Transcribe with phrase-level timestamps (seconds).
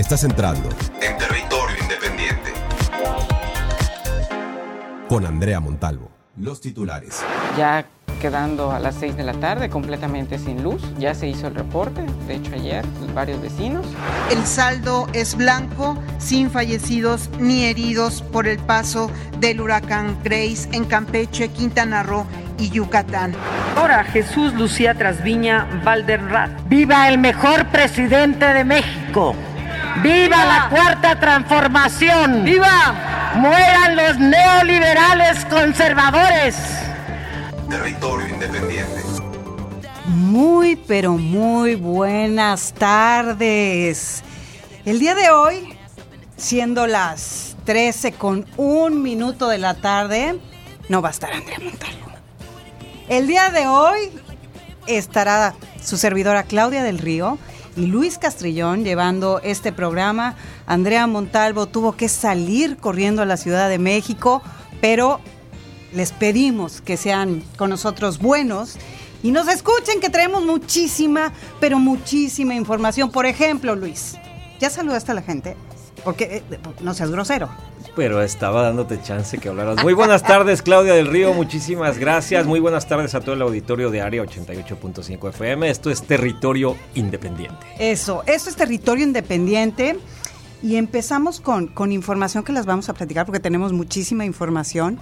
[0.00, 0.66] Estás entrando
[1.02, 2.54] en territorio independiente.
[5.10, 6.10] con Andrea Montalvo.
[6.38, 7.22] Los titulares.
[7.58, 7.84] ya
[8.18, 10.80] quedando a las 6 de la tarde completamente sin luz.
[10.98, 12.82] Ya se hizo el reporte, de hecho ayer,
[13.14, 13.84] varios vecinos.
[14.30, 20.86] El saldo es blanco, sin fallecidos ni heridos por el paso del huracán Grace en
[20.86, 22.24] Campeche, Quintana Roo
[22.58, 23.34] y Yucatán.
[23.76, 26.50] Ahora Jesús Lucía Trasviña Valderrat.
[26.68, 29.34] ¡Viva el mejor presidente de México!
[29.96, 32.44] ¡Viva la cuarta transformación!
[32.44, 33.32] ¡Viva!
[33.34, 36.56] ¡Mueran los neoliberales conservadores!
[37.68, 39.02] Territorio independiente.
[40.06, 44.22] Muy, pero muy buenas tardes.
[44.84, 45.76] El día de hoy,
[46.36, 50.38] siendo las 13 con un minuto de la tarde,
[50.88, 52.10] no va a estar Andrea Montalvo.
[53.08, 54.12] El día de hoy
[54.86, 57.38] estará su servidora Claudia del Río
[57.80, 60.34] y Luis Castrillón llevando este programa.
[60.66, 64.42] Andrea Montalvo tuvo que salir corriendo a la Ciudad de México,
[64.82, 65.18] pero
[65.94, 68.76] les pedimos que sean con nosotros buenos
[69.22, 73.10] y nos escuchen que traemos muchísima, pero muchísima información.
[73.10, 74.16] Por ejemplo, Luis,
[74.60, 75.56] ¿ya saludaste a la gente?
[76.04, 77.48] Porque eh, no seas grosero.
[77.96, 79.82] Pero estaba dándote chance que hablaras.
[79.82, 81.34] Muy buenas tardes, Claudia del Río.
[81.34, 82.46] Muchísimas gracias.
[82.46, 85.68] Muy buenas tardes a todo el auditorio de Área 88.5 FM.
[85.68, 87.66] Esto es Territorio Independiente.
[87.78, 89.98] Eso, esto es territorio independiente.
[90.62, 94.98] Y empezamos con, con información que las vamos a platicar porque tenemos muchísima información.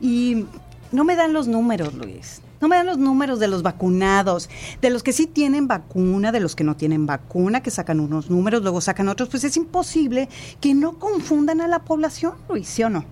[0.00, 0.46] Y
[0.92, 2.42] no me dan los números, Luis.
[2.60, 4.50] No me dan los números de los vacunados,
[4.82, 8.28] de los que sí tienen vacuna, de los que no tienen vacuna, que sacan unos
[8.30, 9.28] números, luego sacan otros.
[9.30, 10.28] Pues es imposible
[10.60, 13.04] que no confundan a la población, Luis, ¿sí o no?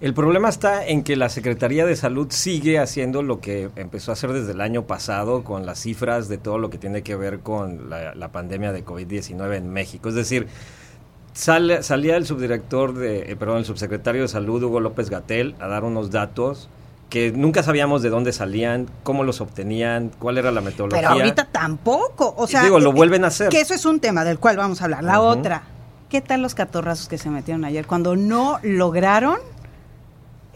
[0.00, 4.14] El problema está en que la Secretaría de Salud sigue haciendo lo que empezó a
[4.14, 7.40] hacer desde el año pasado con las cifras de todo lo que tiene que ver
[7.40, 10.10] con la, pandemia de COVID-19 en México.
[10.10, 10.48] Es decir,
[11.32, 15.66] sale- salía el subdirector, de, eh, perdón, el subsecretario de Salud, Hugo López Gatel, a
[15.66, 16.68] dar unos datos
[17.08, 21.08] que nunca sabíamos de dónde salían, cómo los obtenían, cuál era la metodología.
[21.08, 22.34] Pero ahorita tampoco.
[22.36, 23.48] O sea, Digo, lo eh, vuelven a hacer.
[23.48, 25.04] Que eso es un tema del cual vamos a hablar.
[25.04, 25.62] La otra,
[26.08, 29.38] ¿qué tal los catorrazos que se metieron ayer cuando no lograron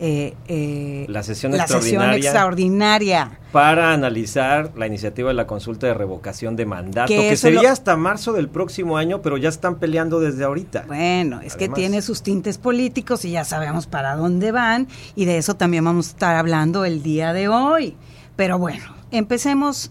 [0.03, 3.39] eh, eh, La sesión la sesión extraordinaria.
[3.53, 7.97] para analizar la iniciativa de la consulta de revocación de mandato, Que sería lo- hasta
[7.97, 10.85] marzo del próximo año, pero ya están peleando desde ahorita.
[10.87, 15.37] Bueno, es que tiene sus tintes políticos y ya sabemos para dónde van y de
[15.37, 17.95] eso también vamos a estar hablando el día de hoy.
[18.37, 19.91] Pero bueno, empecemos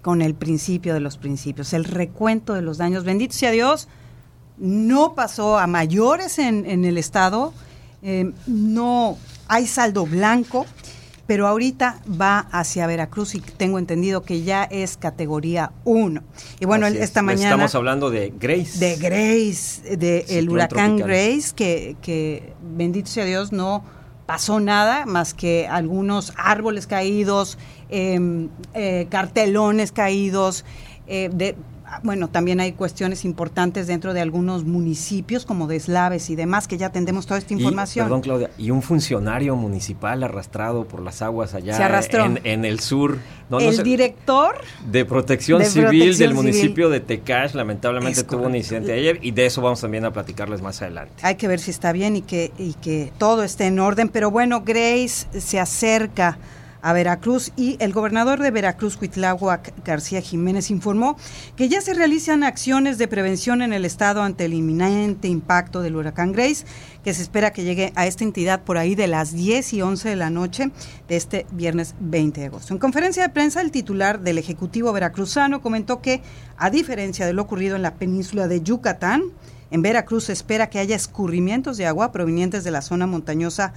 [0.00, 3.04] con el principio de los principios, el recuento de los daños.
[3.04, 3.88] Bendito sea Dios,
[4.56, 7.52] no pasó a mayores en, en el Estado,
[8.02, 9.16] eh, no
[9.48, 10.66] hay saldo blanco,
[11.26, 16.22] pero ahorita va hacia Veracruz y tengo entendido que ya es categoría 1.
[16.60, 17.04] Y bueno, Así es.
[17.04, 17.50] esta mañana...
[17.50, 18.78] Estamos hablando de Grace.
[18.78, 21.08] De Grace, de el Ciclón huracán tropical.
[21.08, 23.84] Grace, que, que bendito sea Dios no
[24.26, 30.64] pasó nada más que algunos árboles caídos, em, eh, cartelones caídos,
[31.06, 31.56] eh, de,
[32.02, 36.76] bueno, también hay cuestiones importantes dentro de algunos municipios como de Eslaves y demás, que
[36.78, 38.06] ya tendemos toda esta Y, información.
[38.06, 42.24] perdón, Claudia, y un funcionario municipal arrastrado por las aguas allá Se arrastró.
[42.24, 43.18] En, en el sur.
[43.50, 44.56] No, no el sé, director
[44.90, 46.34] de protección de civil Protección del Civil.
[46.34, 50.12] municipio de Tecash, lamentablemente Es tuvo un incidente ayer y de eso vamos también a
[50.12, 51.12] platicarles más adelante.
[51.22, 54.08] Hay que ver si está bien y que, y que todo esté en orden.
[54.08, 56.38] Pero bueno, Grace se acerca
[56.84, 61.16] a Veracruz y el gobernador de Veracruz, Cuitláhuac García Jiménez, informó
[61.56, 65.96] que ya se realizan acciones de prevención en el estado ante el inminente impacto del
[65.96, 66.66] huracán Grace,
[67.02, 70.10] que se espera que llegue a esta entidad por ahí de las 10 y 11
[70.10, 70.72] de la noche
[71.08, 72.74] de este viernes 20 de agosto.
[72.74, 76.20] En conferencia de prensa, el titular del Ejecutivo veracruzano comentó que,
[76.58, 79.22] a diferencia de lo ocurrido en la península de Yucatán,
[79.70, 83.72] en Veracruz se espera que haya escurrimientos de agua provenientes de la zona montañosa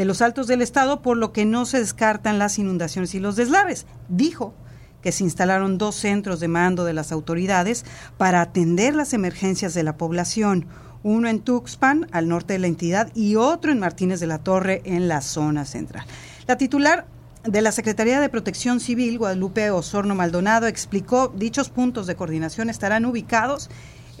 [0.00, 3.36] de los altos del estado, por lo que no se descartan las inundaciones y los
[3.36, 3.84] deslaves.
[4.08, 4.54] Dijo
[5.02, 7.84] que se instalaron dos centros de mando de las autoridades
[8.16, 10.64] para atender las emergencias de la población,
[11.02, 14.80] uno en Tuxpan, al norte de la entidad, y otro en Martínez de la Torre,
[14.86, 16.06] en la zona central.
[16.46, 17.04] La titular
[17.44, 23.04] de la Secretaría de Protección Civil, Guadalupe Osorno Maldonado, explicó dichos puntos de coordinación estarán
[23.04, 23.68] ubicados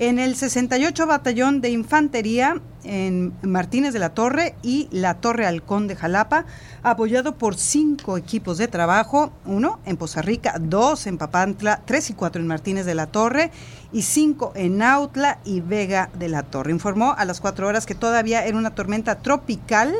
[0.00, 5.88] en el 68 Batallón de Infantería en Martínez de la Torre y la Torre Halcón
[5.88, 6.46] de Jalapa,
[6.82, 12.14] apoyado por cinco equipos de trabajo, uno en Poza Rica, dos en Papantla, tres y
[12.14, 13.50] cuatro en Martínez de la Torre
[13.92, 16.72] y cinco en Autla y Vega de la Torre.
[16.72, 19.94] Informó a las cuatro horas que todavía era una tormenta tropical,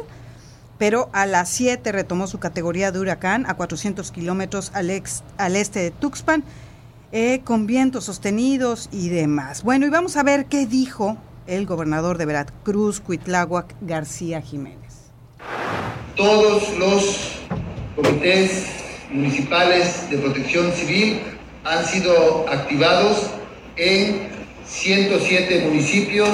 [0.78, 4.90] pero a las 7 retomó su categoría de huracán a 400 kilómetros al,
[5.36, 6.42] al este de Tuxpan
[7.12, 9.64] eh, con vientos sostenidos y demás.
[9.64, 11.16] Bueno, y vamos a ver qué dijo
[11.48, 15.10] el gobernador de Veracruz, Cuitláhuac García Jiménez.
[16.14, 17.32] Todos los
[17.96, 18.66] comités
[19.10, 21.20] municipales de protección civil
[21.64, 23.30] han sido activados
[23.76, 24.28] en
[24.64, 26.28] 107 municipios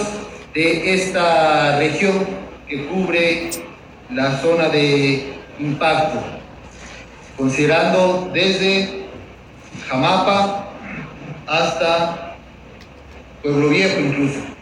[0.53, 2.27] de esta región
[2.69, 3.51] que cubre
[4.11, 6.21] la zona de impacto,
[7.39, 9.07] considerando desde
[9.89, 10.66] Jamapa
[11.47, 12.39] hasta
[13.43, 14.56] Pueblo Viejo incluso.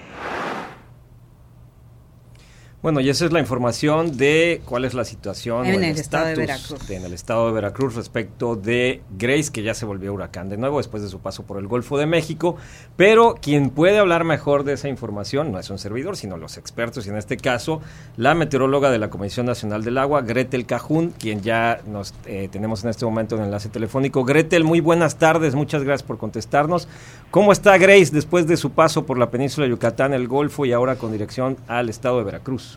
[2.84, 6.34] Bueno, y esa es la información de cuál es la situación en el, estado de
[6.34, 6.90] Veracruz.
[6.90, 10.76] en el estado de Veracruz respecto de Grace, que ya se volvió huracán de nuevo
[10.76, 12.56] después de su paso por el Golfo de México.
[12.98, 17.06] Pero quien puede hablar mejor de esa información no es un servidor, sino los expertos,
[17.06, 17.80] y en este caso
[18.18, 22.84] la meteoróloga de la Comisión Nacional del Agua, Gretel Cajún, quien ya nos eh, tenemos
[22.84, 24.26] en este momento en enlace telefónico.
[24.26, 26.86] Gretel, muy buenas tardes, muchas gracias por contestarnos.
[27.30, 30.72] ¿Cómo está Grace después de su paso por la península de Yucatán, el Golfo y
[30.74, 32.73] ahora con dirección al estado de Veracruz?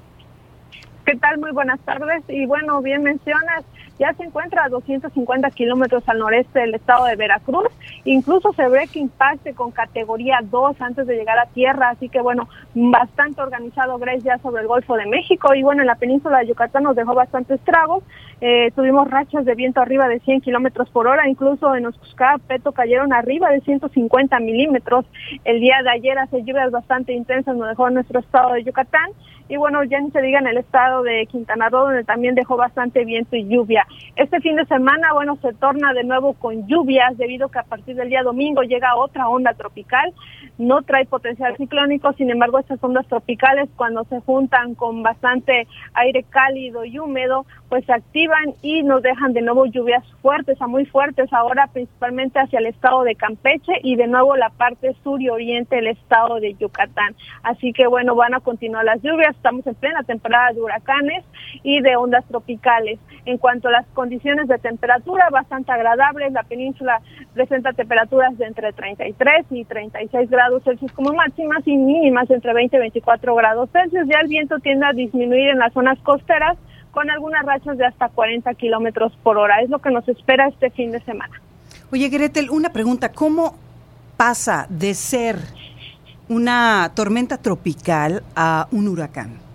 [1.07, 1.37] ¿Qué tal?
[1.37, 2.21] Muy buenas tardes.
[2.27, 3.63] Y bueno, bien mencionas,
[3.99, 7.67] ya se encuentra a 250 kilómetros al noreste del estado de Veracruz.
[8.05, 11.89] Incluso se ve que impacte con categoría 2 antes de llegar a tierra.
[11.89, 15.53] Así que bueno, bastante organizado Grace ya sobre el Golfo de México.
[15.53, 18.03] Y bueno, en la península de Yucatán nos dejó bastantes tragos.
[18.39, 21.27] Eh, tuvimos rachas de viento arriba de 100 kilómetros por hora.
[21.27, 25.05] Incluso en Oscusca, Peto cayeron arriba de 150 milímetros.
[25.43, 29.09] El día de ayer hace lluvias bastante intensas nos dejó nuestro estado de Yucatán.
[29.49, 32.57] Y bueno, ya ni se diga en el estado de Quintana Roo, donde también dejó
[32.57, 33.86] bastante viento y lluvia.
[34.15, 37.95] Este fin de semana, bueno, se torna de nuevo con lluvias, debido que a partir
[37.95, 40.13] del día domingo llega otra onda tropical.
[40.57, 46.23] No trae potencial ciclónico, sin embargo, estas ondas tropicales, cuando se juntan con bastante aire
[46.23, 50.85] cálido y húmedo, pues se activan y nos dejan de nuevo lluvias fuertes a muy
[50.85, 55.29] fuertes, ahora principalmente hacia el estado de Campeche y de nuevo la parte sur y
[55.29, 57.15] oriente del estado de Yucatán.
[57.43, 61.23] Así que bueno, van a continuar las lluvias estamos en plena temporada de huracanes
[61.63, 62.99] y de ondas tropicales.
[63.25, 66.99] En cuanto a las condiciones de temperatura, bastante agradables, la península
[67.33, 72.75] presenta temperaturas de entre 33 y 36 grados Celsius como máximas y mínimas entre 20
[72.75, 74.07] y 24 grados Celsius.
[74.07, 76.57] Ya el viento tiende a disminuir en las zonas costeras
[76.91, 79.61] con algunas rachas de hasta 40 kilómetros por hora.
[79.61, 81.39] Es lo que nos espera este fin de semana.
[81.91, 83.11] Oye, Gretel, una pregunta.
[83.11, 83.55] ¿Cómo
[84.17, 85.37] pasa de ser
[86.29, 89.47] una tormenta tropical a un huracán?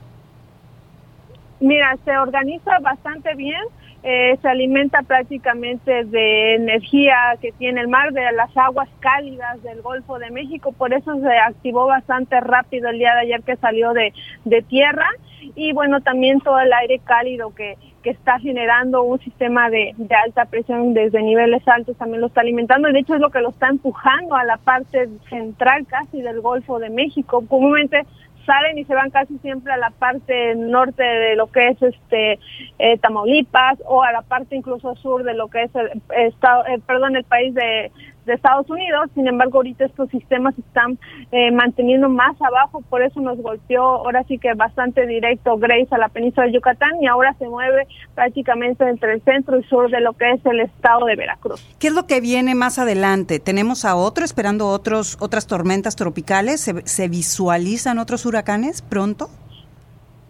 [1.58, 3.62] Mira, se organiza bastante bien,
[4.04, 9.80] eh, se alimenta prácticamente de energía que tiene el mar, de las aguas cálidas del
[9.80, 13.92] Golfo de México, por eso se activó bastante rápido el día de ayer que salió
[13.92, 14.12] de,
[14.44, 15.06] de tierra.
[15.54, 20.14] Y bueno, también todo el aire cálido que, que está generando un sistema de, de,
[20.14, 22.88] alta presión desde niveles altos también lo está alimentando.
[22.88, 26.40] Y de hecho es lo que lo está empujando a la parte central casi del
[26.40, 27.44] Golfo de México.
[27.48, 28.04] Comúnmente
[28.44, 32.38] salen y se van casi siempre a la parte norte de lo que es este
[32.78, 36.80] eh, Tamaulipas o a la parte incluso sur de lo que es el estado, eh,
[36.86, 37.90] perdón, el país de,
[38.26, 39.10] de Estados Unidos.
[39.14, 40.98] Sin embargo, ahorita estos sistemas están
[41.30, 45.98] eh, manteniendo más abajo, por eso nos golpeó ahora sí que bastante directo Grace a
[45.98, 50.00] la península de Yucatán y ahora se mueve prácticamente entre el centro y sur de
[50.00, 51.60] lo que es el estado de Veracruz.
[51.78, 53.40] ¿Qué es lo que viene más adelante?
[53.40, 56.60] ¿Tenemos a otro esperando otros otras tormentas tropicales?
[56.60, 59.28] ¿Se, se visualizan otros huracanes pronto?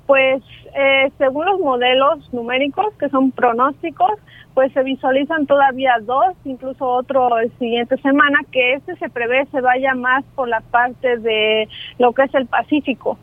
[0.07, 0.43] Pues
[0.75, 4.13] eh, según los modelos numéricos, que son pronósticos,
[4.55, 9.61] pues se visualizan todavía dos, incluso otro el siguiente semana, que este se prevé se
[9.61, 11.69] vaya más por la parte de
[11.99, 13.19] lo que es el Pacífico.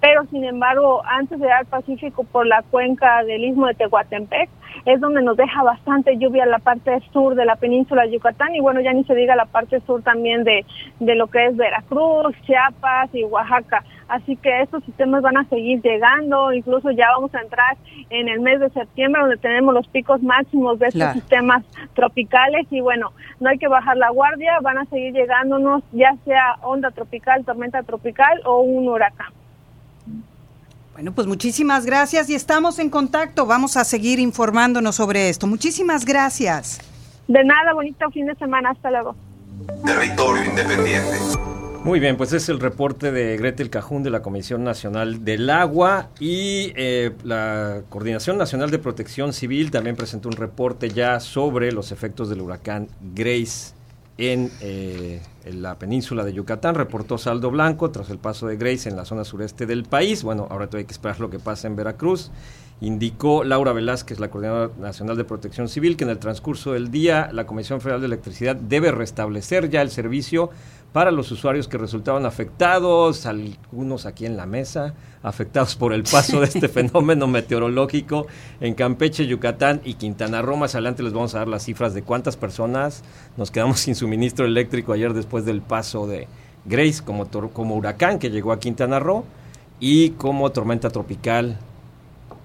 [0.00, 4.48] Pero sin embargo, antes de al Pacífico por la cuenca del istmo de Tehuantepec,
[4.84, 8.54] es donde nos deja bastante lluvia la parte sur de la península de Yucatán.
[8.54, 10.64] Y bueno, ya ni se diga la parte sur también de,
[11.00, 13.84] de lo que es Veracruz, Chiapas y Oaxaca.
[14.08, 17.76] Así que estos sistemas van a seguir llegando, incluso ya vamos a entrar
[18.08, 21.64] en el mes de septiembre donde tenemos los picos máximos de estos sistemas
[21.94, 22.66] tropicales.
[22.70, 26.90] Y bueno, no hay que bajar la guardia, van a seguir llegándonos ya sea onda
[26.90, 29.37] tropical, tormenta tropical o un huracán.
[30.98, 33.46] Bueno, pues muchísimas gracias y estamos en contacto.
[33.46, 35.46] Vamos a seguir informándonos sobre esto.
[35.46, 36.80] Muchísimas gracias.
[37.28, 38.70] De nada, bonito fin de semana.
[38.70, 39.14] Hasta luego.
[39.84, 41.18] Territorio Independiente.
[41.84, 46.08] Muy bien, pues es el reporte de Gretel Cajún de la Comisión Nacional del Agua
[46.18, 51.92] y eh, la Coordinación Nacional de Protección Civil también presentó un reporte ya sobre los
[51.92, 53.77] efectos del huracán Grace
[54.18, 56.74] en, eh, la península de Yucatán.
[56.74, 60.22] Reportó saldo blanco tras el paso de Grace en la zona sureste del país.
[60.22, 62.30] Bueno, ahora todavía que esperar lo que pasa en Veracruz
[62.80, 67.28] Indicó Laura Velázquez, la Coordinadora Nacional de Protección Civil, que en el transcurso del día
[67.32, 70.50] la Comisión Federal de Electricidad debe restablecer ya el servicio
[70.92, 76.40] para los usuarios que resultaban afectados, algunos aquí en la mesa, afectados por el paso
[76.40, 78.26] de este fenómeno meteorológico
[78.60, 80.56] en Campeche, Yucatán y Quintana Roo.
[80.56, 83.04] Más adelante les vamos a dar las cifras de cuántas personas
[83.36, 86.26] nos quedamos sin suministro eléctrico ayer después del paso de
[86.64, 89.24] Grace como, como huracán que llegó a Quintana Roo
[89.80, 91.58] y como tormenta tropical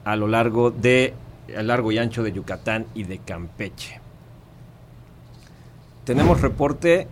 [0.04, 1.14] a lo largo de
[1.58, 4.00] a largo y ancho de Yucatán y de Campeche.
[6.06, 7.08] Tenemos reporte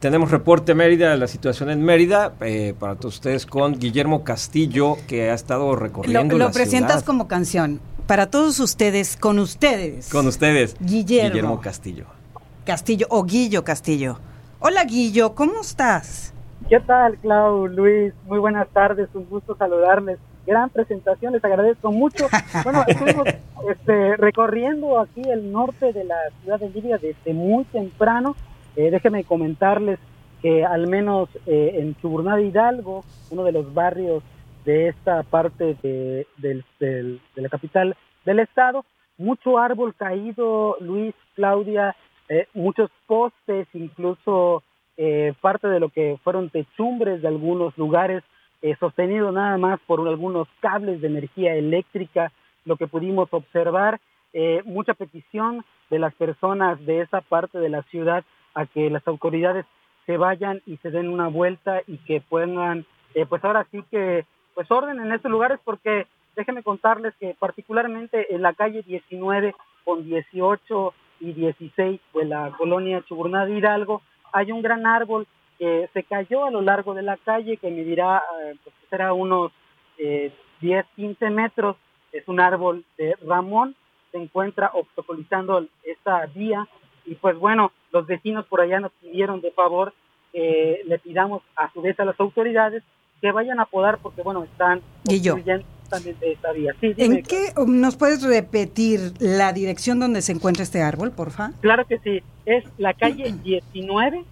[0.00, 4.96] tenemos reporte Mérida de la situación en Mérida eh, para todos ustedes con Guillermo Castillo
[5.06, 7.80] que ha estado recorriendo lo, lo presentas como canción.
[8.06, 10.10] Para todos ustedes con ustedes.
[10.10, 12.06] Con ustedes Guillermo, Guillermo Castillo.
[12.64, 14.18] Castillo o Guillo Castillo.
[14.58, 16.32] Hola Guillo cómo estás
[16.70, 20.18] qué tal Clau Luis muy buenas tardes un gusto saludarles.
[20.46, 22.26] Gran presentación, les agradezco mucho.
[22.64, 23.26] Bueno, estuvimos
[23.68, 28.36] este, recorriendo aquí el norte de la ciudad de Libia desde muy temprano.
[28.76, 29.98] Eh, déjenme comentarles
[30.42, 34.22] que al menos eh, en Chuburná Hidalgo, uno de los barrios
[34.64, 36.26] de esta parte de,
[37.34, 38.84] la capital del estado,
[39.18, 41.94] mucho árbol caído, Luis, Claudia,
[42.28, 44.62] eh, muchos postes, incluso
[45.40, 48.22] parte de lo que fueron techumbres de algunos lugares
[48.62, 52.30] eh, sostenido nada más por algunos cables de energía eléctrica,
[52.66, 54.00] lo que pudimos observar,
[54.34, 58.22] eh, mucha petición de las personas de esa parte de la ciudad
[58.54, 59.66] a que las autoridades
[60.06, 64.24] se vayan y se den una vuelta y que puedan, eh, pues ahora sí que,
[64.54, 69.54] pues orden en estos lugares porque déjenme contarles que particularmente en la calle 19
[69.84, 74.02] con 18 y 16 de la colonia Chuburná de Hidalgo
[74.32, 75.26] hay un gran árbol
[75.58, 79.52] que se cayó a lo largo de la calle, que medirá, eh, pues será unos
[79.98, 81.76] eh, 10, 15 metros.
[82.12, 83.76] Es un árbol de Ramón,
[84.10, 86.66] se encuentra obstaculizando esta vía.
[87.06, 89.92] Y pues bueno, los vecinos por allá nos pidieron de favor
[90.32, 92.82] que le pidamos a su vez a las autoridades
[93.20, 95.64] que vayan a podar porque bueno, están construyendo
[96.22, 96.74] esta vía.
[96.80, 101.52] ¿En qué nos puedes repetir la dirección donde se encuentra este árbol, porfa?
[101.60, 104.24] Claro que sí, es la calle 19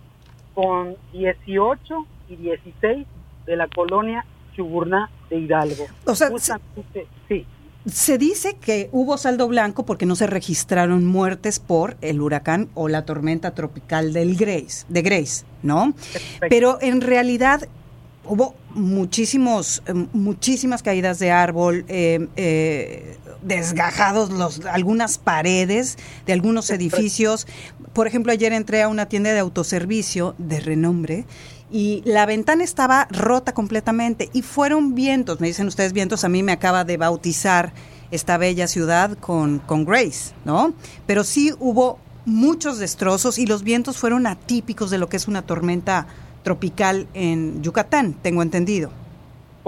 [0.55, 3.07] con 18 y 16
[3.47, 5.87] de la colonia Chuburná de Hidalgo.
[6.07, 6.31] O sea,
[7.29, 7.47] sí.
[7.93, 12.89] Se dice que hubo saldo blanco porque no se registraron muertes por el huracán o
[12.89, 15.95] la tormenta tropical del Grace, de Grace, ¿no?
[16.49, 17.69] Pero en realidad
[18.25, 26.71] hubo muchísimos, eh, muchísimas caídas de árbol, eh, eh, desgajados los, algunas paredes de algunos
[26.71, 27.47] edificios.
[27.93, 31.25] Por ejemplo, ayer entré a una tienda de autoservicio de renombre
[31.71, 36.43] y la ventana estaba rota completamente y fueron vientos, me dicen ustedes vientos, a mí
[36.43, 37.73] me acaba de bautizar
[38.11, 40.73] esta bella ciudad con, con Grace, ¿no?
[41.07, 45.43] Pero sí hubo muchos destrozos y los vientos fueron atípicos de lo que es una
[45.43, 46.07] tormenta
[46.43, 48.91] tropical en Yucatán, tengo entendido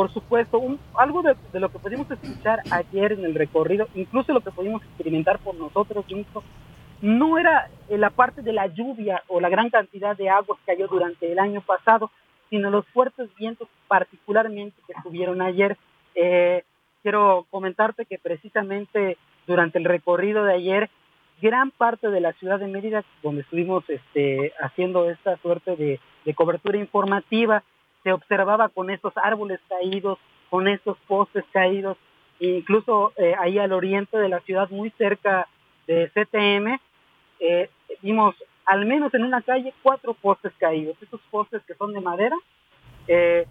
[0.01, 0.59] por supuesto,
[0.95, 5.39] algo de, lo que pudimos escuchar ayer en el recorrido, incluso lo que pudimos experimentar
[5.41, 6.43] por nosotros mismos,
[7.01, 10.87] no era la parte de la lluvia o la gran cantidad de agua que cayó
[10.89, 12.11] durante el año pasado,
[12.51, 15.77] sino los fuertes vientos particularmente que estuvieron ayer.
[16.15, 16.65] Eh,
[17.03, 19.17] quiero comentarte que precisamente
[19.47, 20.91] durante el recorrido de ayer,
[21.41, 26.01] gran parte de la ciudad de Mérida, donde estuvimos este, haciendo esta suerte de,
[26.35, 27.65] cobertura informativa,
[28.05, 31.97] se observaba con estos árboles caídos, con estos postes caídos,
[32.39, 35.49] incluso eh, ahí al oriente de la ciudad, muy cerca
[35.89, 36.79] de CTM,
[37.41, 37.71] eh,
[38.03, 38.35] vimos
[38.67, 42.37] al menos en una calle cuatro postes caídos, estos postes que son de madera.
[43.09, 43.47] Eh,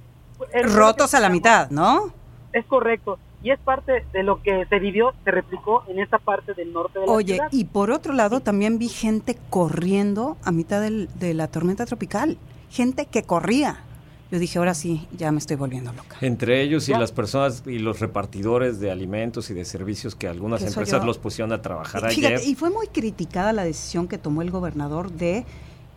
[0.64, 2.14] Rotos a la mitad, ¿no?
[2.54, 3.20] Es correcto.
[3.44, 7.00] Y es parte de lo que se vivió, se replicó en esta parte del norte
[7.00, 7.50] de la Oye, ciudad.
[7.52, 12.38] y por otro lado también vi gente corriendo a mitad de la tormenta tropical,
[12.70, 13.84] gente que corría
[14.32, 16.18] yo dije, ahora sí, ya me estoy volviendo loca.
[16.22, 20.62] Entre ellos y las personas y los repartidores de alimentos y de servicios que algunas
[20.62, 22.42] empresas los pusieron a trabajar ayer.
[22.46, 25.46] Y fue muy criticada la decisión que tomó el gobernador de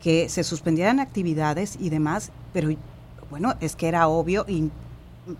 [0.00, 2.74] que se suspendieran actividades y demás, pero
[3.30, 4.70] bueno, es que era obvio y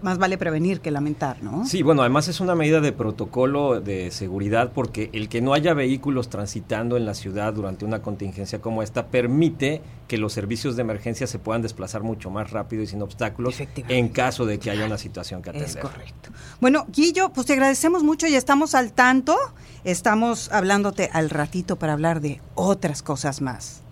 [0.01, 1.67] más vale prevenir que lamentar, ¿no?
[1.67, 5.75] Sí, bueno, además es una medida de protocolo de seguridad porque el que no haya
[5.75, 10.83] vehículos transitando en la ciudad durante una contingencia como esta permite que los servicios de
[10.83, 13.57] emergencia se puedan desplazar mucho más rápido y sin obstáculos
[13.89, 15.69] en caso de que haya una situación que atender.
[15.69, 16.31] Es correcto.
[16.61, 19.37] Bueno, Guillo, pues te agradecemos mucho y estamos al tanto.
[19.85, 23.83] Estamos hablándote al ratito para hablar de otras cosas más.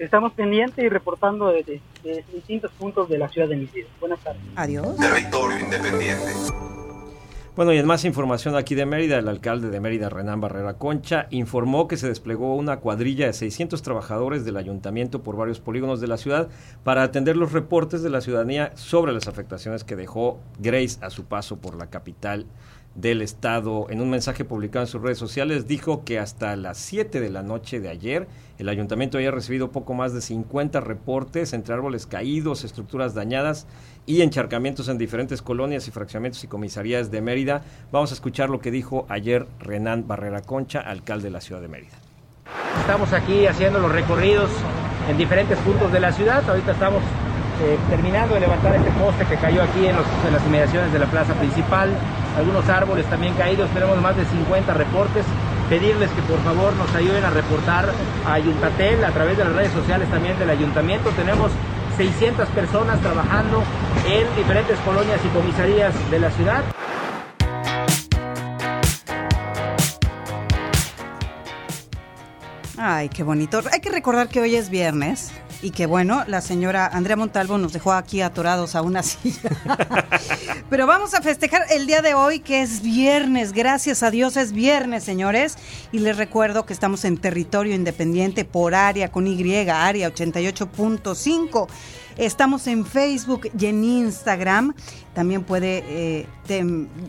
[0.00, 1.82] Estamos pendientes y reportando desde,
[2.32, 3.86] distintos puntos de la ciudad de Misión.
[4.00, 4.40] Buenas tardes.
[4.56, 4.96] Adiós.
[4.96, 6.32] Territorio Independiente.
[7.54, 11.26] Bueno, y en más información aquí de Mérida, el alcalde de Mérida, Renán Barrera Concha,
[11.28, 16.06] informó que se desplegó una cuadrilla de 600 trabajadores del ayuntamiento por varios polígonos de
[16.06, 16.48] la ciudad
[16.82, 21.26] para atender los reportes de la ciudadanía sobre las afectaciones que dejó Grace a su
[21.26, 22.46] paso por la capital
[23.00, 23.86] del Estado.
[23.90, 27.42] En un mensaje publicado en sus redes sociales dijo que hasta las 7 de la
[27.42, 28.28] noche de ayer
[28.58, 33.66] el ayuntamiento había recibido poco más de 50 reportes entre árboles caídos, estructuras dañadas
[34.06, 37.62] y encharcamientos en diferentes colonias y fraccionamientos y comisarías de Mérida.
[37.92, 41.68] Vamos a escuchar lo que dijo ayer Renán Barrera Concha, alcalde de la ciudad de
[41.68, 41.96] Mérida.
[42.80, 44.50] Estamos aquí haciendo los recorridos
[45.08, 46.48] en diferentes puntos de la ciudad.
[46.48, 47.02] Ahorita estamos
[47.62, 51.06] eh, terminando de levantar este poste que cayó aquí en, en, las inmediaciones de la
[51.06, 51.90] plaza principal,
[52.36, 55.24] algunos árboles también caídos, tenemos más de 50 reportes.
[55.68, 57.88] Pedirles que por favor nos ayuden a reportar
[58.26, 61.10] a Ayuntatel a través de las redes sociales también del ayuntamiento.
[61.10, 61.52] Tenemos
[61.96, 63.62] 600 personas trabajando
[64.06, 66.64] en diferentes colonias y comisarías de la ciudad.
[72.76, 73.60] Ay, qué bonito.
[73.72, 77.72] Hay que recordar que hoy es viernes y que bueno, la señora Andrea Montalvo nos
[77.72, 79.50] dejó aquí atorados a una silla.
[80.70, 84.52] Pero vamos a festejar el día de hoy que es viernes, gracias a Dios es
[84.52, 85.56] viernes, señores.
[85.92, 91.68] Y les recuerdo que estamos en territorio independiente por área con Y, área 88.5.
[92.16, 94.74] Estamos en Facebook y en Instagram.
[95.14, 96.26] También puede eh,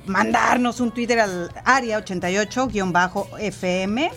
[0.05, 4.11] mandarnos un Twitter al área 88-FM,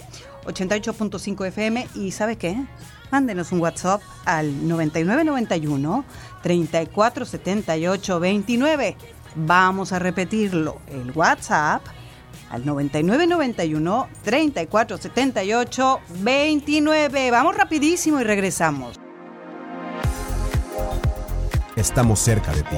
[0.47, 1.89] 88.5 FM.
[1.95, 2.57] ¿Y sabe qué?
[3.15, 6.05] Mándenos un WhatsApp al 9991
[6.43, 8.97] 3478 29.
[9.37, 10.79] Vamos a repetirlo.
[10.89, 11.81] El WhatsApp
[12.51, 17.31] al 9991 3478 29.
[17.31, 18.99] Vamos rapidísimo y regresamos.
[21.77, 22.77] Estamos cerca de ti.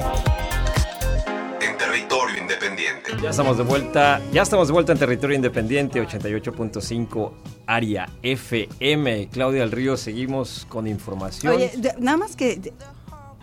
[1.69, 3.11] En territorio independiente.
[3.21, 7.31] Ya estamos de vuelta, ya estamos de vuelta en territorio independiente 88.5
[7.65, 9.29] área FM.
[9.31, 11.55] Claudia del Río, seguimos con información.
[11.55, 12.73] Oye, de- nada más que de-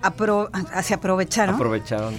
[0.03, 0.51] apro-
[0.83, 2.15] se aprovecharon Aprovecharon.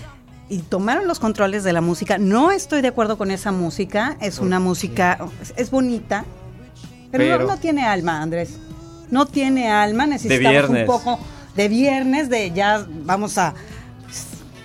[0.49, 2.17] y tomaron los controles de la música.
[2.17, 4.17] No estoy de acuerdo con esa música.
[4.21, 6.25] Es una música, es, es bonita,
[7.11, 8.57] pero, Pero- no, no tiene alma, Andrés.
[9.09, 10.05] No tiene alma.
[10.07, 11.19] Necesitamos un poco
[11.55, 13.53] de viernes, de ya vamos a,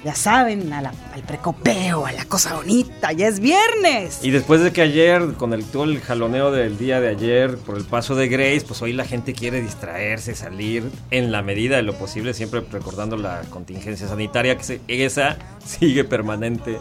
[0.04, 3.12] ya saben, al precopeo, a la cosa bonita.
[3.12, 4.20] Ya es viernes.
[4.22, 7.76] Y después de que ayer, con el, todo el jaloneo del día de ayer, por
[7.76, 11.82] el paso de Grace, pues hoy la gente quiere distraerse, salir en la medida de
[11.82, 16.78] lo posible, siempre recordando la contingencia sanitaria, que esa sigue permanente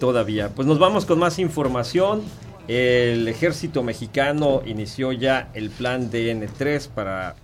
[0.00, 0.48] todavía.
[0.48, 2.22] Pues nos vamos con más información.
[2.66, 7.34] El ejército mexicano inició ya el plan DN3 para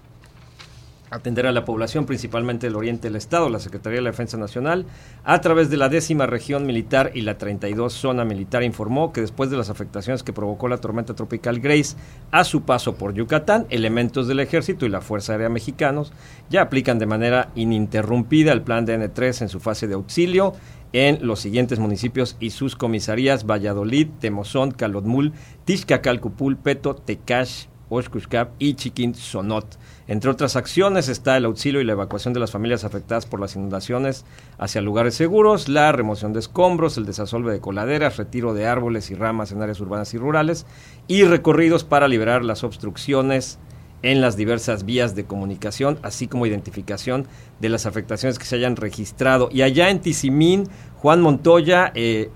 [1.15, 4.87] atender a la población, principalmente del oriente del estado, la Secretaría de la Defensa Nacional,
[5.25, 9.51] a través de la décima región militar y la 32 zona militar, informó que después
[9.51, 11.97] de las afectaciones que provocó la tormenta tropical Grace
[12.31, 16.13] a su paso por Yucatán, elementos del ejército y la Fuerza Aérea Mexicanos
[16.51, 20.55] ya aplican de manera ininterrumpida el plan DN3 en su fase de auxilio
[20.93, 25.33] en los siguientes municipios y sus comisarías Valladolid, Temozón, Calotmul,
[25.65, 29.77] Tixcacalcupul, Peto, Tecash, Oshkushkap y Chiquín Sonot.
[30.07, 33.57] Entre otras acciones está el auxilio y la evacuación de las familias afectadas por las
[33.57, 34.27] inundaciones
[34.59, 39.15] hacia lugares seguros, la remoción de escombros, el desasolve de coladeras, retiro de árboles y
[39.15, 40.67] ramas en áreas urbanas y rurales
[41.09, 43.59] y recorridos para liberar las obstrucciones
[44.03, 47.27] en las diversas vías de comunicación, así como identificación
[47.61, 49.49] de las afectaciones que se hayan registrado.
[49.51, 52.31] Y allá en Tizimín, Juan Montoya, eh,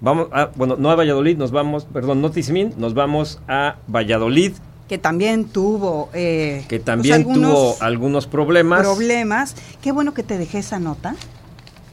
[0.00, 4.52] vamos a, bueno, no a Valladolid, nos vamos, perdón, no Tizimín, nos vamos a Valladolid,
[4.88, 8.82] que también tuvo eh, que pues, también algunos tuvo algunos problemas.
[8.82, 9.56] problemas.
[9.82, 11.16] Qué bueno que te dejé esa nota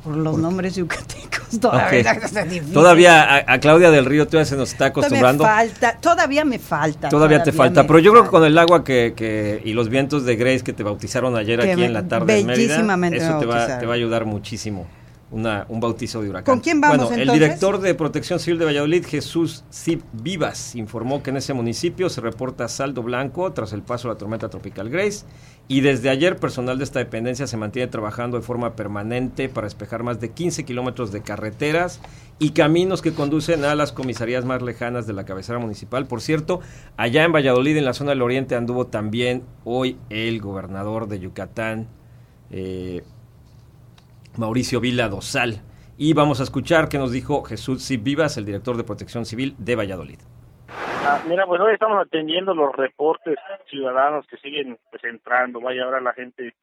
[0.03, 1.31] por los nombres yucatecos.
[1.61, 2.19] Todavía.
[2.73, 5.43] Todavía a, a Claudia del Río todavía se nos está Todavía acostumbrando.
[5.43, 7.09] falta, todavía me falta.
[7.09, 10.25] Todavía te falta, pero yo creo que con el agua que, que y los vientos
[10.25, 13.25] de Grace que te bautizaron ayer Que aquí en la tarde en Mérida, bellísimamente me
[13.25, 14.87] eso te va, te va a ayudar muchísimo.
[15.31, 16.55] Una, un bautizo de huracán.
[16.55, 21.23] ¿Con quién vamos, Bueno, el director de Protección Civil de Valladolid, Jesús Cip Vivas, informó
[21.23, 24.89] que en ese municipio se reporta saldo blanco tras el paso de la tormenta tropical
[24.89, 25.25] Grace
[25.67, 30.03] y desde ayer personal de esta dependencia se mantiene trabajando de forma permanente para despejar
[30.03, 32.01] más de 15 kilómetros de carreteras
[32.39, 36.07] y caminos que conducen a las comisarías más lejanas de la cabecera municipal.
[36.07, 36.59] Por cierto,
[36.97, 41.87] allá en Valladolid, en la zona del oriente, anduvo también hoy el gobernador de Yucatán,
[42.49, 43.03] eh,
[44.37, 45.61] Mauricio Vila Dosal.
[45.97, 49.75] Y vamos a escuchar qué nos dijo Jesús Vivas, el director de Protección Civil de
[49.75, 50.19] Valladolid.
[51.03, 53.37] Ah, mira, pues hoy estamos atendiendo los reportes
[53.69, 55.59] ciudadanos que siguen pues entrando.
[55.59, 56.53] Vaya, ahora la gente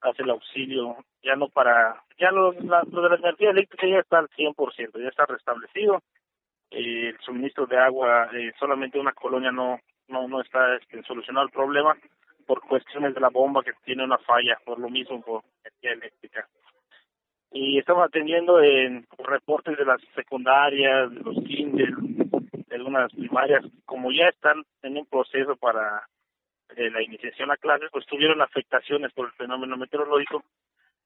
[0.00, 4.18] hace el auxilio, ya no para, ya lo, la, de la energía eléctrica ya está
[4.18, 6.02] al 100%, ya está restablecido,
[6.70, 11.46] eh, el suministro de agua, eh, solamente una colonia no, no, no está este, solucionado
[11.46, 11.96] el problema
[12.46, 16.48] por cuestiones de la bomba que tiene una falla, por lo mismo por energía eléctrica.
[17.50, 24.12] Y estamos atendiendo en reportes de las secundarias, de los kinder, de algunas primarias, como
[24.12, 26.06] ya están en un proceso para
[26.76, 30.44] eh, la iniciación a clases, pues tuvieron afectaciones por el fenómeno meteorológico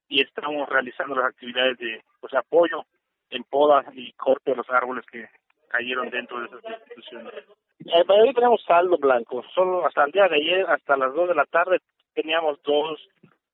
[0.08, 2.84] y estamos realizando las actividades de pues, apoyo
[3.30, 5.26] en poda y corte de los árboles que
[5.68, 7.32] cayeron dentro de esas instituciones.
[7.80, 9.42] Eh, para hoy tenemos saldo blanco.
[9.54, 11.78] Solo hasta el día de ayer, hasta las 2 de la tarde,
[12.14, 13.00] teníamos dos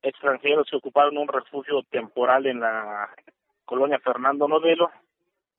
[0.03, 3.09] extranjeros que ocuparon un refugio temporal en la
[3.65, 4.91] colonia Fernando Novelo.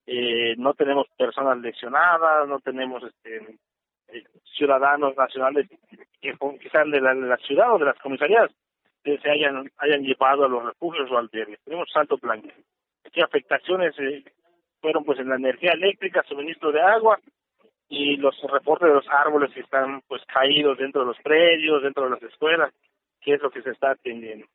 [0.05, 3.57] Eh, no tenemos personas lesionadas, no tenemos este,
[4.07, 4.23] eh,
[4.57, 5.67] ciudadanos nacionales
[6.21, 6.35] que
[6.71, 8.49] sean de la, de la ciudad o de las comisarías
[9.03, 11.59] se hayan llevado a los refugios o albergues.
[11.63, 12.49] Tenemos saldo blanco.
[13.05, 14.23] Aquí afectaciones eh,
[14.81, 17.19] fueron pues en la energía eléctrica, suministro de agua
[17.87, 22.03] y los reportes de los árboles que están pues caídos dentro de los predios, dentro
[22.03, 22.71] de las escuelas,
[23.21, 24.45] que es lo que se está atendiendo.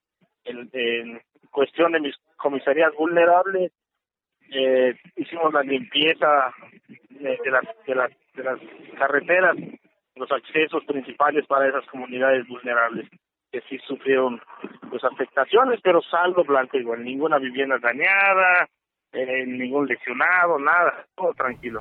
[0.44, 3.72] En, en cuestión de mis comisarías vulnerables,
[4.50, 6.52] eh, hicimos la limpieza
[7.10, 8.60] de, de, las, de, las, de las
[8.98, 9.56] carreteras,
[10.16, 13.08] los accesos principales para esas comunidades vulnerables
[13.50, 14.40] que sí sufrieron
[14.90, 18.68] pues afectaciones, pero saldo blanco igual, ninguna vivienda dañada,
[19.14, 21.80] eh, ningún lesionado, nada, todo tranquilo.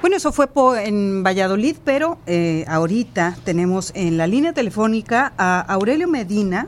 [0.00, 0.46] Bueno, eso fue
[0.84, 6.66] en Valladolid, pero eh, ahorita tenemos en la línea telefónica a Aurelio Medina,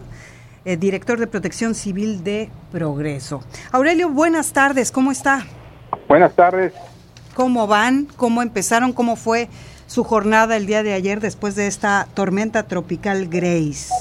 [0.65, 3.43] eh, director de Protección Civil de Progreso.
[3.73, 5.45] Aurelio, buenas tardes, ¿cómo está?
[6.09, 6.73] Buenas tardes.
[7.35, 8.07] ¿Cómo van?
[8.17, 8.93] ¿Cómo empezaron?
[8.93, 9.49] ¿Cómo fue
[9.87, 13.93] su jornada el día de ayer después de esta tormenta tropical Grace?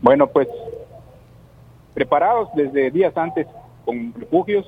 [0.00, 0.48] Bueno, pues
[1.94, 3.46] preparados desde días antes
[3.84, 4.66] con refugios,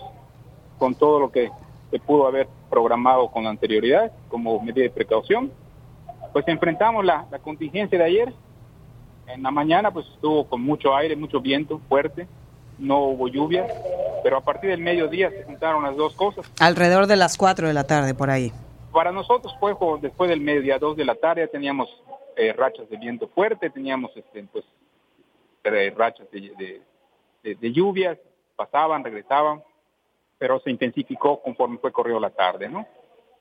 [0.85, 1.51] con todo lo que
[1.91, 5.51] se pudo haber programado con anterioridad como medida de precaución.
[6.31, 8.35] Pues enfrentamos la, la contingencia de ayer.
[9.27, 12.29] En la mañana pues estuvo con mucho aire, mucho viento fuerte,
[12.79, 13.67] no hubo lluvia,
[14.23, 16.45] pero a partir del mediodía se juntaron las dos cosas.
[16.61, 18.53] Alrededor de las 4 de la tarde, por ahí.
[18.93, 21.89] Para nosotros fue después del mediodía, 2 de la tarde, teníamos
[22.37, 24.67] eh, rachas de viento fuerte, teníamos este, pues
[25.65, 26.83] eh, rachas de, de,
[27.43, 28.19] de, de lluvias,
[28.55, 29.63] pasaban, regresaban,
[30.45, 32.87] pero se intensificó conforme fue corrido la tarde, ¿no?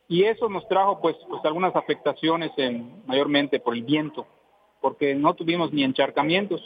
[0.07, 4.25] Y eso nos trajo pues, pues algunas afectaciones en, mayormente por el viento,
[4.79, 6.61] porque no tuvimos ni encharcamientos,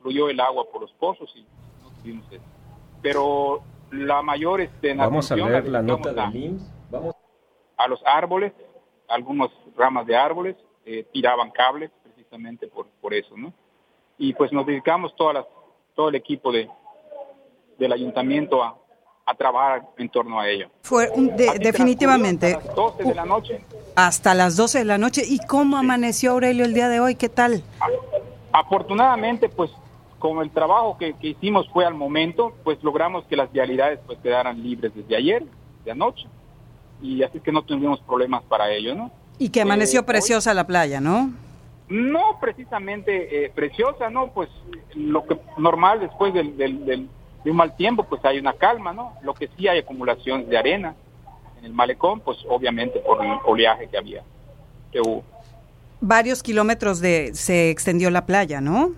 [0.00, 1.40] fluyó el agua por los pozos y
[1.82, 2.44] no tuvimos eso.
[3.02, 6.72] Pero la mayor este, Vamos a leer la, nota de IMSS.
[6.88, 7.16] Vamos.
[7.76, 8.52] A los árboles,
[9.08, 13.52] algunas ramas de árboles eh, tiraban cables precisamente por, por eso, ¿no?
[14.16, 15.46] Y pues nos dedicamos todas las,
[15.96, 16.70] todo el equipo de,
[17.78, 18.78] del ayuntamiento a,
[19.26, 20.70] a trabajar en torno a ello.
[20.82, 22.54] Fue de, definitivamente.
[22.54, 23.60] Hasta las 12 de la noche.
[23.96, 25.22] Hasta las 12 de la noche.
[25.26, 27.16] ¿Y cómo amaneció Aurelio el día de hoy?
[27.16, 27.62] ¿Qué tal?
[28.52, 29.70] Afortunadamente, pues
[30.20, 34.18] como el trabajo que, que, hicimos fue al momento, pues logramos que las vialidades pues
[34.20, 35.44] quedaran libres desde ayer,
[35.84, 36.26] de anoche.
[37.02, 39.10] Y así que no tuvimos problemas para ello, ¿no?
[39.38, 41.32] Y que amaneció eh, preciosa hoy, la playa, ¿no?
[41.88, 44.28] No precisamente eh, preciosa, ¿no?
[44.28, 44.48] Pues
[44.94, 47.08] lo que normal después del, del, del
[47.46, 49.12] de un mal tiempo, pues hay una calma, ¿no?
[49.22, 50.96] Lo que sí hay acumulación de arena
[51.60, 54.24] en el malecón, pues obviamente por el oleaje que había,
[54.90, 55.22] que hubo.
[56.00, 58.94] Varios kilómetros de se extendió la playa, ¿no?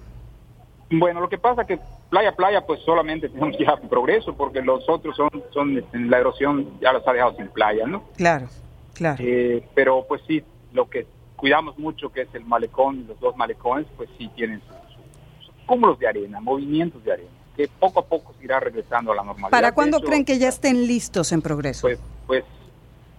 [0.90, 5.14] Bueno, lo que pasa que playa playa, pues solamente tenemos ya progreso, porque los otros
[5.14, 8.04] son, son en la erosión ya los ha dejado sin playa, ¿no?
[8.16, 8.48] Claro,
[8.94, 9.22] claro.
[9.22, 11.06] Eh, pero pues sí, lo que
[11.36, 15.98] cuidamos mucho que es el malecón, los dos malecones, pues sí tienen sus, sus cúmulos
[15.98, 19.50] de arena, movimientos de arena que poco a poco se irá regresando a la normalidad.
[19.50, 21.88] ¿Para cuándo creen que ya estén listos en progreso?
[21.88, 22.44] Pues, pues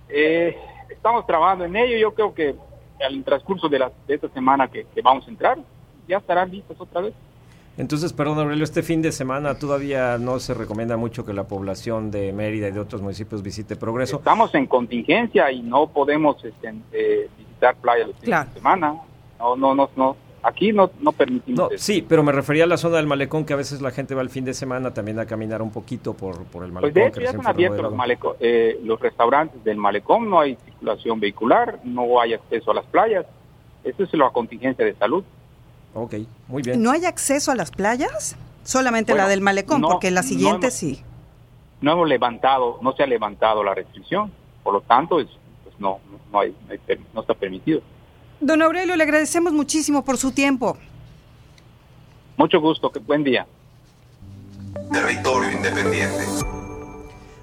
[0.08, 0.56] eh,
[0.90, 1.98] estamos trabajando en ello.
[1.98, 2.56] Yo creo que
[3.06, 5.58] al transcurso de, la, de esta semana que, que, vamos a entrar,
[6.08, 7.14] ya estarán listos otra vez.
[7.76, 12.10] Entonces, perdón Aurelio, este fin de semana todavía no se recomienda mucho que la población
[12.10, 14.20] de Mérida y de otros municipios visite Progreso.
[14.20, 18.50] Estamos en contingencia y no podemos este, eh, visitar playa los fines claro.
[18.50, 19.02] de semana.
[19.38, 22.78] No, no, no, no, Aquí no, no permitimos no, Sí, pero me refería a la
[22.78, 25.26] zona del malecón, que a veces la gente va el fin de semana también a
[25.26, 26.94] caminar un poquito por, por el malecón.
[26.94, 30.58] Pues de hecho ya están abiertos los, malecón, eh, los restaurantes del malecón, no hay
[30.64, 33.26] circulación vehicular, no hay acceso a las playas.
[33.84, 35.24] Eso es la contingencia de salud.
[35.94, 36.16] Ok,
[36.48, 36.82] muy bien.
[36.82, 38.38] ¿No hay acceso a las playas?
[38.64, 41.02] Solamente bueno, la del malecón, no, porque la siguiente no hemos, sí.
[41.82, 44.32] No hemos levantado, no se ha levantado la restricción,
[44.64, 45.28] por lo tanto, es,
[45.64, 46.00] pues no,
[46.32, 46.56] no, hay,
[47.14, 47.82] no está permitido.
[48.42, 50.78] Don Aurelio, le agradecemos muchísimo por su tiempo.
[52.38, 53.46] Mucho gusto, que buen día.
[54.92, 56.24] Territorio Independiente.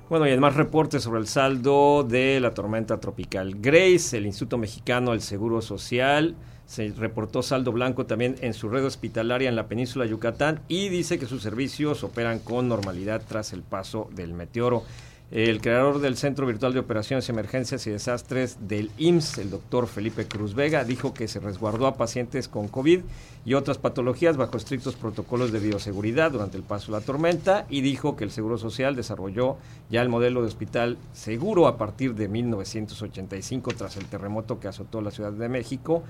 [0.09, 4.57] Bueno, y en más reportes sobre el saldo de la tormenta tropical Grace, el Instituto
[4.57, 9.69] Mexicano del Seguro Social se reportó saldo blanco también en su red hospitalaria en la
[9.69, 14.33] península de Yucatán y dice que sus servicios operan con normalidad tras el paso del
[14.33, 14.85] meteoro.
[15.33, 20.29] El creador del Centro Virtual de Operaciones, Emergencias y Desastres del IMSS, el doctor Felipe
[20.29, 23.01] Cruz Vega, dijo que se resguardó a pacientes con COVID
[23.45, 27.81] y otras patologías bajo estrictos protocolos de bioseguridad durante el paso de la tormenta y
[27.81, 29.57] dijo que el Seguro Social desarrolló
[29.91, 35.01] ya el modelo de hospital seguro a partir de 1985 tras el terremoto que azotó
[35.01, 36.05] la Ciudad de México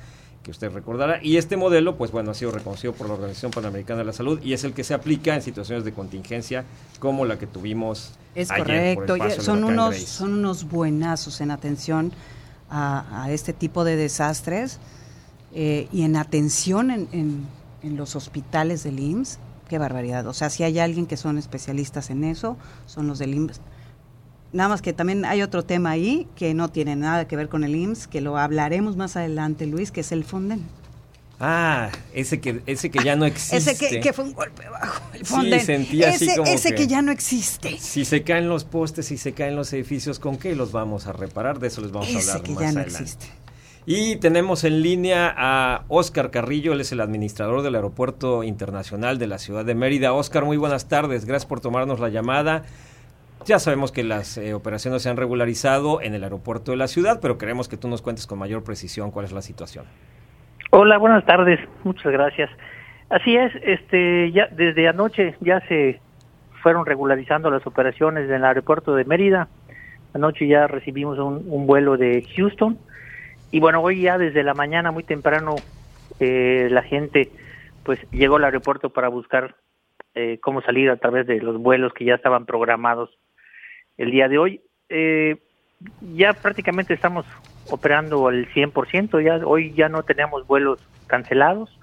[0.46, 1.18] que usted recordará.
[1.24, 4.40] Y este modelo, pues bueno, ha sido reconocido por la Organización Panamericana de la Salud
[4.44, 6.64] y es el que se aplica en situaciones de contingencia
[7.00, 12.12] como la que tuvimos es ayer correcto, son unos, son unos buenazos en atención
[12.70, 14.78] a, este tipo de desastres
[15.52, 17.08] eh, y en atención en,
[17.82, 19.40] en, los hospitales del IMSS.
[19.68, 20.28] Qué barbaridad.
[20.28, 22.56] O sea, si hay alguien que son especialistas en eso,
[22.86, 23.60] son los del IMSS.
[24.52, 27.64] Nada más que también hay otro tema ahí que no tiene nada que ver con
[27.64, 30.62] el IMSS, que lo hablaremos más adelante, Luis, que es el Fonden.
[31.38, 33.56] Ah, ese que, ese que ya no existe.
[33.56, 35.60] ese que, fue un golpe bajo, el Fonden.
[35.60, 37.76] Sí, sentía ese, así como ese que, ya no existe.
[37.78, 41.12] Si se caen los postes, si se caen los edificios, ¿con qué los vamos a
[41.12, 41.58] reparar?
[41.58, 43.02] De eso les vamos a hablar que más ya no adelante.
[43.02, 43.26] existe.
[43.88, 49.28] Y tenemos en línea a Óscar Carrillo, él es el administrador del Aeropuerto Internacional de
[49.28, 50.12] la Ciudad de Mérida.
[50.12, 52.64] Óscar, muy buenas tardes, gracias por tomarnos la llamada.
[53.46, 57.20] Ya sabemos que las eh, operaciones se han regularizado en el aeropuerto de la ciudad,
[57.22, 59.84] pero queremos que tú nos cuentes con mayor precisión cuál es la situación.
[60.72, 61.60] Hola, buenas tardes.
[61.84, 62.50] Muchas gracias.
[63.08, 66.00] Así es, este ya desde anoche ya se
[66.60, 69.46] fueron regularizando las operaciones en el aeropuerto de Mérida.
[70.12, 72.76] Anoche ya recibimos un, vuelo de Houston
[73.52, 75.54] y bueno, hoy ya desde la mañana muy temprano
[76.18, 77.30] eh, la gente
[77.84, 79.54] pues llegó al aeropuerto para buscar
[80.16, 83.16] eh, cómo salir a través de los vuelos que ya estaban programados
[83.98, 84.60] el día de hoy.
[84.88, 85.36] Eh,
[86.14, 87.26] ya prácticamente estamos
[87.70, 91.78] operando al 100%, ya hoy ya no tenemos vuelos cancelados.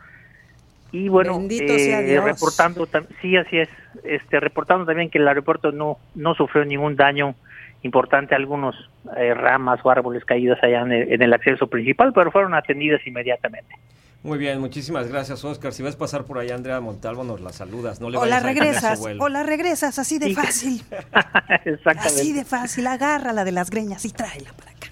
[0.91, 2.87] Y bueno, eh, reportando,
[3.21, 3.69] sí, así es,
[4.03, 7.33] este, reportando también que el aeropuerto no, no sufrió ningún daño
[7.81, 8.75] importante, algunos
[9.17, 13.05] eh, ramas o árboles caídos allá en el, en el acceso principal, pero fueron atendidas
[13.07, 13.75] inmediatamente.
[14.23, 15.73] Muy bien, muchísimas gracias, Oscar.
[15.73, 17.99] Si vas a pasar por ahí, Andrea Montalvo, nos la saludas.
[17.99, 20.81] No le o la regresas, o la regresas, así de fácil.
[21.65, 22.21] Exactamente.
[22.21, 24.87] Así de fácil, agárrala de las greñas y tráela para acá.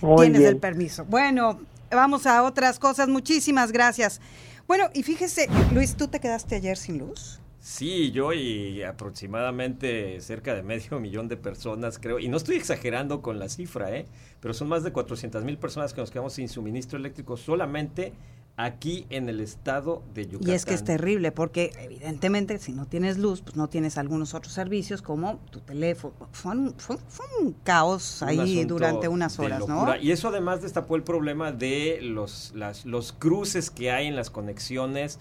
[0.00, 0.52] Muy Tienes bien.
[0.54, 1.04] el permiso.
[1.04, 1.60] Bueno,
[1.92, 3.06] vamos a otras cosas.
[3.06, 4.20] Muchísimas gracias.
[4.66, 7.40] Bueno, y fíjese, Luis, ¿tú te quedaste ayer sin luz?
[7.60, 13.22] Sí, yo y aproximadamente cerca de medio millón de personas, creo, y no estoy exagerando
[13.22, 14.06] con la cifra, ¿eh?
[14.40, 18.12] pero son más de 400 mil personas que nos quedamos sin suministro eléctrico solamente
[18.56, 20.50] aquí en el estado de Yucatán.
[20.50, 24.34] Y es que es terrible, porque evidentemente si no tienes luz, pues no tienes algunos
[24.34, 26.14] otros servicios como tu teléfono.
[26.32, 29.96] Fue un, fue, fue un caos Un ahí durante unas horas, ¿no?
[29.96, 34.30] Y eso además destapó el problema de los, las, los cruces que hay en las
[34.30, 35.18] conexiones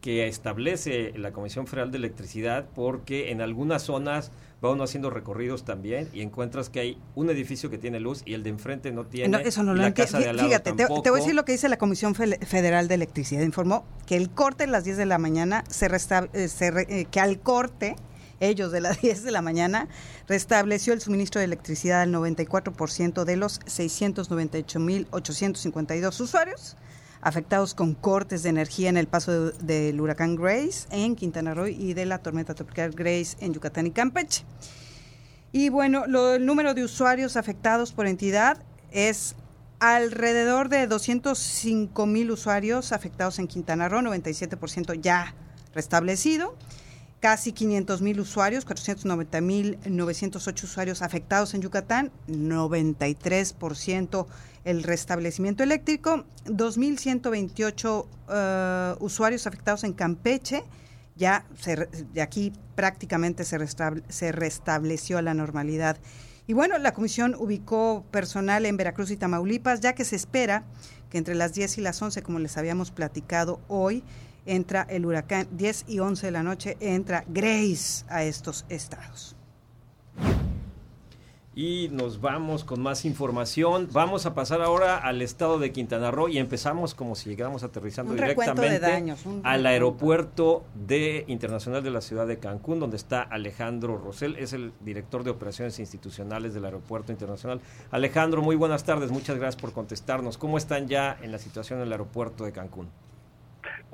[0.00, 4.32] que establece la Comisión Federal de Electricidad, porque en algunas zonas
[4.64, 8.34] va uno haciendo recorridos también y encuentras que hay un edificio que tiene luz y
[8.34, 9.28] el de enfrente no tiene.
[9.28, 10.12] No, eso no y lo la entiendo.
[10.12, 12.14] casa de al lado Fíjate, te, te voy a decir lo que dice la Comisión
[12.14, 13.42] Fe- Federal de Electricidad.
[13.42, 16.86] Informó que el corte a las 10 de la mañana, se, resta- eh, se re-
[16.88, 17.96] eh, que al corte,
[18.40, 19.88] ellos de las 10 de la mañana,
[20.28, 26.76] restableció el suministro de electricidad al 94% de los 698.852 usuarios
[27.24, 31.66] afectados con cortes de energía en el paso de- del huracán Grace en Quintana Roo
[31.66, 34.44] y de la tormenta tropical Grace en Yucatán y Campeche.
[35.50, 38.58] Y bueno, lo- el número de usuarios afectados por entidad
[38.92, 39.34] es
[39.80, 45.34] alrededor de 205 mil usuarios afectados en Quintana Roo, 97% ya
[45.74, 46.56] restablecido.
[47.24, 54.26] Casi 500 mil usuarios, 490 mil 908 usuarios afectados en Yucatán, 93%
[54.66, 60.64] el restablecimiento eléctrico, 2.128 eh, usuarios afectados en Campeche,
[61.16, 65.96] ya se de aquí prácticamente se, restable- se restableció la normalidad.
[66.46, 70.64] Y bueno, la comisión ubicó personal en Veracruz y Tamaulipas, ya que se espera
[71.08, 74.04] que entre las 10 y las 11, como les habíamos platicado hoy,
[74.46, 79.36] entra el huracán, 10 y 11 de la noche, entra Grace a estos estados.
[81.56, 83.88] Y nos vamos con más información.
[83.92, 88.10] Vamos a pasar ahora al estado de Quintana Roo y empezamos como si llegáramos aterrizando
[88.10, 92.96] Un recuento de directamente daños, al aeropuerto de internacional de la ciudad de Cancún, donde
[92.96, 97.60] está Alejandro Rosell, es el director de operaciones institucionales del aeropuerto internacional.
[97.92, 100.38] Alejandro, muy buenas tardes, muchas gracias por contestarnos.
[100.38, 102.88] ¿Cómo están ya en la situación en el aeropuerto de Cancún?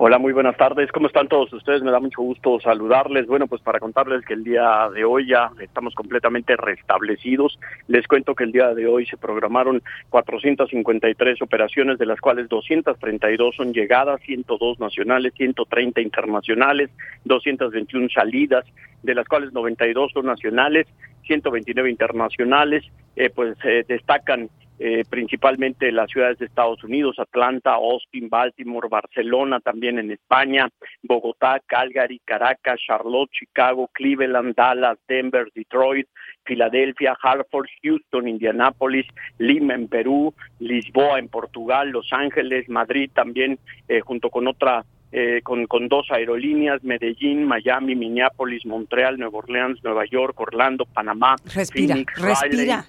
[0.03, 0.91] Hola, muy buenas tardes.
[0.91, 1.83] ¿Cómo están todos ustedes?
[1.83, 3.27] Me da mucho gusto saludarles.
[3.27, 7.59] Bueno, pues para contarles que el día de hoy ya estamos completamente restablecidos.
[7.87, 13.55] Les cuento que el día de hoy se programaron 453 operaciones, de las cuales 232
[13.55, 16.89] son llegadas, 102 nacionales, 130 internacionales,
[17.25, 18.65] 221 salidas,
[19.03, 20.87] de las cuales 92 son nacionales,
[21.27, 22.83] 129 internacionales.
[23.15, 24.49] Eh, pues eh, destacan
[24.83, 30.69] eh, principalmente las ciudades de Estados Unidos, Atlanta, Austin, Baltimore, Barcelona, también en España,
[31.03, 36.07] Bogotá, Calgary, Caracas, Charlotte, Chicago, Cleveland, Dallas, Denver, Detroit,
[36.45, 39.05] Filadelfia, Hartford, Houston, Indianápolis,
[39.37, 45.41] Lima en Perú, Lisboa en Portugal, Los Ángeles, Madrid también, eh, junto con otra eh,
[45.43, 51.93] con, con dos aerolíneas, Medellín, Miami, Minneapolis, Montreal, Nueva Orleans, Nueva York, Orlando, Panamá, Respira,
[51.93, 52.85] Phoenix, respira.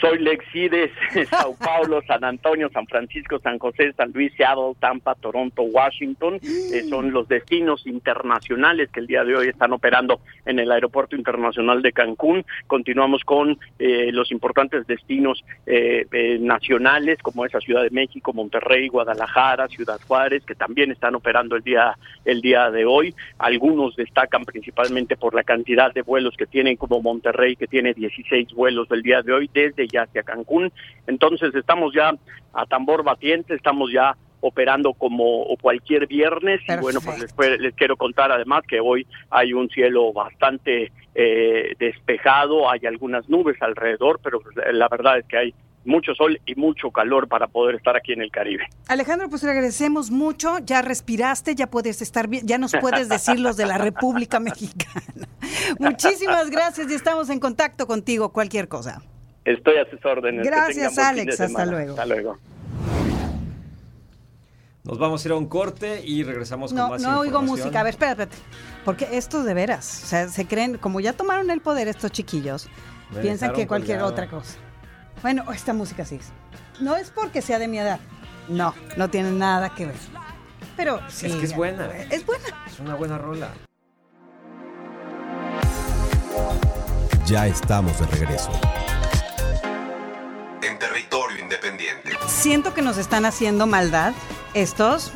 [0.00, 0.90] Soy Lexides,
[1.30, 6.38] Sao Paulo, San Antonio, San Francisco, San José, San Luis, Seattle, Tampa, Toronto, Washington.
[6.42, 11.16] Eh, son los destinos internacionales que el día de hoy están operando en el Aeropuerto
[11.16, 12.44] Internacional de Cancún.
[12.66, 18.88] Continuamos con eh, los importantes destinos eh, eh, nacionales como esa Ciudad de México, Monterrey,
[18.88, 23.14] Guadalajara, Ciudad Juárez, que también están operando el día el día de hoy.
[23.38, 28.52] Algunos destacan principalmente por la cantidad de vuelos que tienen, como Monterrey, que tiene 16
[28.54, 30.72] vuelos del día de hoy desde ya hacia Cancún.
[31.06, 32.14] Entonces estamos ya
[32.52, 37.96] a tambor batiente, estamos ya operando como cualquier viernes y bueno pues les, les quiero
[37.96, 44.42] contar además que hoy hay un cielo bastante eh, despejado hay algunas nubes alrededor pero
[44.70, 45.54] la verdad es que hay
[45.86, 49.50] mucho sol y mucho calor para poder estar aquí en el Caribe Alejandro, pues le
[49.50, 50.58] agradecemos mucho.
[50.58, 55.28] Ya respiraste, ya puedes estar bien, ya nos puedes decir los de la República Mexicana.
[55.78, 59.02] Muchísimas gracias y estamos en contacto contigo, cualquier cosa.
[59.44, 61.40] Estoy a sus órdenes Gracias, Alex.
[61.40, 61.92] Hasta luego.
[61.92, 62.38] hasta luego
[64.84, 67.80] Nos vamos a ir a un corte y regresamos con No, más no oigo música.
[67.80, 68.42] A ver, espérate, espérate.
[68.84, 72.68] Porque esto de veras, o sea, se creen, como ya tomaron el poder estos chiquillos,
[73.14, 74.12] Me piensan que cualquier colgado.
[74.12, 74.58] otra cosa.
[75.22, 76.16] Bueno, esta música sí.
[76.16, 76.32] es.
[76.80, 77.98] No es porque sea de mi edad.
[78.48, 79.94] No, no tiene nada que ver.
[80.76, 81.26] Pero sí.
[81.26, 81.86] es que es buena.
[82.10, 82.44] Es buena.
[82.66, 83.48] Es una buena rola.
[87.26, 88.50] Ya estamos de regreso.
[90.66, 92.10] En territorio independiente.
[92.26, 94.12] Siento que nos están haciendo maldad
[94.54, 95.12] estos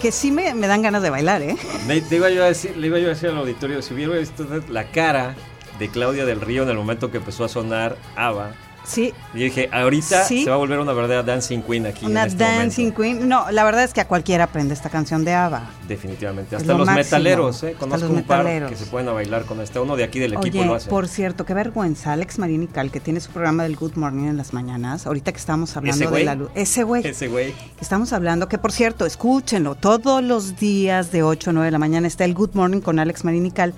[0.00, 1.56] que sí me, me dan ganas de bailar, ¿eh?
[1.86, 4.14] Me- te iba yo a decir, le iba yo a decir al auditorio, si hubiera
[4.16, 5.34] visto la cara
[5.78, 8.52] de Claudia del Río en el momento que empezó a sonar ABBA,
[8.84, 10.44] Sí, y dije, ahorita Sí.
[10.44, 13.26] se va a volver una verdadera dancing queen aquí una en este dancing queen.
[13.28, 15.70] No, la verdad es que a cualquiera aprende esta canción de ABBA.
[15.88, 16.54] Definitivamente.
[16.56, 17.04] Hasta lo los máximo.
[17.04, 17.76] metaleros, ¿eh?
[17.78, 18.70] Conozco los un par metaleros.
[18.70, 19.78] que se pueden a bailar con este.
[19.80, 20.90] Uno de aquí del equipo Oye, lo hace.
[20.90, 24.52] por cierto, qué vergüenza, Alex Marinical, que tiene su programa del Good Morning en las
[24.52, 26.50] mañanas, ahorita que estamos hablando ¿Ese de la luz.
[26.54, 27.06] Ese güey.
[27.06, 27.54] Ese güey.
[27.80, 31.78] estamos hablando, que por cierto, escúchenlo, todos los días de 8 a 9 de la
[31.78, 33.72] mañana está el Good Morning con Alex Marinical.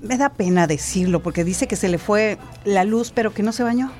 [0.00, 3.52] Me da pena decirlo porque dice que se le fue la luz, pero que no
[3.52, 3.90] se bañó.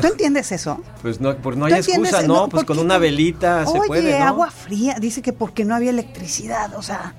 [0.00, 0.80] ¿Tú entiendes eso?
[1.02, 2.48] Pues no, pues no ¿Tú hay excusa, ¿no?
[2.48, 4.24] Pues ¿por con una velita se puede, ¿no?
[4.24, 4.96] agua fría.
[5.00, 7.14] Dice que porque no había electricidad, o sea,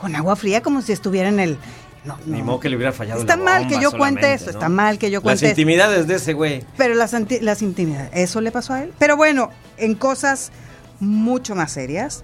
[0.00, 1.58] con agua fría como si estuviera en el...
[2.04, 2.44] No, Ni no.
[2.44, 5.10] modo que le hubiera fallado Está la mal que yo cuente eso, está mal que
[5.10, 5.50] yo Las cuente eso.
[5.52, 6.64] intimidades de ese güey.
[6.76, 8.92] Pero las, las intimidades, eso le pasó a él.
[8.98, 10.52] Pero bueno, en cosas
[11.00, 12.22] mucho más serias.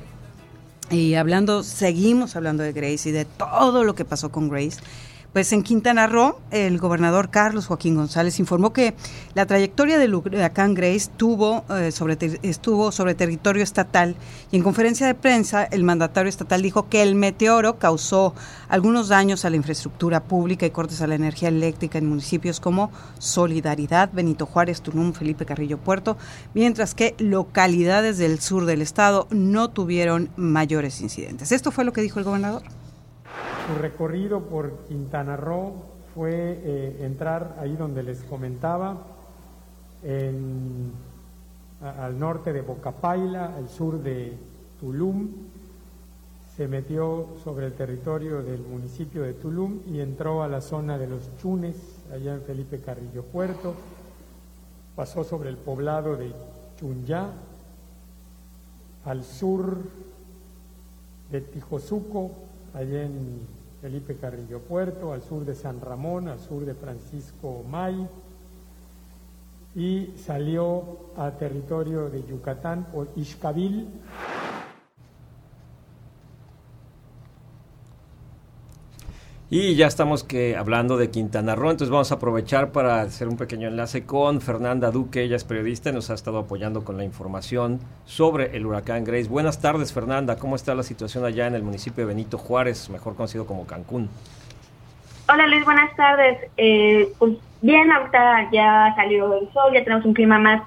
[0.91, 4.79] Y hablando, seguimos hablando de Grace y de todo lo que pasó con Grace.
[5.35, 8.95] Pues en Quintana Roo, el gobernador Carlos Joaquín González informó que
[9.35, 14.15] la trayectoria del huracán Grace tuvo, eh, sobre estuvo sobre territorio estatal
[14.53, 18.33] y en conferencia de prensa el mandatario estatal dijo que el meteoro causó
[18.69, 22.93] algunos daños a la infraestructura pública y cortes a la energía eléctrica en municipios como
[23.19, 26.17] Solidaridad, Benito Juárez, Tulum, Felipe Carrillo Puerto,
[26.55, 31.51] mientras que localidades del sur del estado no tuvieron mayores incidentes.
[31.51, 32.63] Esto fue lo que dijo el gobernador.
[33.67, 35.73] Su recorrido por Quintana Roo
[36.15, 36.31] fue
[36.63, 38.99] eh, entrar ahí donde les comentaba,
[40.03, 40.93] en-
[41.83, 44.33] al norte de Bocapaila, al sur de
[44.81, 45.29] Tulum,
[46.57, 51.09] se metió sobre el territorio del municipio de Tulum y entró a la zona de
[51.09, 51.77] los Chunes,
[52.13, 53.75] allá en Felipe Carrillo Puerto,
[54.95, 56.33] pasó sobre el poblado de
[56.79, 57.27] Chunyá,
[59.05, 59.79] al sur
[61.33, 62.31] de Tijosuco,
[62.75, 63.41] allá en
[63.81, 68.07] Felipe Carrillo Puerto, al sur de San Ramón, al sur de Francisco May,
[69.77, 73.89] y salió a territorio de Yucatán por Ixcabil.
[79.57, 83.37] Y ya estamos que hablando de Quintana Roo, entonces vamos a aprovechar para hacer un
[83.37, 87.05] pequeño enlace con Fernanda Duque, ella es periodista y nos ha estado apoyando con la
[87.05, 89.29] información sobre el huracán Grace.
[89.29, 93.15] Buenas tardes Fernanda, ¿cómo está la situación allá en el municipio de Benito Juárez, mejor
[93.15, 94.11] conocido como Cancún?
[95.29, 96.51] Hola Luis, buenas tardes.
[96.57, 100.63] Eh, pues bien, ahorita ya salió el sol, ya tenemos un clima más,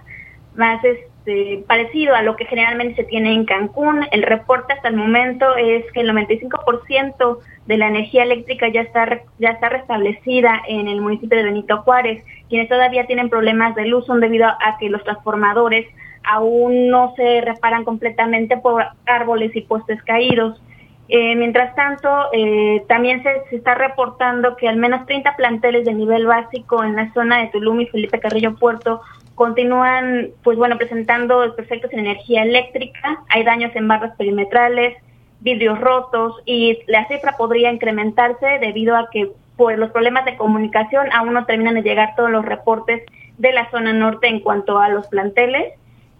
[0.55, 0.81] más
[1.27, 4.07] este, parecido a lo que generalmente se tiene en Cancún.
[4.11, 9.21] El reporte hasta el momento es que el 95% de la energía eléctrica ya está,
[9.37, 12.23] ya está restablecida en el municipio de Benito Juárez.
[12.47, 15.85] Quienes todavía tienen problemas de luz son debido a que los transformadores
[16.23, 20.61] aún no se reparan completamente por árboles y postes caídos.
[21.09, 25.93] Eh, mientras tanto, eh, también se, se, está reportando que al menos 30 planteles de
[25.93, 29.01] nivel básico en la zona de Tulum y Felipe Carrillo Puerto
[29.37, 33.23] continúan, pues bueno, presentando defectos en energía eléctrica.
[33.29, 34.97] Hay daños en barras perimetrales,
[35.41, 41.11] vidrios rotos y la cifra podría incrementarse debido a que pues los problemas de comunicación
[41.13, 43.03] aún no terminan de llegar todos los reportes
[43.37, 45.71] de la zona norte en cuanto a los planteles.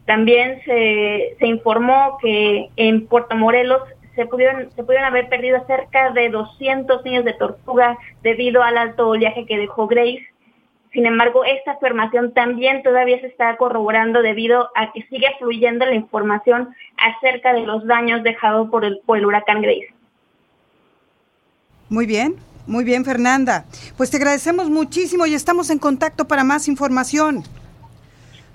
[0.05, 3.81] También se, se informó que en Puerto Morelos
[4.15, 9.09] se pudieron, se pudieron haber perdido cerca de 200 niños de tortuga debido al alto
[9.09, 10.27] oleaje que dejó Grace.
[10.97, 15.93] Sin embargo, esta afirmación también todavía se está corroborando debido a que sigue fluyendo la
[15.93, 19.93] información acerca de los daños dejados por el, por el huracán Grace.
[21.87, 23.65] Muy bien, muy bien, Fernanda.
[23.95, 27.43] Pues te agradecemos muchísimo y estamos en contacto para más información.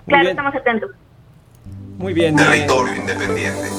[0.05, 0.91] claro, estamos atentos.
[1.97, 2.35] Muy bien.
[2.35, 3.69] Territorio independiente.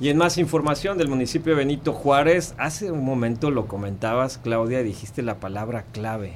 [0.00, 4.82] Y en más información del municipio de Benito Juárez, hace un momento lo comentabas, Claudia,
[4.82, 6.34] dijiste la palabra clave,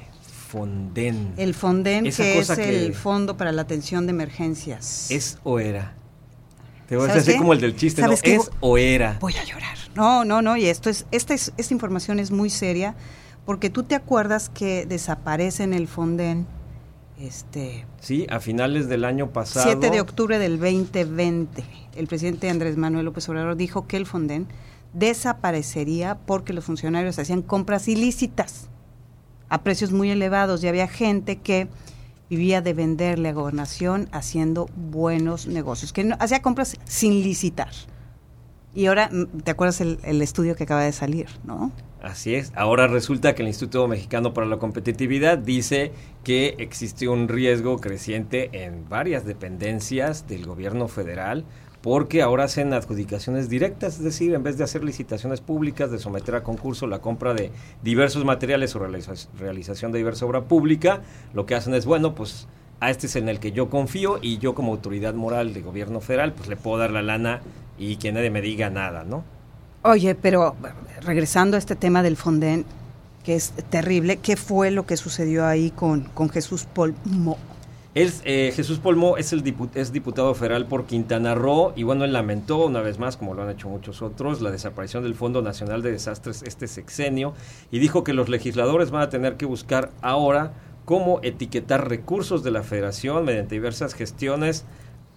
[0.53, 1.33] Fonden.
[1.37, 5.09] El Fonden, que es el Fondo para la Atención de Emergencias.
[5.09, 5.95] ¿Es o era?
[6.87, 8.11] Te voy a decir como el del chiste, ¿no?
[8.11, 9.17] ¿Es o era?
[9.19, 9.75] Voy a llorar.
[9.95, 12.93] No, no, no, y esto es, esta, es, esta información es muy seria,
[13.47, 16.45] porque tú te acuerdas que desaparece en el Fonden
[17.19, 19.65] este, sí, a finales del año pasado.
[19.65, 21.63] 7 de octubre del 2020,
[21.95, 24.45] el presidente Andrés Manuel López Obrador dijo que el Fonden
[24.93, 28.69] desaparecería porque los funcionarios hacían compras ilícitas
[29.53, 31.67] a precios muy elevados y había gente que
[32.27, 37.69] vivía de venderle a gobernación haciendo buenos negocios, que no, hacía compras sin licitar.
[38.73, 39.11] Y ahora,
[39.43, 41.71] ¿te acuerdas el, el estudio que acaba de salir, no?
[42.01, 42.51] Así es.
[42.55, 45.91] Ahora resulta que el Instituto Mexicano para la Competitividad dice
[46.23, 51.45] que existe un riesgo creciente en varias dependencias del gobierno federal
[51.83, 56.33] porque ahora hacen adjudicaciones directas, es decir, en vez de hacer licitaciones públicas, de someter
[56.33, 57.51] a concurso la compra de
[57.83, 58.79] diversos materiales o
[59.37, 61.01] realización de diversa obra pública,
[61.33, 62.47] lo que hacen es, bueno, pues
[62.79, 65.99] a este es en el que yo confío y yo como autoridad moral de gobierno
[65.99, 67.41] federal, pues le puedo dar la lana
[67.77, 69.25] y que nadie me diga nada, ¿no?
[69.81, 70.55] Oye, pero
[71.01, 72.63] regresando a este tema del Fonden,
[73.25, 77.37] que es terrible, ¿qué fue lo que sucedió ahí con, con Jesús Polmo?
[77.95, 79.43] Es, eh, Jesús Polmo es, el
[79.75, 83.43] es diputado federal por Quintana Roo y bueno, él lamentó una vez más, como lo
[83.43, 87.35] han hecho muchos otros, la desaparición del Fondo Nacional de Desastres este sexenio
[87.69, 90.53] y dijo que los legisladores van a tener que buscar ahora
[90.85, 94.65] cómo etiquetar recursos de la federación mediante diversas gestiones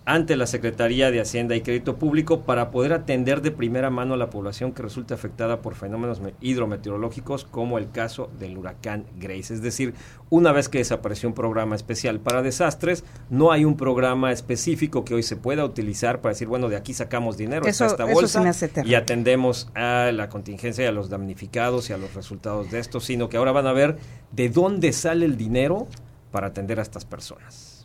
[0.06, 4.16] ante la Secretaría de Hacienda y Crédito Público para poder atender de primera mano a
[4.16, 9.52] la población que resulta afectada por fenómenos hidrometeorológicos como el caso del huracán Grace.
[9.52, 9.94] Es decir,
[10.30, 15.14] una vez que desapareció un programa especial para desastres, no hay un programa específico que
[15.14, 18.44] hoy se pueda utilizar para decir, bueno, de aquí sacamos dinero, eso, esta bolsa
[18.84, 23.00] y atendemos a la contingencia y a los damnificados y a los resultados de esto,
[23.00, 23.96] sino que ahora van a ver
[24.30, 25.88] de dónde sale el dinero
[26.30, 27.76] para atender a estas personas.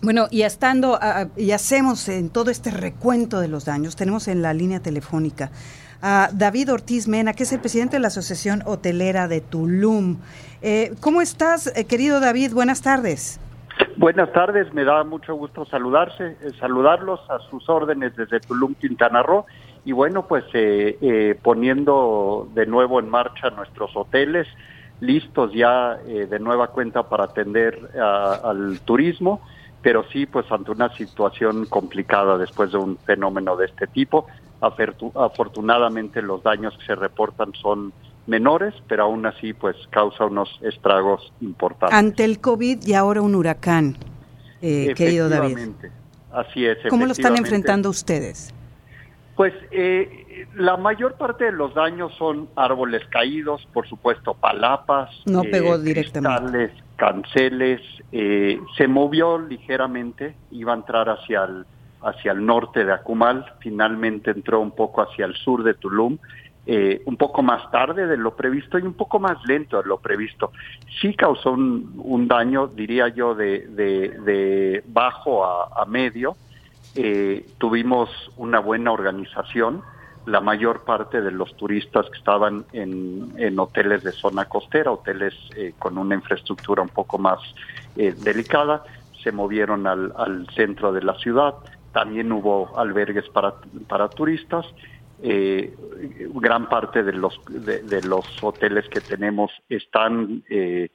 [0.00, 0.98] Bueno, y estando,
[1.36, 5.50] y hacemos en todo este recuento de los daños, tenemos en la línea telefónica
[6.00, 10.18] a David Ortiz Mena, que es el presidente de la Asociación Hotelera de Tulum.
[10.62, 12.52] Eh, ¿Cómo estás, eh, querido David?
[12.52, 13.40] Buenas tardes.
[13.96, 19.22] Buenas tardes, me da mucho gusto saludarse, eh, saludarlos a sus órdenes desde Tulum, Quintana
[19.24, 19.46] Roo.
[19.84, 20.44] Y bueno, pues
[21.42, 24.46] poniendo de nuevo en marcha nuestros hoteles,
[25.00, 29.40] listos ya de nueva cuenta para atender al turismo
[29.82, 34.26] pero sí pues ante una situación complicada después de un fenómeno de este tipo.
[34.60, 37.92] Afortunadamente los daños que se reportan son
[38.26, 41.96] menores, pero aún así pues causa unos estragos importantes.
[41.96, 43.96] Ante el COVID y ahora un huracán,
[44.60, 45.58] eh, querido David.
[46.32, 46.78] Así es.
[46.90, 48.52] ¿Cómo lo están enfrentando ustedes?
[49.36, 55.42] Pues eh, la mayor parte de los daños son árboles caídos, por supuesto palapas, no
[55.42, 57.80] pegó eh, directamente canceles,
[58.10, 61.64] eh, se movió ligeramente, iba a entrar hacia el,
[62.02, 66.18] hacia el norte de Akumal, finalmente entró un poco hacia el sur de Tulum,
[66.66, 69.98] eh, un poco más tarde de lo previsto y un poco más lento de lo
[69.98, 70.52] previsto.
[71.00, 76.36] Sí causó un, daño, diría yo, de, de, bajo a, medio.
[76.96, 79.82] Eh, tuvimos una buena organización.
[80.28, 85.74] La mayor parte de los turistas que estaban en, hoteles de zona costera, hoteles eh,
[85.78, 87.40] con una infraestructura un poco más
[87.96, 88.84] delicada,
[89.22, 91.54] se movieron al, centro de la ciudad.
[91.92, 93.54] También hubo albergues para,
[93.88, 94.66] para turistas
[95.20, 95.74] eh,
[96.34, 100.90] gran parte de los de, los hoteles que tenemos están eh,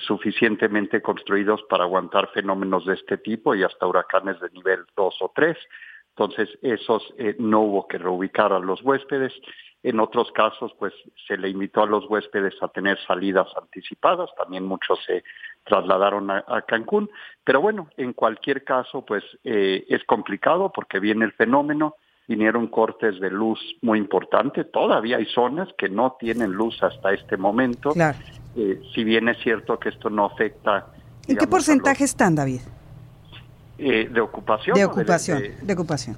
[0.00, 5.32] suficientemente construidos para aguantar fenómenos de este tipo y hasta huracanes de nivel 2 o
[5.34, 5.56] 3.
[6.16, 9.32] Entonces, esos eh, no hubo que reubicar a los huéspedes.
[9.82, 10.94] En otros casos, pues
[11.26, 14.30] se le invitó a los huéspedes a tener salidas anticipadas.
[14.36, 15.24] También muchos se
[15.64, 17.10] trasladaron a, a Cancún.
[17.42, 21.96] Pero bueno, en cualquier caso, pues eh, es complicado porque viene el fenómeno
[22.26, 24.70] vinieron cortes de luz muy importantes.
[24.70, 27.92] Todavía hay zonas que no tienen luz hasta este momento.
[28.56, 30.86] Eh, si bien es cierto que esto no afecta.
[31.26, 32.60] ¿En qué porcentaje están, David?
[33.78, 34.76] Eh, de ocupación.
[34.76, 36.16] De ocupación, de, ocupación.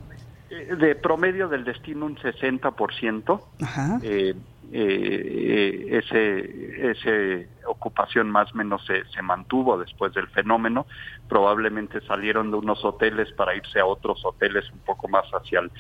[0.50, 3.40] Eh, de promedio del destino un 60%.
[3.62, 3.98] Ajá.
[4.02, 4.34] Eh,
[4.72, 10.86] eh, ese, ese ocupación más o menos se, se mantuvo después del fenómeno.
[11.28, 15.70] Probablemente salieron de unos hoteles para irse a otros hoteles un poco más hacia el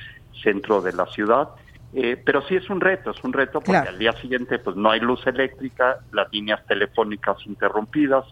[0.42, 1.50] centro de la ciudad.
[1.94, 4.90] Eh, pero sí es un reto, es un reto porque al día siguiente pues no
[4.90, 8.24] hay luz eléctrica, las líneas telefónicas interrumpidas,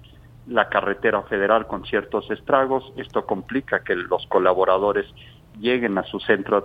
[0.47, 5.07] la carretera federal con ciertos estragos, esto complica que los colaboradores
[5.59, 6.65] lleguen a su centro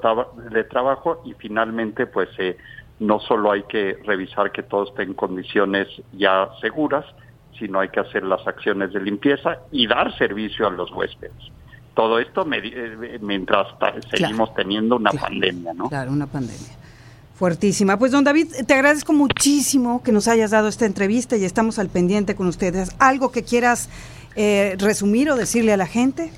[0.51, 2.57] de, trabajo y finalmente pues eh,
[2.99, 7.05] no solo hay que revisar que todo esté en condiciones ya seguras,
[7.57, 11.51] sino hay que hacer las acciones de limpieza y dar servicio a los huéspedes.
[11.93, 13.67] Todo esto eh, mientras
[14.09, 15.89] seguimos teniendo una pandemia, ¿no?
[15.89, 16.79] Claro, una pandemia.
[17.39, 17.97] Fuertísima.
[17.97, 21.87] Pues don David, te agradezco muchísimo que nos hayas dado esta entrevista y estamos al
[21.87, 22.93] pendiente con ustedes.
[22.99, 23.89] ¿Algo que quieras
[24.35, 26.33] eh, resumir o decirle a la gente?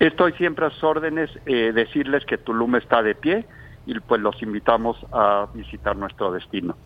[0.00, 3.46] Estoy siempre a sus órdenes, eh, decirles que Tulum está de pie,
[3.86, 6.76] y pues los invitamos a visitar nuestro destino.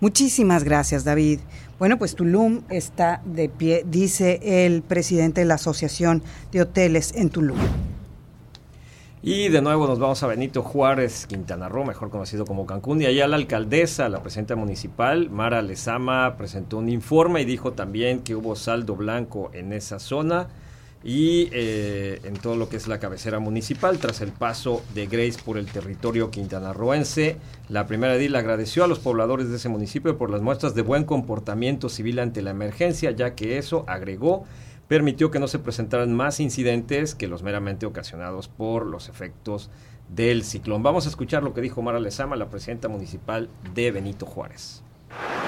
[0.00, 1.40] Muchísimas gracias, David.
[1.78, 6.22] Bueno, pues Tulum está de pie, dice el presidente de la Asociación
[6.52, 7.56] de Hoteles en Tulum.
[9.26, 13.00] Y de nuevo nos vamos a Benito Juárez, Quintana Roo, mejor conocido como Cancún.
[13.00, 18.20] Y allá la alcaldesa, la presidenta municipal, Mara Lezama, presentó un informe y dijo también
[18.20, 20.48] que hubo saldo blanco en esa zona
[21.02, 23.96] y eh, en todo lo que es la cabecera municipal.
[23.96, 27.38] Tras el paso de Grace por el territorio quintanarroense,
[27.70, 31.04] la primera edil agradeció a los pobladores de ese municipio por las muestras de buen
[31.04, 34.44] comportamiento civil ante la emergencia, ya que eso, agregó,
[34.88, 39.70] permitió que no se presentaran más incidentes que los meramente ocasionados por los efectos
[40.08, 40.82] del ciclón.
[40.82, 44.83] Vamos a escuchar lo que dijo Mara Lezama, la presidenta municipal de Benito Juárez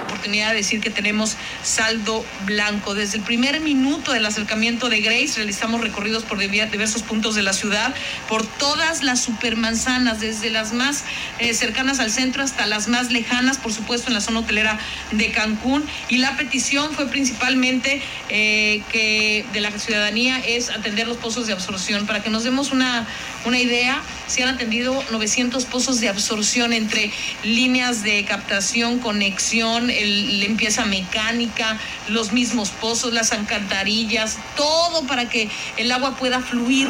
[0.07, 2.95] oportunidad de decir que tenemos saldo blanco.
[2.95, 7.53] Desde el primer minuto del acercamiento de Grace realizamos recorridos por diversos puntos de la
[7.53, 7.95] ciudad,
[8.29, 11.05] por todas las supermanzanas, desde las más
[11.39, 14.79] eh, cercanas al centro hasta las más lejanas, por supuesto en la zona hotelera
[15.13, 15.85] de Cancún.
[16.09, 21.53] Y la petición fue principalmente eh, que de la ciudadanía es atender los pozos de
[21.53, 22.07] absorción.
[22.07, 23.07] Para que nos demos una,
[23.45, 27.13] una idea, se han atendido 900 pozos de absorción entre
[27.45, 31.79] líneas de captación, conexión, el, limpieza mecánica,
[32.09, 36.89] los mismos pozos, las alcantarillas, todo para que el agua pueda fluir.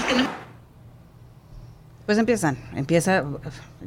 [2.06, 3.24] Pues empiezan, empieza,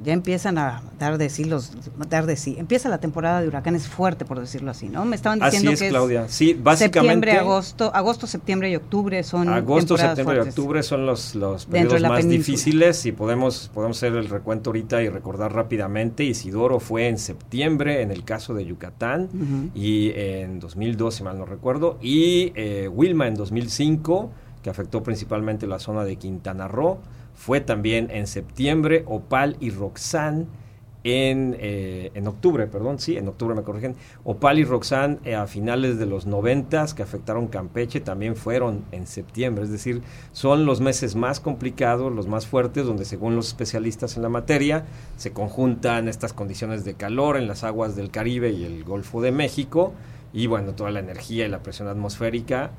[0.03, 1.72] ya empiezan a dar de sí los,
[2.09, 2.57] dar de sí.
[2.59, 5.05] Empieza la temporada de huracanes fuerte, por decirlo así, ¿no?
[5.05, 6.28] Me estaban diciendo así es, Claudia.
[6.28, 7.30] Sí, básicamente.
[7.30, 9.47] Septiembre, agosto, agosto, septiembre y octubre son.
[9.47, 14.28] Agosto, septiembre y octubre son los, los periodos más difíciles y podemos, podemos hacer el
[14.28, 16.26] recuento ahorita y recordar rápidamente.
[16.26, 21.45] Isidoro fue en septiembre en el caso de Yucatán y en 2002, si mal no
[21.45, 24.30] recuerdo, y eh, Wilma en 2005,
[24.61, 26.99] que afectó principalmente la zona de Quintana Roo
[27.39, 30.45] fue también en septiembre Opal y Roxanne
[31.05, 33.95] en, eh, en octubre, perdón, sí, en octubre me corrigen.
[34.25, 39.07] Opal y Roxanne eh, a finales de los noventas que afectaron Campeche también fueron en
[39.07, 40.01] septiembre, es decir,
[40.33, 44.83] son los meses más complicados, los más fuertes, donde según los especialistas en la materia
[45.15, 49.31] se conjuntan estas condiciones de calor en las aguas del Caribe y el Golfo de
[49.31, 49.93] México
[50.33, 52.71] y bueno, toda la energía y la presión atmosférica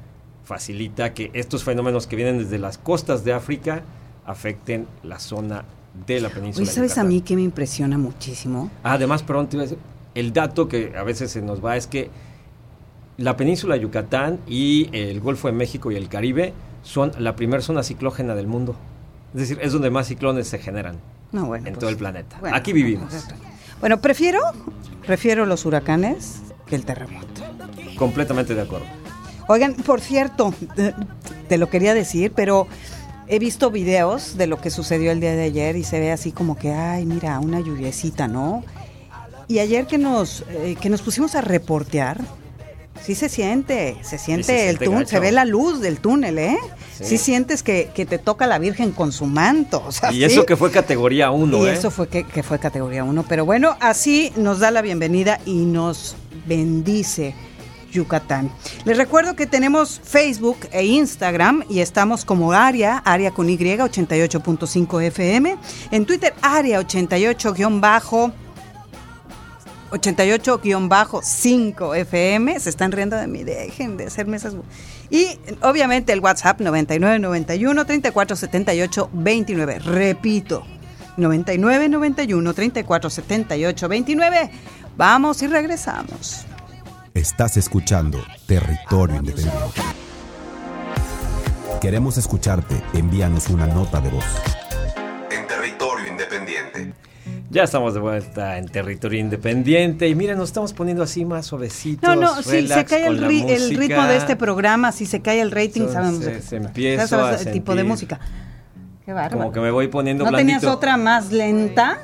[0.44, 3.84] facilita que estos fenómenos que vienen desde las costas de África
[4.25, 5.64] afecten la zona
[6.07, 6.64] de la península.
[6.64, 8.71] Oye, ¿sabes a mí que me impresiona muchísimo?
[8.83, 9.59] Además, pronto
[10.14, 12.11] el dato que a veces se nos va es que
[13.16, 16.53] la península de Yucatán y el Golfo de México y el Caribe
[16.83, 18.77] son la primera zona ciclógena del mundo.
[19.35, 20.99] Es decir, es donde más ciclones se generan
[21.33, 22.41] en todo el planeta.
[22.53, 23.12] Aquí vivimos.
[23.81, 24.41] Bueno, prefiero,
[25.07, 27.43] prefiero los huracanes que el terremoto.
[27.97, 28.87] Completamente de acuerdo.
[29.49, 30.55] Oigan, por cierto,
[31.49, 32.66] te lo quería decir, pero
[33.31, 36.33] he visto videos de lo que sucedió el día de ayer y se ve así
[36.33, 38.64] como que, ay, mira, una lluviecita, ¿no?
[39.49, 42.20] Y ayer que nos, eh, que nos pusimos a reportear,
[43.05, 46.59] sí se siente, se siente se el túnel, se ve la luz del túnel, ¿eh?
[46.99, 47.18] Sí, Sí.
[47.18, 49.83] sientes que, que te toca la Virgen con su manto.
[49.87, 50.24] o sea, Y sí.
[50.24, 51.72] eso que fue categoría 1, Y ¿eh?
[51.72, 53.24] eso fue que, que fue categoría 1.
[53.28, 56.14] Pero bueno, así nos da la bienvenida y nos
[56.47, 57.35] bendice
[57.91, 58.51] Yucatán.
[58.84, 65.03] Les recuerdo que tenemos Facebook e Instagram y estamos como Aria, Aria con Y, 88.5
[65.03, 65.57] FM.
[65.91, 68.32] En Twitter, Aria 88-
[69.91, 72.61] 88-5 FM.
[72.61, 74.55] Se están riendo de mí, dejen de hacerme esas.
[75.11, 79.78] Y obviamente el WhatsApp 9991 3478 29.
[79.80, 80.64] Repito,
[81.16, 84.51] 9991 3478 29.
[84.97, 86.47] Vamos y regresamos.
[87.14, 89.80] Estás escuchando Territorio Independiente.
[91.80, 92.82] Queremos escucharte.
[92.94, 94.24] Envíanos una nota de voz.
[95.30, 96.92] En territorio independiente.
[97.50, 102.08] Ya estamos de vuelta en territorio independiente y mira, nos estamos poniendo así más suavecitos.
[102.08, 105.50] No, no, sí, se cae el, ri- ritmo de este programa, si se cae el
[105.50, 106.44] rating, Entonces, sabemos.
[106.44, 108.20] se empieza sabes a el tipo de música.
[109.04, 109.38] Qué bárbaro.
[109.38, 110.61] Como que me voy poniendo ¿No blandito.
[110.61, 111.98] tenías otra más lenta?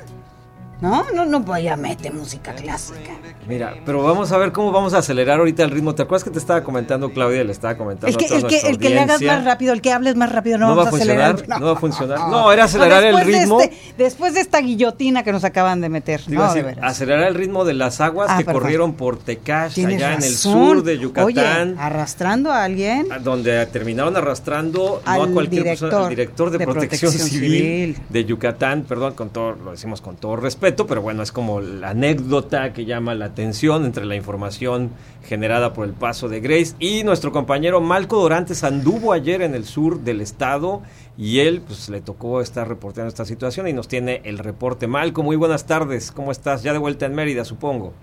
[0.79, 3.11] No, no, no voy a meter música clásica.
[3.47, 5.95] Mira, pero vamos a ver cómo vamos a acelerar ahorita el ritmo.
[5.95, 7.43] ¿Te acuerdas que te estaba comentando, Claudia?
[7.43, 9.43] Le estaba comentando El que, a toda el que, nuestra el que le hagas más
[9.43, 11.31] rápido, el que hables más rápido, no, ¿No va vamos a a acelerar.
[11.31, 11.59] funcionar?
[11.61, 12.19] ¿No va a funcionar?
[12.29, 13.59] No, era acelerar el de ritmo.
[13.61, 16.21] este- después de esta guillotina que nos acaban de meter.
[16.21, 19.17] Te iba No, a de acelerar el ritmo de las aguas Ah, que corrieron por
[19.17, 21.25] Tecash, allá en el sur de Yucatán.
[21.25, 23.07] Oye, arrastrando a alguien.
[23.23, 27.29] donde terminaron arrastrando no a Al cualquier persona, al director director de, de protección, Protección
[27.41, 27.97] civil, Civil.
[28.09, 31.91] de Yucatán, perdón, con todo, lo decimos con todo respeto, pero bueno, es como la
[31.91, 34.91] anécdota que llama la atención entre la información
[35.23, 39.63] generada por el paso de Grace y nuestro compañero Malco Dorantes anduvo ayer en el
[39.63, 40.81] sur del estado
[41.17, 44.87] y él pues le tocó estar reporteando esta situación y nos tiene el reporte.
[44.87, 46.63] Malco, muy buenas tardes, ¿cómo estás?
[46.63, 47.93] Ya de vuelta en Mérida, supongo.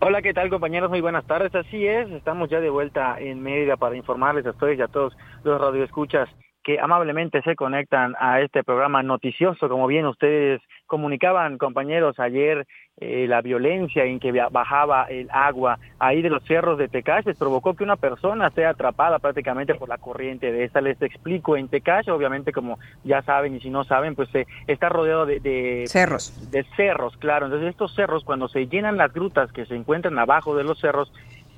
[0.00, 0.90] Hola, ¿qué tal compañeros?
[0.90, 1.54] Muy buenas tardes.
[1.54, 5.16] Así es, estamos ya de vuelta en Mérida para informarles a ustedes y a todos
[5.44, 6.28] los radioescuchas
[6.64, 9.68] que amablemente se conectan a este programa noticioso.
[9.68, 12.66] Como bien ustedes comunicaban, compañeros, ayer
[13.00, 17.36] eh, la violencia en que bajaba el agua ahí de los cerros de Tecash les
[17.36, 20.80] provocó que una persona sea atrapada prácticamente por la corriente de esta.
[20.80, 24.88] Les explico, en Tecash, obviamente, como ya saben y si no saben, pues eh, está
[24.88, 26.50] rodeado de, de Cerros.
[26.50, 27.46] de cerros, claro.
[27.46, 31.12] Entonces estos cerros, cuando se llenan las grutas que se encuentran abajo de los cerros,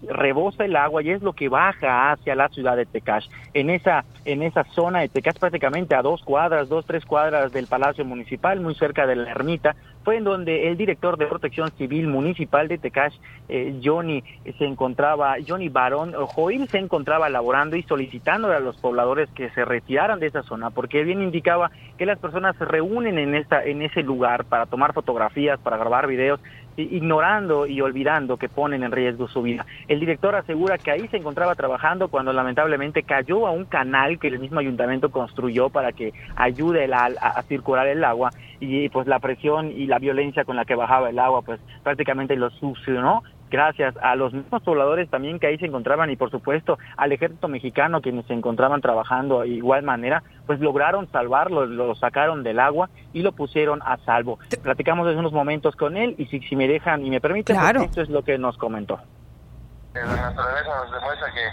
[0.08, 3.26] rebosa el agua y es lo que baja hacia la ciudad de Tecash.
[3.54, 7.66] En esa, en esa zona de Tecash, prácticamente a dos cuadras, dos, tres cuadras del
[7.66, 12.06] Palacio Municipal, muy cerca de la ermita, fue en donde el director de Protección Civil
[12.06, 13.16] Municipal de Tecash,
[13.48, 14.22] eh, Johnny,
[14.56, 19.64] se encontraba, Johnny Barón, Joil se encontraba laborando y solicitando a los pobladores que se
[19.64, 23.82] retiraran de esa zona, porque bien indicaba que las personas se reúnen en esta, en
[23.82, 26.40] ese lugar para tomar fotografías, para grabar videos,
[26.76, 29.66] ignorando y olvidando que ponen en riesgo su vida.
[29.88, 34.28] El director asegura que ahí se encontraba trabajando cuando lamentablemente cayó a un canal que
[34.28, 39.18] el mismo ayuntamiento construyó para que ayude a, a circular el agua y pues la
[39.18, 43.94] presión y la violencia con la que bajaba el agua pues prácticamente lo succionó gracias
[44.02, 48.00] a los mismos pobladores también que ahí se encontraban y por supuesto al ejército mexicano
[48.00, 53.22] quienes se encontraban trabajando de igual manera, pues lograron salvarlo, lo sacaron del agua y
[53.22, 54.38] lo pusieron a salvo.
[54.62, 57.82] Platicamos hace unos momentos con él y si, si me dejan y me permiten, pues,
[57.84, 59.00] esto es lo que nos comentó.
[59.94, 61.48] La naturaleza nos demuestra que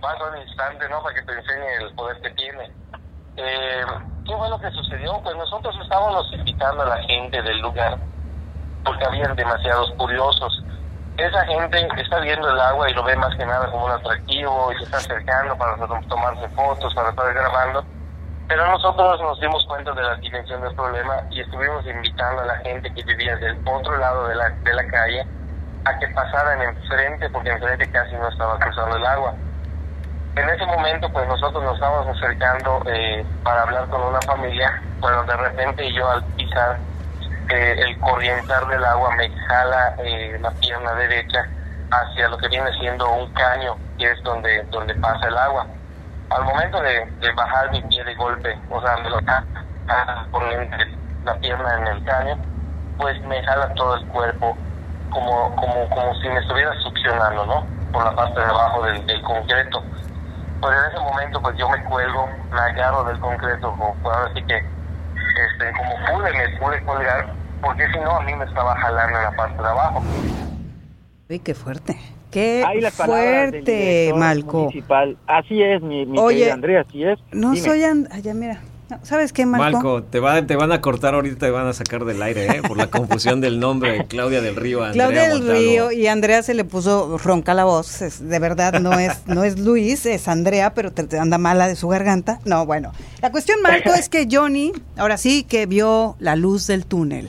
[0.00, 1.02] basta un instante, ¿no?
[1.02, 2.64] Para que te enseñe el poder que tiene.
[3.36, 3.84] Eh,
[4.26, 5.20] ¿Qué fue lo que sucedió?
[5.22, 7.98] Pues nosotros estábamos invitando a la gente del lugar
[8.84, 10.62] porque habían demasiados curiosos.
[11.16, 14.70] Esa gente está viendo el agua y lo ve más que nada como un atractivo
[14.72, 17.84] y se está acercando para to- tomarse fotos, para estar grabando.
[18.48, 22.56] Pero nosotros nos dimos cuenta de la dimensión del problema y estuvimos invitando a la
[22.56, 25.26] gente que vivía del otro lado de la, de la calle
[25.86, 29.34] a que pasaran enfrente, porque enfrente casi no estaba cruzando el agua.
[30.36, 35.24] En ese momento, pues nosotros nos estábamos acercando eh, para hablar con una familia, cuando
[35.24, 36.78] de repente yo al pisar
[37.48, 41.46] eh, el corrientar del agua me jala eh, la pierna derecha
[41.90, 45.66] hacia lo que viene siendo un caño, que es donde, donde pasa el agua.
[46.30, 49.18] Al momento de, de bajar mi pie de golpe, o sea, me lo
[50.30, 50.76] corriente
[51.24, 52.36] la pierna en el caño,
[52.98, 54.56] pues me jala todo el cuerpo
[55.10, 57.66] como, como, como si me estuviera succionando, ¿no?
[57.92, 59.82] Por la parte de abajo del, del concreto.
[60.60, 64.42] Pues en ese momento, pues yo me cuelgo, me agarro del concreto, como, ahora sí
[64.42, 64.64] que,
[65.52, 67.32] este, como pude, me pude colgar,
[67.62, 70.02] porque si no a mí me estaba jalando la parte de abajo.
[71.28, 71.96] Uy, qué fuerte.
[72.30, 74.58] Qué Ahí fuerte, Malco.
[74.58, 75.16] municipal.
[75.26, 77.18] Así es, mi, mi Oye, querida Andrea, así es.
[77.32, 77.66] No Dime.
[77.66, 77.84] soy...
[77.84, 78.60] And- ya, mira.
[78.88, 79.78] No, ¿Sabes qué, Malco?
[79.78, 82.62] Malco, te, va, te van a cortar ahorita, te van a sacar del aire, ¿eh?
[82.62, 85.48] Por la confusión del nombre, Claudia del Río, Andrea Claudia del.
[85.48, 88.00] Río y Andrea se le puso ronca la voz.
[88.02, 91.66] Es- de verdad, no es, no es Luis, es Andrea, pero te, te anda mala
[91.66, 92.38] de su garganta.
[92.44, 92.92] No, bueno.
[93.22, 97.28] La cuestión, Marco, es que Johnny, ahora sí que vio la luz del túnel.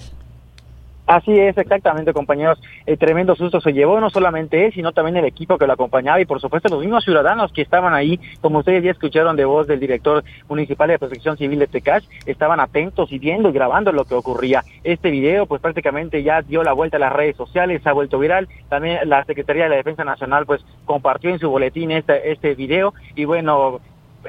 [1.08, 2.62] Así es, exactamente, compañeros.
[2.86, 6.20] El tremendo susto se llevó no solamente él, sino también el equipo que lo acompañaba
[6.20, 9.68] y, por supuesto, los mismos ciudadanos que estaban ahí, como ustedes ya escucharon de voz
[9.68, 14.04] del director municipal de Protección Civil de Tecash, estaban atentos y viendo y grabando lo
[14.04, 14.66] que ocurría.
[14.84, 18.20] Este video, pues prácticamente ya dio la vuelta a las redes sociales, se ha vuelto
[18.20, 18.50] viral.
[18.68, 22.94] También la Secretaría de la Defensa Nacional, pues, compartió en su boletín este, este video
[23.16, 23.80] y, bueno,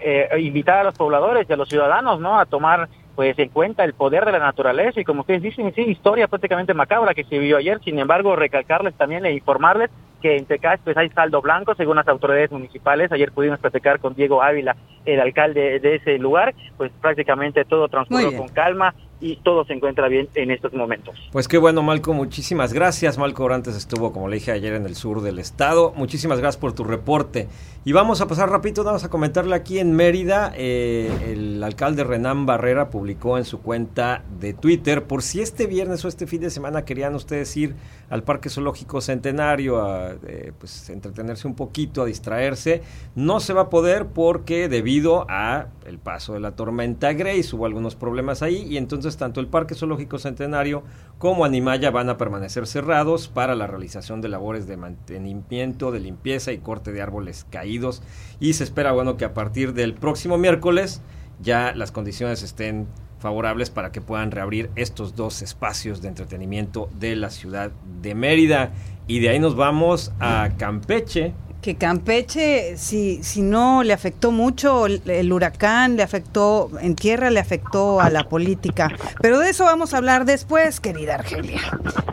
[0.00, 3.82] eh, invitar a los pobladores y a los ciudadanos, ¿no?, a tomar pues en cuenta
[3.82, 7.36] el poder de la naturaleza y como ustedes dicen, sí, historia prácticamente macabra que se
[7.36, 9.90] vivió ayer, sin embargo, recalcarles también e informarles
[10.22, 14.14] que en Tecás pues hay saldo blanco según las autoridades municipales, ayer pudimos platicar con
[14.14, 19.64] Diego Ávila, el alcalde de ese lugar, pues prácticamente todo transcurrió con calma y todo
[19.64, 21.16] se encuentra bien en estos momentos.
[21.32, 23.18] Pues qué bueno, Malco, muchísimas gracias.
[23.18, 25.92] Malco Orantes estuvo, como le dije ayer, en el sur del estado.
[25.96, 27.48] Muchísimas gracias por tu reporte.
[27.84, 30.52] Y vamos a pasar rapidito, vamos a comentarle aquí en Mérida.
[30.56, 36.04] eh, el alcalde Renán Barrera publicó en su cuenta de Twitter, por si este viernes
[36.04, 37.74] o este fin de semana querían ustedes ir
[38.10, 42.82] al Parque Zoológico Centenario a eh, pues, entretenerse un poquito, a distraerse,
[43.14, 47.66] no se va a poder porque debido a el paso de la tormenta Grace hubo
[47.66, 50.82] algunos problemas ahí y entonces tanto el Parque Zoológico Centenario
[51.18, 56.52] como Animaya van a permanecer cerrados para la realización de labores de mantenimiento, de limpieza
[56.52, 58.02] y corte de árboles caídos.
[58.40, 61.00] Y se espera bueno que a partir del próximo miércoles
[61.40, 62.86] ya las condiciones estén
[63.18, 68.72] favorables para que puedan reabrir estos dos espacios de entretenimiento de la ciudad de Mérida.
[69.06, 71.34] Y de ahí nos vamos a Campeche
[71.68, 77.40] Que Campeche, si, si no le afectó mucho el, huracán, le afectó en tierra, le
[77.40, 78.90] afectó a la política.
[79.20, 81.60] Pero de eso vamos a hablar después, querida Argelia.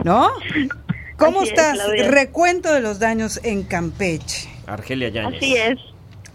[0.04, 0.28] ¿No?
[1.16, 1.78] ¿Cómo Así estás?
[2.06, 4.50] Recuento de los daños en Campeche.
[4.66, 5.38] Argelia Yáñez.
[5.38, 5.78] Así es.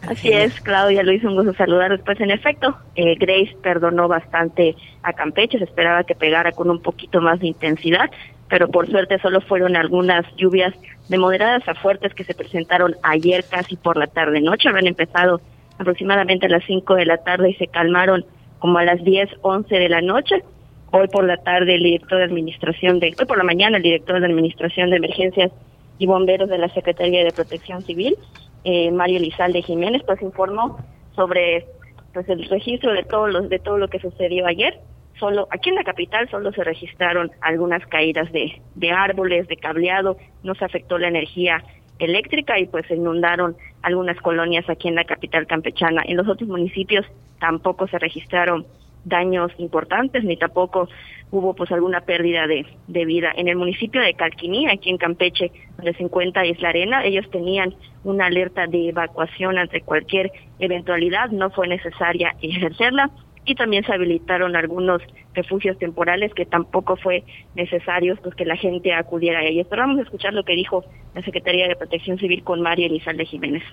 [0.08, 2.02] Así es, Claudia Luis, un gusto saludarlos.
[2.04, 6.82] Pues en efecto, eh, Grace perdonó bastante a Campeche, se esperaba que pegara con un
[6.82, 8.10] poquito más de intensidad,
[8.52, 10.74] pero por suerte solo fueron algunas lluvias
[11.08, 15.40] de moderadas a fuertes que se presentaron ayer casi por la tarde-noche, habían empezado
[15.80, 18.26] aproximadamente a las 5 de la tarde y se calmaron
[18.60, 20.44] como a las 10, 11 de la noche.
[20.92, 24.20] Hoy por la tarde el director de administración de, hoy por la mañana el director
[24.20, 25.50] de administración de emergencias
[25.98, 28.18] y bomberos de la Secretaría de Protección Civil,
[28.66, 30.78] eh, Mario Lizalde Jiménez, pues informó
[31.16, 31.68] sobre
[32.14, 34.78] pues el registro de todo lo, de todo lo que sucedió ayer.
[35.22, 40.18] Solo aquí en la capital solo se registraron algunas caídas de, de árboles, de cableado,
[40.42, 41.64] no se afectó la energía
[42.00, 46.02] eléctrica y pues se inundaron algunas colonias aquí en la capital campechana.
[46.08, 47.06] En los otros municipios
[47.40, 48.66] tampoco se registraron
[49.06, 50.90] daños importantes ni tampoco
[51.30, 53.32] hubo pues alguna pérdida de, de vida.
[53.36, 57.76] En el municipio de Calquiní, aquí en Campeche, donde se encuentra Isla Arena, ellos tenían
[58.04, 63.12] una alerta de evacuación ante cualquier eventualidad, no fue necesaria ejercerla
[63.46, 65.02] y también se habilitaron algunos
[65.34, 67.24] refugios temporales que tampoco fue
[67.56, 69.68] necesario pues que la gente acudiera a ellos.
[69.70, 70.84] Pero vamos a escuchar lo que dijo
[71.16, 73.64] la Secretaría de Protección Civil con María Elizalde Jiménez.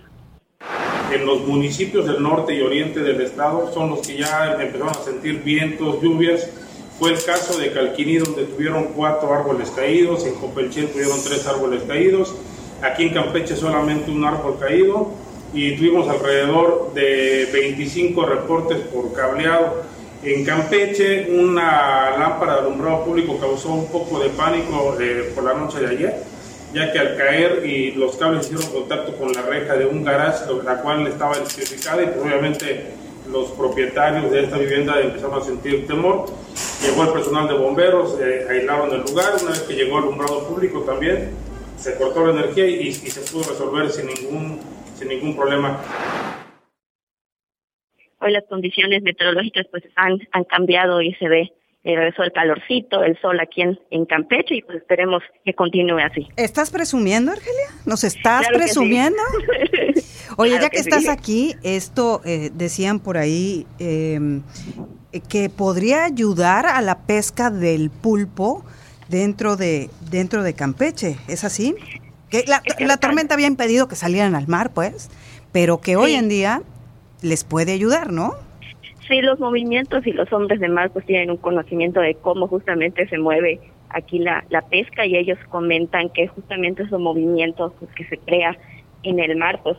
[1.13, 4.95] en los municipios del norte y oriente del estado son los que ya empezaron a
[4.95, 6.51] sentir vientos, lluvias.
[6.99, 11.85] Fue el caso de Calquiní donde tuvieron cuatro árboles caídos, en Copelchel tuvieron tres árboles
[11.85, 12.35] caídos,
[12.83, 15.13] aquí en Campeche solamente un árbol caído
[15.53, 19.83] y tuvimos alrededor de 25 reportes por cableado.
[20.23, 25.55] En Campeche una lámpara de alumbrado público causó un poco de pánico eh, por la
[25.55, 26.29] noche de ayer
[26.73, 30.45] ya que al caer y los cables hicieron contacto con la reja de un garage,
[30.65, 32.87] la cual estaba electrificada y pues, obviamente
[33.31, 36.27] los propietarios de esta vivienda empezaron a sentir temor.
[36.83, 40.47] Llegó el personal de bomberos, eh, aislaron el lugar, una vez que llegó el alumbrado
[40.47, 41.31] público también,
[41.79, 44.61] se cortó la energía y, y se pudo resolver sin ningún,
[44.99, 45.81] sin ningún problema.
[48.21, 51.53] Hoy las condiciones meteorológicas pues han, han cambiado y se ve
[51.85, 55.99] eh, regresó el calorcito, el sol aquí en, en Campeche y pues esperemos que continúe
[56.01, 56.27] así.
[56.37, 57.69] ¿Estás presumiendo, Argelia?
[57.87, 58.75] ¿Nos estás Claro que sí.
[58.75, 59.23] presumiendo?
[60.37, 61.09] Oye, Claro ya que, que estás sí.
[61.09, 64.19] aquí, esto eh, decían por ahí eh,
[65.13, 68.65] eh, que podría ayudar a la pesca del pulpo
[69.09, 71.75] dentro de dentro de Campeche, ¿es así?
[72.31, 75.11] Que la, la tormenta había impedido que salieran al mar, pues,
[75.53, 76.63] pero que hoy en día
[77.23, 78.35] les puede ayudar, ¿no?
[79.09, 83.09] Sí, los movimientos y los hombres de mar pues tienen un conocimiento de cómo justamente
[83.09, 83.59] se mueve
[83.89, 88.57] aquí la, la pesca y ellos comentan que justamente esos movimientos pues, que se crea
[89.03, 89.79] en el mar, pues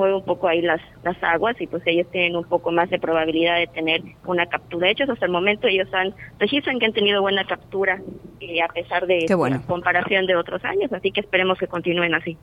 [0.00, 2.98] mueve un poco ahí las, las aguas y pues ellos tienen un poco más de
[2.98, 4.86] probabilidad de tener una captura.
[4.86, 8.00] De hecho, hasta el momento ellos han registran que han tenido buena captura
[8.40, 12.36] eh, a pesar de la comparación de otros años, así que esperemos que continúen así.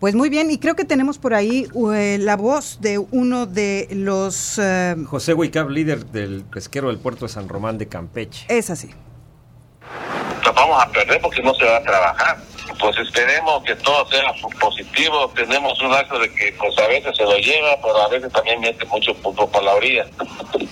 [0.00, 3.86] Pues muy bien, y creo que tenemos por ahí eh, la voz de uno de
[3.92, 4.58] los...
[4.58, 8.46] eh, José Huicab, líder del pesquero del puerto de San Román de Campeche.
[8.48, 8.88] es así.
[10.44, 12.38] Nos vamos a perder porque no se va a trabajar.
[12.78, 15.30] Pues esperemos que todo sea positivo.
[15.34, 18.60] Tenemos un acto de que pues a veces se lo lleva, pero a veces también
[18.60, 20.06] mete mucho fútbol para la orilla.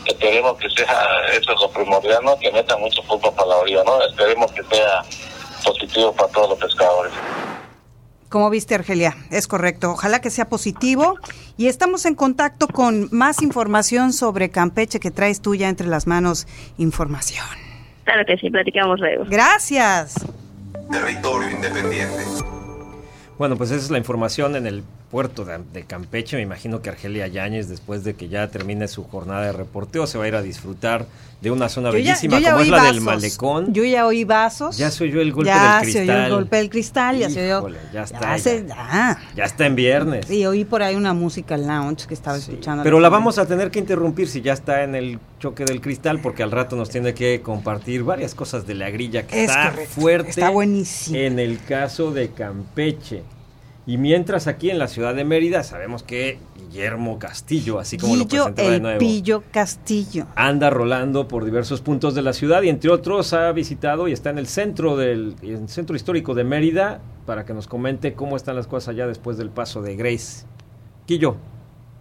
[0.07, 2.39] Esperemos que sea, eso es lo primordial, ¿no?
[2.39, 4.03] Que meta mucho fútbol para la orilla, ¿no?
[4.05, 5.03] Esperemos que sea
[5.65, 7.13] positivo para todos los pescadores.
[8.29, 9.93] Como viste, Argelia, es correcto.
[9.93, 11.19] Ojalá que sea positivo.
[11.57, 16.07] Y estamos en contacto con más información sobre Campeche que traes tú ya entre las
[16.07, 16.47] manos.
[16.77, 17.68] Información.
[18.09, 19.27] Claro que sí, platicamos luego.
[19.29, 20.15] Gracias.
[20.91, 22.25] Territorio independiente.
[23.37, 26.37] Bueno, pues esa es la información en el puerto de, de Campeche.
[26.37, 30.19] Me imagino que Argelia Yáñez, después de que ya termine su jornada de reporteo, se
[30.19, 31.07] va a ir a disfrutar
[31.41, 33.73] de una zona Yo ya- bellísima ya como es la del malecón.
[33.73, 34.77] Yo ya oí vasos.
[34.77, 36.33] Ya se oyó el golpe ya del se oyó el cristal.
[36.33, 37.69] golpe del cristal, ya se oyó.
[37.93, 38.39] Ya está, Ya, ya.
[38.39, 39.19] se- ya.
[39.37, 40.29] Ya está en viernes.
[40.31, 42.83] Y oí por ahí una música lounge que estaba escuchando.
[42.83, 46.21] Pero la vamos a tener que interrumpir si ya está en el choque del cristal,
[46.21, 49.71] porque al rato nos tiene que compartir varias cosas de la grilla que Es está
[49.71, 50.31] correcto, fuerte.
[50.31, 51.17] está buenísimo.
[51.17, 53.23] En el caso de Campeche.
[53.89, 58.27] Y mientras aquí en la ciudad de Mérida sabemos que Guillermo Castillo, así como lo
[58.27, 60.27] Guillo presentaba de el nuevo, Pillo Castillo.
[60.37, 64.29] anda rolando por diversos puntos de la ciudad y entre otros ha visitado y está
[64.29, 68.37] en el centro del en el centro histórico de Mérida para que nos comente cómo
[68.37, 70.47] están las cosas allá después del paso de Grace.
[71.07, 71.37] Quillo.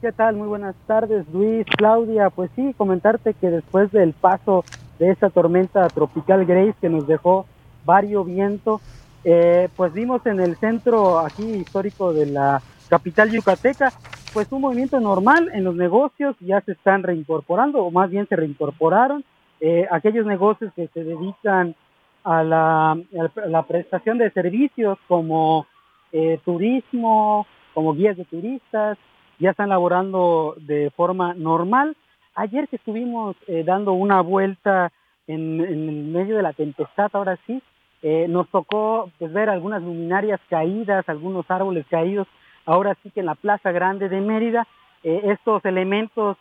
[0.01, 0.35] ¿Qué tal?
[0.35, 2.29] Muy buenas tardes, Luis, Claudia.
[2.31, 4.65] Pues sí, comentarte que después del paso
[4.99, 7.45] de esta tormenta tropical Grace que nos dejó
[7.85, 8.81] vario viento,
[9.30, 13.91] eh, pues vimos en el centro aquí histórico de la capital yucateca,
[14.32, 18.38] pues un movimiento normal en los negocios, ya se están reincorporando, o más bien se
[18.38, 19.25] reincorporaron,
[19.59, 21.75] eh, aquellos negocios que se dedican
[22.23, 25.67] a la, prestación de servicios como
[26.13, 28.97] eh, turismo, como guías de turistas,
[29.39, 31.97] ya están laborando de forma normal.
[32.34, 34.93] Ayer que estuvimos dando una vuelta
[35.28, 37.61] en, en medio de la tempestad, ahora sí,
[38.02, 42.28] eh, nos tocó pues, ver algunas luminarias caídas, algunos árboles caídos,
[42.66, 44.68] ahora sí que en la Plaza Grande de Mérida,
[45.04, 46.38] eh, estos elementos,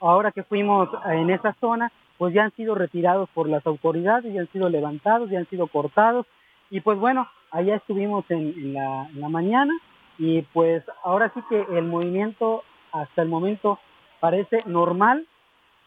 [0.00, 4.40] ahora que fuimos en esa zona, pues ya han sido retirados por las autoridades, ya
[4.40, 6.26] han sido levantados, ya han sido cortados,
[6.70, 9.72] y pues bueno, allá estuvimos en, la mañana,
[10.18, 13.78] y pues ahora sí que el movimiento hasta el momento
[14.20, 15.26] parece normal,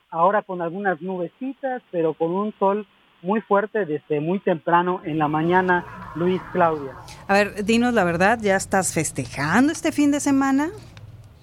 [0.09, 2.86] ahora con algunas nubecitas, pero con un sol
[3.22, 6.93] muy fuerte desde muy temprano en la mañana, Luis Claudia.
[7.28, 10.70] A ver, dinos la verdad, ¿ya estás festejando este fin de semana?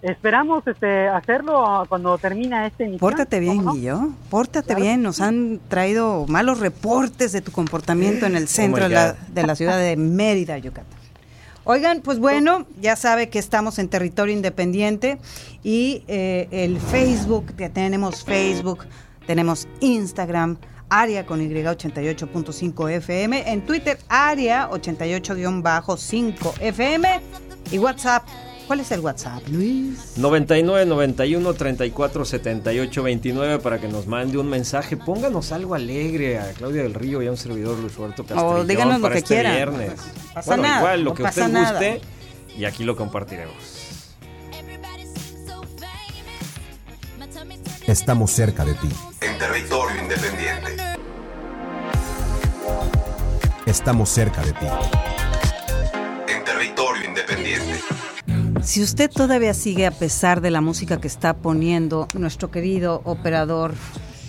[0.03, 3.01] Esperamos este, hacerlo ah, cuando termina este emisión.
[3.01, 4.11] Pórtate bien, Guillo.
[4.29, 5.03] Pórtate bien.
[5.03, 9.47] Nos han traído malos reportes de tu comportamiento en el centro my de, la, de
[9.47, 10.99] la ciudad de Mérida, Yucatán.
[11.66, 15.18] Oigan, pues bueno, ya sabe que estamos en territorio independiente
[15.62, 18.85] y eh, el Facebook, que tenemos Facebook,
[19.27, 20.59] tenemos Instagram,
[20.89, 27.20] Aria con Y88.5 FM, en Twitter, Aria 88-5 FM
[27.70, 28.24] y WhatsApp.
[28.66, 30.16] ¿Cuál es el WhatsApp, Luis?
[30.16, 34.97] 99 91 34 78 29 para que nos mande un mensaje.
[34.97, 38.61] Pónganos algo alegre a Claudia del Río y a un servidor Luis Roberto Castellón.
[38.61, 39.55] O díganos lo para que este quieran.
[39.55, 39.91] viernes.
[39.99, 41.70] No pasa bueno, nada, igual lo no que usted nada.
[41.72, 42.01] guste
[42.57, 43.55] y aquí lo compartiremos.
[47.87, 48.89] Estamos cerca de ti.
[49.25, 50.77] En territorio independiente.
[53.66, 54.66] Estamos cerca de ti.
[56.29, 57.81] En territorio independiente.
[58.62, 63.75] Si usted todavía sigue a pesar de la música que está poniendo nuestro querido operador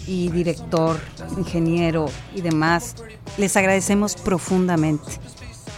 [0.08, 1.00] y director,
[1.38, 2.96] ingeniero y demás,
[3.38, 5.12] les agradecemos profundamente,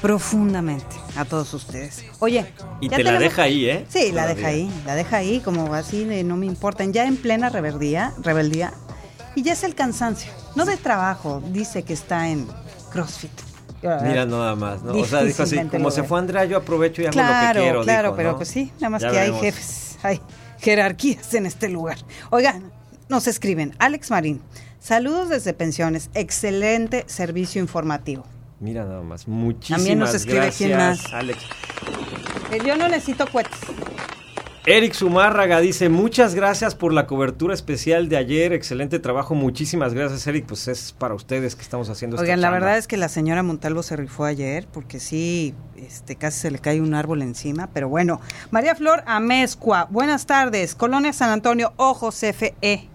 [0.01, 2.03] profundamente a todos ustedes.
[2.19, 2.45] Oye,
[2.81, 3.85] Y ya te la tenemos- deja ahí, ¿eh?
[3.89, 7.15] Sí, la deja ahí, la deja ahí, como así de no me importan, ya en
[7.17, 8.73] plena rebeldía, rebeldía,
[9.37, 12.47] y ya es el cansancio, no de trabajo, dice que está en
[12.91, 13.29] CrossFit.
[13.83, 14.93] Mira nada más, ¿no?
[14.93, 17.61] O sea, dijo así, como se fue Andrea, yo aprovecho y hago lo que Claro,
[17.61, 17.83] quiero.
[17.83, 18.37] claro, dijo, pero ¿no?
[18.37, 20.19] pues sí, nada más Ya que hay jefes, hay
[20.57, 21.97] jerarquías en este lugar.
[22.31, 22.71] Oigan,
[23.09, 24.41] nos escriben, Alex Marín,
[24.79, 28.25] saludos desde pensiones, excelente servicio informativo.
[28.59, 31.13] Mira nada más, muchísimas También nos escribe, gracias, ¿quién más?
[31.13, 31.37] Alex.
[32.51, 33.59] Eh, Yo no necesito cohetes.
[34.69, 40.27] Eric Zumárraga dice, muchas gracias por la cobertura especial de ayer, excelente trabajo, muchísimas gracias
[40.27, 43.43] Eric, pues es para ustedes que estamos haciendo Oigan, la verdad es que la señora
[43.43, 47.87] Montalvo se rifó ayer, porque sí, este, casi se le cae un árbol encima, pero
[47.87, 48.19] bueno.
[48.51, 52.89] María Flor Amezcua, buenas tardes, Colonia San Antonio, Ojos CFE.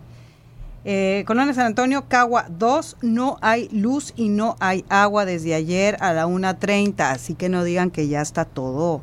[0.84, 5.96] Eh, Colonia San Antonio, Cagua 2, no hay luz y no hay agua desde ayer
[6.00, 9.00] a la 1.30, así que no digan que ya está todo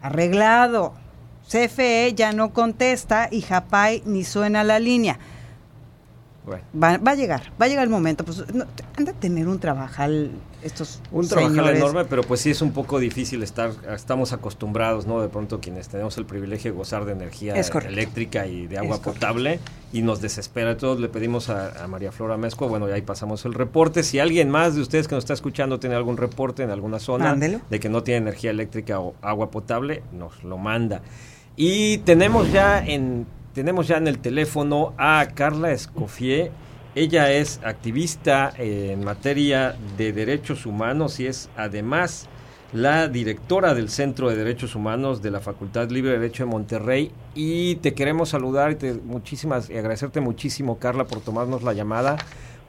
[0.00, 0.94] arreglado.
[1.50, 5.18] CFE ya no contesta y Japay ni suena la línea.
[6.74, 8.24] Va, va, a llegar, va a llegar el momento.
[8.24, 8.64] Pues no,
[8.96, 10.30] anda a tener un trabajal
[10.62, 15.20] estos Un trabajal enorme, pero pues sí es un poco difícil estar, estamos acostumbrados, ¿no?
[15.22, 19.60] De pronto quienes tenemos el privilegio de gozar de energía eléctrica y de agua potable
[19.92, 20.76] y nos desespera.
[20.76, 24.02] Todos le pedimos a, a María Flora Mezco, bueno, y ahí pasamos el reporte.
[24.02, 27.26] Si alguien más de ustedes que nos está escuchando tiene algún reporte en alguna zona
[27.26, 27.60] Mándelo.
[27.68, 31.02] de que no tiene energía eléctrica o agua potable, nos lo manda.
[31.62, 36.52] Y tenemos ya en tenemos ya en el teléfono a Carla Escofié.
[36.94, 42.28] Ella es activista en materia de derechos humanos y es además
[42.72, 47.12] la directora del Centro de Derechos Humanos de la Facultad Libre de Derecho de Monterrey.
[47.34, 52.16] Y te queremos saludar y te, muchísimas y agradecerte muchísimo, Carla, por tomarnos la llamada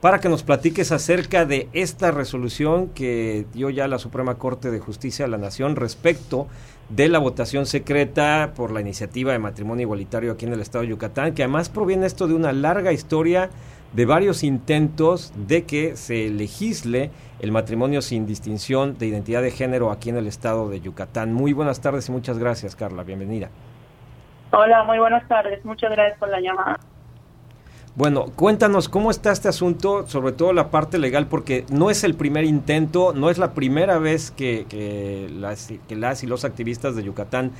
[0.01, 4.79] para que nos platiques acerca de esta resolución que dio ya la Suprema Corte de
[4.79, 6.47] Justicia de la Nación respecto
[6.95, 10.89] de la votación secreta por la iniciativa de matrimonio igualitario aquí en el estado de
[10.89, 13.49] Yucatán, que además proviene esto de una larga historia
[13.93, 19.89] de varios intentos de que se legisle el matrimonio sin distinción de identidad de género
[19.91, 21.33] aquí en el estado de Yucatán.
[21.33, 23.03] Muy buenas tardes y muchas gracias, Carla.
[23.03, 23.49] Bienvenida.
[24.51, 25.63] Hola, muy buenas tardes.
[25.63, 26.77] Muchas gracias por la llamada.
[27.93, 32.15] Bueno, cuéntanos cómo está este asunto, sobre todo la parte legal, porque no es el
[32.15, 37.03] primer intento, no es la primera vez que, las, que las, y los activistas de
[37.03, 37.51] Yucatán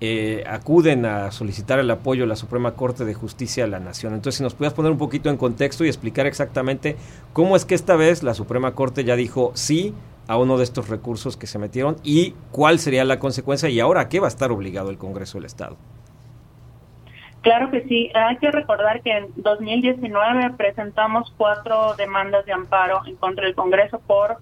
[0.00, 4.14] eh, acuden a solicitar el apoyo de la Suprema Corte de Justicia de la Nación.
[4.14, 6.96] Entonces, si nos pudieras poner un poquito en contexto y explicar exactamente
[7.34, 9.92] cómo es que esta vez la Suprema Corte ya dijo sí
[10.28, 14.00] a uno de estos recursos que se metieron y cuál sería la consecuencia y ahora
[14.00, 15.76] a qué va a estar obligado el Congreso del Estado.
[17.44, 18.10] Claro que sí.
[18.14, 23.98] Hay que recordar que en 2019 presentamos cuatro demandas de amparo en contra del Congreso
[23.98, 24.38] por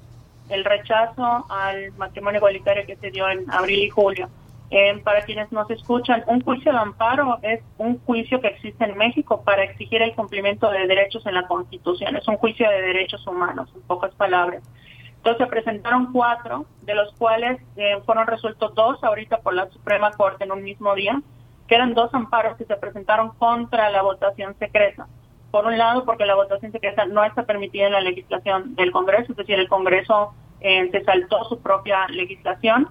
[0.48, 4.28] el rechazo al matrimonio igualitario que se dio en abril y julio.
[4.70, 8.96] Eh, para quienes nos escuchan, un juicio de amparo es un juicio que existe en
[8.96, 12.14] México para exigir el cumplimiento de derechos en la Constitución.
[12.14, 14.62] Es un juicio de derechos humanos, en pocas palabras.
[15.16, 20.12] Entonces se presentaron cuatro, de los cuales eh, fueron resueltos dos ahorita por la Suprema
[20.12, 21.20] Corte en un mismo día
[21.72, 25.06] que eran dos amparos que se presentaron contra la votación secreta.
[25.50, 29.32] Por un lado, porque la votación secreta no está permitida en la legislación del Congreso,
[29.32, 32.90] es decir, el Congreso eh, se saltó su propia legislación.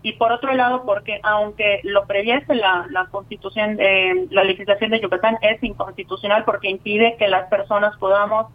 [0.00, 5.00] Y por otro lado, porque aunque lo previese la, la constitución, eh, la legislación de
[5.00, 8.46] Yucatán es inconstitucional porque impide que las personas podamos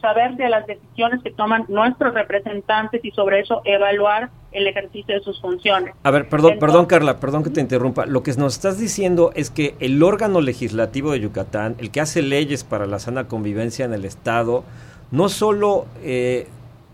[0.00, 5.20] saber de las decisiones que toman nuestros representantes y sobre eso evaluar el ejercicio de
[5.20, 5.94] sus funciones.
[6.02, 8.06] A ver, perdón, Entonces, perdón Carla, perdón que te interrumpa.
[8.06, 12.22] Lo que nos estás diciendo es que el órgano legislativo de Yucatán, el que hace
[12.22, 14.64] leyes para la sana convivencia en el Estado,
[15.10, 16.48] no solo eh,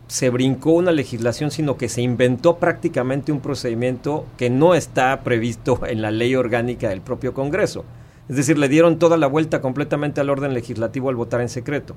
[0.07, 5.81] se brincó una legislación, sino que se inventó prácticamente un procedimiento que no está previsto
[5.87, 7.85] en la ley orgánica del propio Congreso.
[8.29, 11.95] Es decir, le dieron toda la vuelta completamente al orden legislativo al votar en secreto.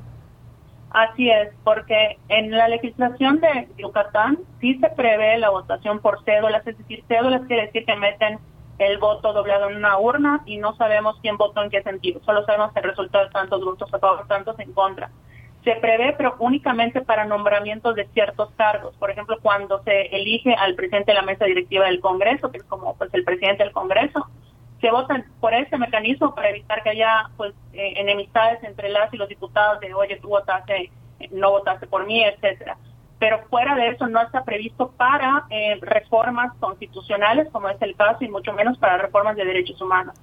[0.91, 6.65] Así es, porque en la legislación de Yucatán sí se prevé la votación por cédulas,
[6.65, 8.39] es decir, cédulas quiere decir que meten
[8.79, 12.45] el voto doblado en una urna y no sabemos quién votó en qué sentido, solo
[12.45, 15.11] sabemos el resultado de tantos votos a favor, tantos en contra.
[15.63, 18.95] Se prevé, pero únicamente para nombramientos de ciertos cargos.
[18.95, 22.63] Por ejemplo, cuando se elige al presidente de la mesa directiva del Congreso, que es
[22.63, 24.25] como pues el presidente del Congreso,
[24.81, 29.17] se votan por ese mecanismo para evitar que haya pues eh, enemistades entre las y
[29.17, 30.91] los diputados de oye tú votaste
[31.31, 32.77] no votaste por mí etcétera.
[33.19, 38.23] Pero fuera de eso no está previsto para eh, reformas constitucionales como es el caso
[38.23, 40.15] y mucho menos para reformas de derechos humanos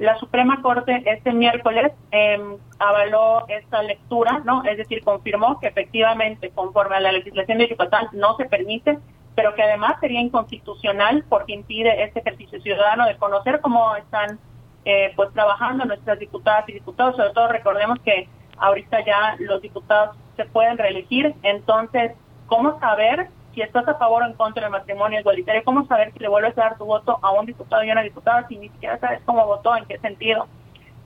[0.00, 2.38] la Suprema Corte este miércoles eh,
[2.78, 8.08] avaló esta lectura no es decir confirmó que efectivamente conforme a la legislación de Yucatán
[8.12, 8.98] no se permite
[9.36, 14.38] pero que además sería inconstitucional porque impide este ejercicio ciudadano de conocer cómo están
[14.84, 20.16] eh, pues trabajando nuestras diputadas y diputados, sobre todo recordemos que ahorita ya los diputados
[20.36, 22.12] se pueden reelegir, entonces,
[22.46, 25.64] ¿cómo saber si estás a favor o en contra del matrimonio igualitario?
[25.64, 28.02] ¿Cómo saber si le vuelves a dar tu voto a un diputado y a una
[28.02, 30.46] diputada si ni siquiera sabes cómo votó, en qué sentido?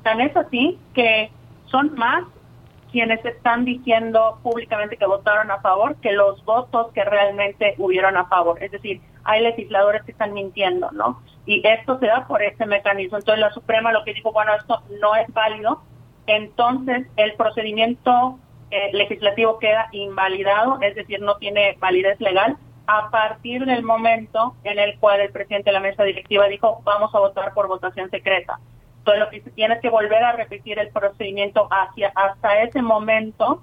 [0.02, 1.30] Tan es así que
[1.66, 2.24] son más
[2.92, 8.26] quienes están diciendo públicamente que votaron a favor que los votos que realmente hubieron a
[8.26, 8.62] favor.
[8.62, 11.20] Es decir, hay legisladores que están mintiendo, ¿no?
[11.44, 13.18] Y esto se da por ese mecanismo.
[13.18, 15.82] Entonces la Suprema lo que dijo, bueno, esto no es válido,
[16.26, 18.38] entonces el procedimiento
[18.70, 22.56] eh, legislativo queda invalidado, es decir, no tiene validez legal
[22.86, 27.14] a partir del momento en el cual el presidente de la mesa directiva dijo vamos
[27.14, 28.58] a votar por votación secreta.
[28.98, 33.62] Entonces lo que se tiene que volver a repetir el procedimiento hacia hasta ese momento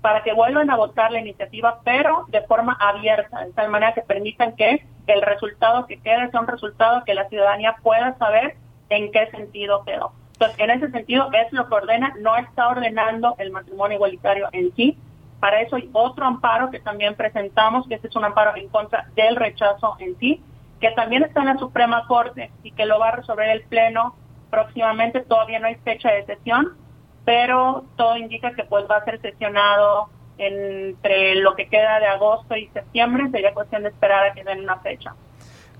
[0.00, 4.02] para que vuelvan a votar la iniciativa, pero de forma abierta, de tal manera que
[4.02, 8.56] permitan que el resultado que quede sea un resultado que la ciudadanía pueda saber
[8.88, 10.12] en qué sentido quedó.
[10.38, 14.74] Entonces, en ese sentido, es lo que ordena, no está ordenando el matrimonio igualitario en
[14.74, 14.98] sí,
[15.40, 19.06] para eso hay otro amparo que también presentamos, que este es un amparo en contra
[19.14, 20.42] del rechazo en sí,
[20.80, 24.14] que también está en la Suprema Corte y que lo va a resolver el Pleno
[24.50, 25.20] próximamente.
[25.20, 26.76] Todavía no hay fecha de sesión,
[27.24, 30.08] pero todo indica que pues va a ser sesionado
[30.38, 33.30] entre lo que queda de agosto y septiembre.
[33.30, 35.14] Sería cuestión de esperar a que den una fecha.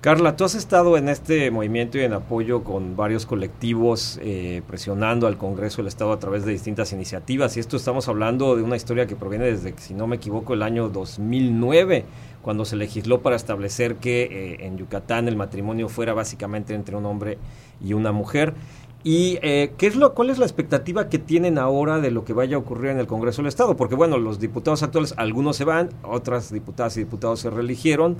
[0.00, 5.26] Carla, tú has estado en este movimiento y en apoyo con varios colectivos eh, presionando
[5.26, 8.76] al Congreso del Estado a través de distintas iniciativas y esto estamos hablando de una
[8.76, 12.04] historia que proviene desde, si no me equivoco, el año 2009,
[12.42, 17.06] cuando se legisló para establecer que eh, en Yucatán el matrimonio fuera básicamente entre un
[17.06, 17.38] hombre
[17.84, 18.54] y una mujer.
[19.02, 22.32] ¿Y eh, qué es lo, cuál es la expectativa que tienen ahora de lo que
[22.32, 23.76] vaya a ocurrir en el Congreso del Estado?
[23.76, 28.16] Porque bueno, los diputados actuales, algunos se van, otras diputadas y diputados se reeligieron,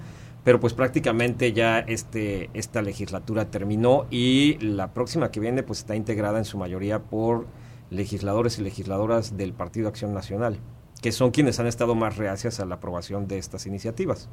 [0.46, 5.96] pero pues prácticamente ya este esta legislatura terminó y la próxima que viene pues está
[5.96, 7.48] integrada en su mayoría por
[7.90, 10.60] legisladores y legisladoras del Partido Acción Nacional,
[11.02, 14.30] que son quienes han estado más reacias a la aprobación de estas iniciativas.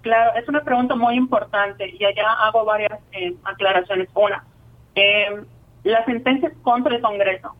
[0.00, 4.08] Claro, es una pregunta muy importante y allá hago varias eh, aclaraciones.
[4.14, 4.42] Una,
[4.94, 5.44] eh,
[5.84, 7.54] las sentencias contra el Congreso,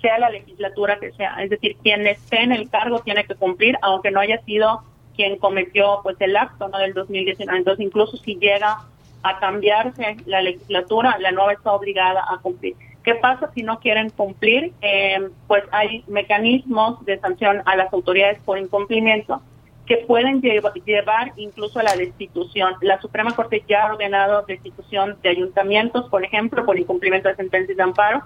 [0.00, 3.76] sea la legislatura que sea, es decir, quien esté en el cargo tiene que cumplir,
[3.82, 4.82] aunque no haya sido
[5.20, 6.78] quien cometió pues el acto ¿no?
[6.78, 7.58] del 2019.
[7.58, 8.78] Entonces, incluso si llega
[9.22, 12.74] a cambiarse la legislatura, la nueva está obligada a cumplir.
[13.04, 14.72] ¿Qué pasa si no quieren cumplir?
[14.80, 19.42] Eh, pues hay mecanismos de sanción a las autoridades por incumplimiento
[19.84, 22.74] que pueden llevar incluso a la destitución.
[22.80, 27.76] La Suprema Corte ya ha ordenado destitución de ayuntamientos, por ejemplo, por incumplimiento de sentencias
[27.76, 28.22] de amparo,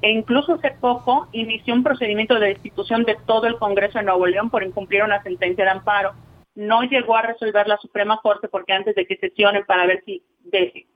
[0.00, 4.26] e incluso hace poco inició un procedimiento de destitución de todo el Congreso de Nuevo
[4.26, 6.12] León por incumplir una sentencia de amparo
[6.58, 10.24] no llegó a resolver la Suprema Corte porque antes de que sesionen para ver si,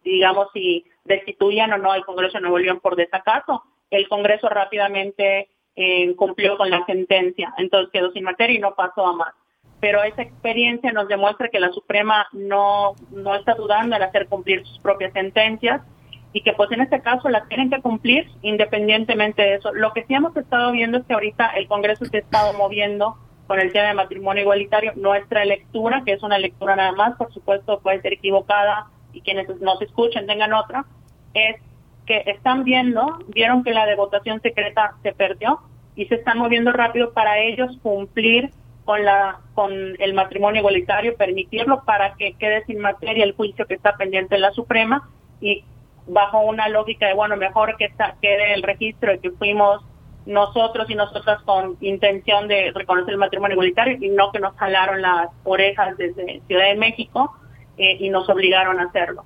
[0.02, 5.50] digamos, si destituían o no el Congreso de Nuevo León por desacato, el Congreso rápidamente
[5.76, 9.34] eh, cumplió con la sentencia, entonces quedó sin materia y no pasó a más.
[9.78, 14.66] Pero esa experiencia nos demuestra que la Suprema no, no está dudando en hacer cumplir
[14.66, 15.80] sus propias sentencias
[16.32, 19.72] y que pues en este caso las tienen que cumplir independientemente de eso.
[19.72, 23.16] Lo que sí hemos estado viendo es que ahorita el Congreso se ha estado moviendo
[23.52, 24.94] con el tema de matrimonio igualitario.
[24.96, 29.46] Nuestra lectura, que es una lectura nada más, por supuesto puede ser equivocada y quienes
[29.60, 30.86] nos escuchen tengan otra,
[31.34, 31.56] es
[32.06, 35.60] que están viendo, vieron que la de votación secreta se perdió
[35.96, 38.52] y se están moviendo rápido para ellos cumplir
[38.86, 43.74] con la con el matrimonio igualitario, permitirlo para que quede sin materia el juicio que
[43.74, 45.10] está pendiente en la Suprema
[45.42, 45.62] y
[46.06, 49.84] bajo una lógica de bueno, mejor que está, quede el registro de que fuimos
[50.26, 55.02] nosotros y nosotras con intención de reconocer el matrimonio igualitario y no que nos jalaron
[55.02, 57.32] las orejas desde Ciudad de México
[57.76, 59.24] eh, y nos obligaron a hacerlo.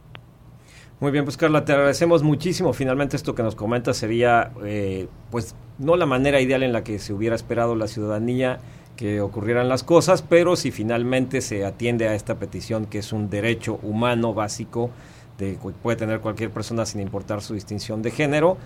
[0.98, 2.72] Muy bien, pues Carla, te agradecemos muchísimo.
[2.72, 6.98] Finalmente esto que nos comentas sería, eh, pues, no la manera ideal en la que
[6.98, 8.60] se hubiera esperado la ciudadanía
[8.96, 13.28] que ocurrieran las cosas, pero si finalmente se atiende a esta petición, que es un
[13.28, 14.90] derecho humano básico
[15.36, 18.56] de puede tener cualquier persona sin importar su distinción de género,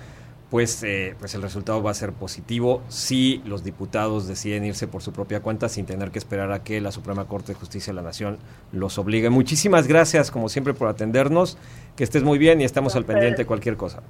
[0.51, 5.01] pues, eh, pues el resultado va a ser positivo si los diputados deciden irse por
[5.01, 7.97] su propia cuenta sin tener que esperar a que la Suprema Corte de Justicia de
[7.97, 8.39] la Nación
[8.73, 9.31] los obligue.
[9.31, 11.57] Muchísimas gracias, como siempre, por atendernos.
[11.97, 14.03] Que estés muy bien y estamos al pendiente de cualquier cosa.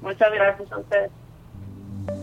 [0.00, 1.10] Muchas gracias a ustedes.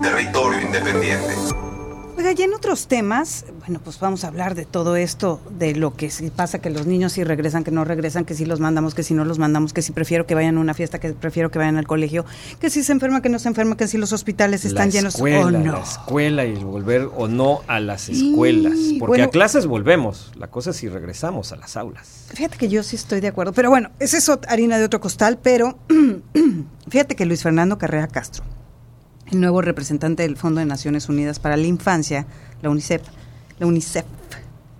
[0.01, 1.80] Territorio Independiente.
[2.21, 5.95] Oiga, y en otros temas, bueno, pues vamos a hablar de todo esto, de lo
[5.95, 9.01] que pasa, que los niños si regresan, que no regresan, que si los mandamos, que
[9.01, 11.57] si no los mandamos, que si prefiero que vayan a una fiesta, que prefiero que
[11.57, 12.23] vayan al colegio,
[12.59, 15.27] que si se enferma, que no se enferma, que si los hospitales están llenos o
[15.49, 15.71] no.
[15.71, 18.77] La escuela y volver o no a las escuelas.
[18.99, 22.27] porque a clases volvemos, la cosa es si regresamos a las aulas.
[22.35, 25.39] Fíjate que yo sí estoy de acuerdo, pero bueno, es eso harina de otro costal,
[25.41, 25.79] pero
[26.87, 28.43] fíjate que Luis Fernando Carrera Castro
[29.31, 32.25] el nuevo representante del Fondo de Naciones Unidas para la Infancia,
[32.61, 33.01] la UNICEF,
[33.59, 34.05] la UNICEF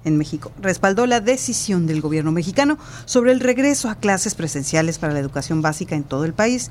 [0.03, 5.13] en México, respaldó la decisión del gobierno mexicano sobre el regreso a clases presenciales para
[5.13, 6.69] la educación básica en todo el país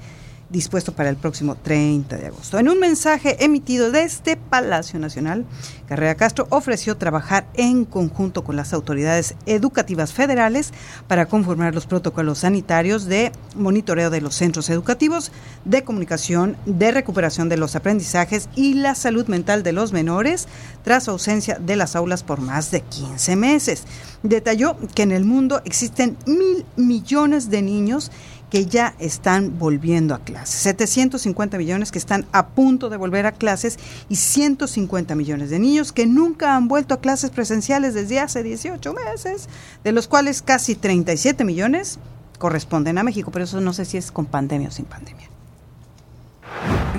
[0.50, 2.58] dispuesto para el próximo 30 de agosto.
[2.58, 5.46] En un mensaje emitido desde Palacio Nacional,
[5.88, 10.72] Carrera Castro ofreció trabajar en conjunto con las autoridades educativas federales
[11.06, 15.32] para conformar los protocolos sanitarios de monitoreo de los centros educativos,
[15.64, 20.48] de comunicación, de recuperación de los aprendizajes y la salud mental de los menores
[20.84, 23.84] tras ausencia de las aulas por más de 15 meses.
[24.22, 28.10] Detalló que en el mundo existen mil millones de niños
[28.50, 30.60] que ya están volviendo a clases.
[30.60, 33.78] 750 millones que están a punto de volver a clases
[34.08, 38.92] y 150 millones de niños que nunca han vuelto a clases presenciales desde hace 18
[38.92, 39.48] meses,
[39.84, 41.98] de los cuales casi 37 millones
[42.38, 45.28] corresponden a México, pero eso no sé si es con pandemia o sin pandemia.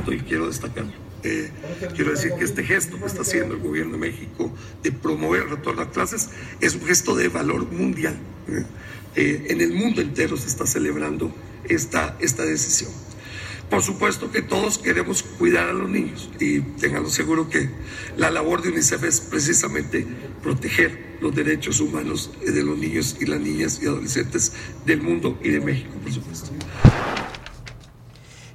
[0.08, 0.86] Y quiero destacar,
[1.24, 1.52] eh,
[1.96, 4.52] quiero decir que este gesto que está haciendo el gobierno de México
[4.82, 6.30] de promover el retorno a clases
[6.60, 8.16] es un gesto de valor mundial.
[8.48, 8.64] ¿eh?
[9.16, 11.34] Eh, en el mundo entero se está celebrando
[11.68, 12.92] esta, esta decisión.
[13.70, 17.70] Por supuesto que todos queremos cuidar a los niños y tenganlo seguro que
[18.18, 20.06] la labor de UNICEF es precisamente
[20.44, 24.52] proteger los derechos humanos de los niños y las niñas y adolescentes
[24.86, 26.52] del mundo y de México, por supuesto.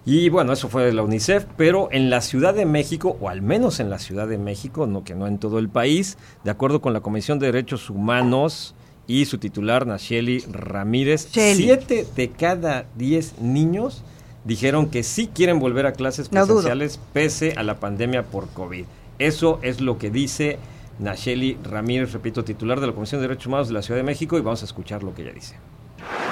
[0.05, 3.41] Y bueno, eso fue de la UNICEF, pero en la Ciudad de México, o al
[3.41, 6.83] menos en la Ciudad de México, no que no en todo el país, de acuerdo
[6.83, 8.75] con la Comisión de Derechos Humanos,
[9.07, 11.29] y su titular, Nacheli Ramírez.
[11.31, 14.03] Siete de cada diez niños
[14.45, 18.85] dijeron que sí quieren volver a clases presenciales pese a la pandemia por COVID.
[19.19, 20.59] Eso es lo que dice
[20.99, 24.39] Nacheli Ramírez, repito, titular de la Comisión de Derechos Humanos de la Ciudad de México,
[24.39, 25.57] y vamos a escuchar lo que ella dice.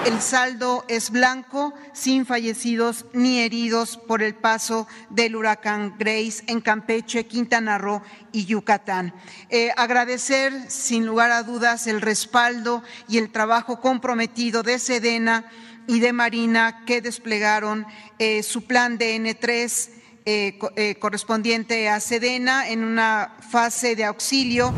[0.04, 6.60] El saldo es blanco, sin fallecidos ni heridos por el paso del huracán Grace en
[6.60, 9.14] Campeche, Quintana Roo y Yucatán.
[9.48, 15.46] Eh, agradecer, sin lugar a dudas, el respaldo y el trabajo comprometido de Sedena
[15.86, 17.86] y de Marina que desplegaron
[18.18, 19.88] eh, su plan DN3
[20.26, 24.74] eh, correspondiente a Sedena en una fase de auxilio.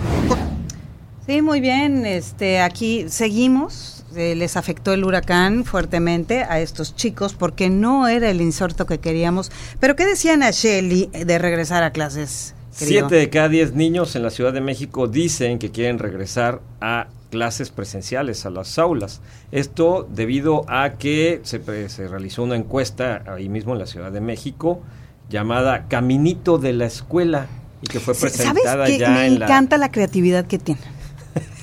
[1.27, 2.07] Sí, muy bien.
[2.07, 8.31] Este, aquí seguimos eh, les afectó el huracán fuertemente a estos chicos porque no era
[8.31, 9.53] el insorto que queríamos.
[9.81, 12.55] Pero ¿qué decían a Shelly de regresar a clases?
[12.71, 17.09] Siete de cada diez niños en la Ciudad de México dicen que quieren regresar a
[17.31, 19.21] clases presenciales, a las aulas.
[19.51, 24.21] Esto debido a que se, se realizó una encuesta ahí mismo en la Ciudad de
[24.21, 24.83] México
[25.29, 27.47] llamada Caminito de la Escuela
[27.83, 30.81] y que fue presentada ¿Sabes ya Me en encanta la creatividad que tiene.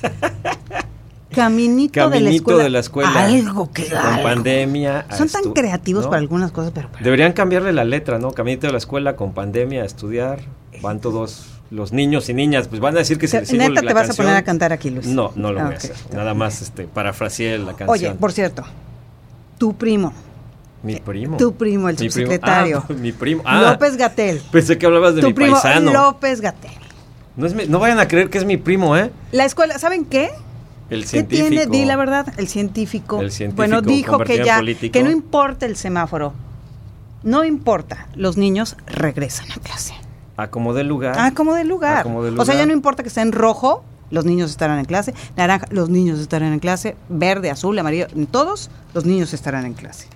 [1.34, 2.20] Caminito, de,
[2.70, 5.06] la escuela, Algo que Con pandemia.
[5.16, 8.32] Son tan creativos para algunas cosas, pero, Deberían cambiarle la letra, ¿no?
[8.32, 10.40] Caminito de la escuela con pandemia a estudiar.
[10.82, 13.94] Van todos los niños y niñas, pues van a decir que se les Neta, te
[13.94, 15.06] vas a poner a cantar aquí, Luis.
[15.06, 15.96] No, no lo voy a ah, hacer.
[16.12, 17.88] Nada más este, parafraseé la canción.
[17.88, 18.64] Oye, por cierto,
[19.58, 20.12] tu primo.
[20.82, 21.38] Mi primo.
[21.38, 22.84] Tu primo, el subsecretario.
[22.88, 23.42] Ah, mi primo.
[23.44, 24.42] Ah, López Gatel.
[24.52, 25.92] Pensé que hablabas de tu mi primo paisano.
[25.92, 26.72] López Gatel.
[27.36, 29.10] No, es no vayan a creer que es mi primo, ¿eh?
[29.32, 30.30] La escuela, ¿saben qué?
[30.90, 31.66] El ¿Qué tiene?
[31.66, 33.20] Di la verdad, el científico.
[33.20, 36.32] El científico bueno, dijo que ya, que no importa el semáforo.
[37.22, 39.94] No importa, los niños regresan a clase.
[40.36, 41.16] A como del lugar.
[41.18, 41.98] Ah, como del lugar.
[41.98, 44.78] A como del O sea, ya no importa que esté en rojo, los niños estarán
[44.78, 45.14] en clase.
[45.36, 46.96] Naranja, los niños estarán en clase.
[47.08, 50.08] Verde, azul, amarillo, todos los niños estarán en clase.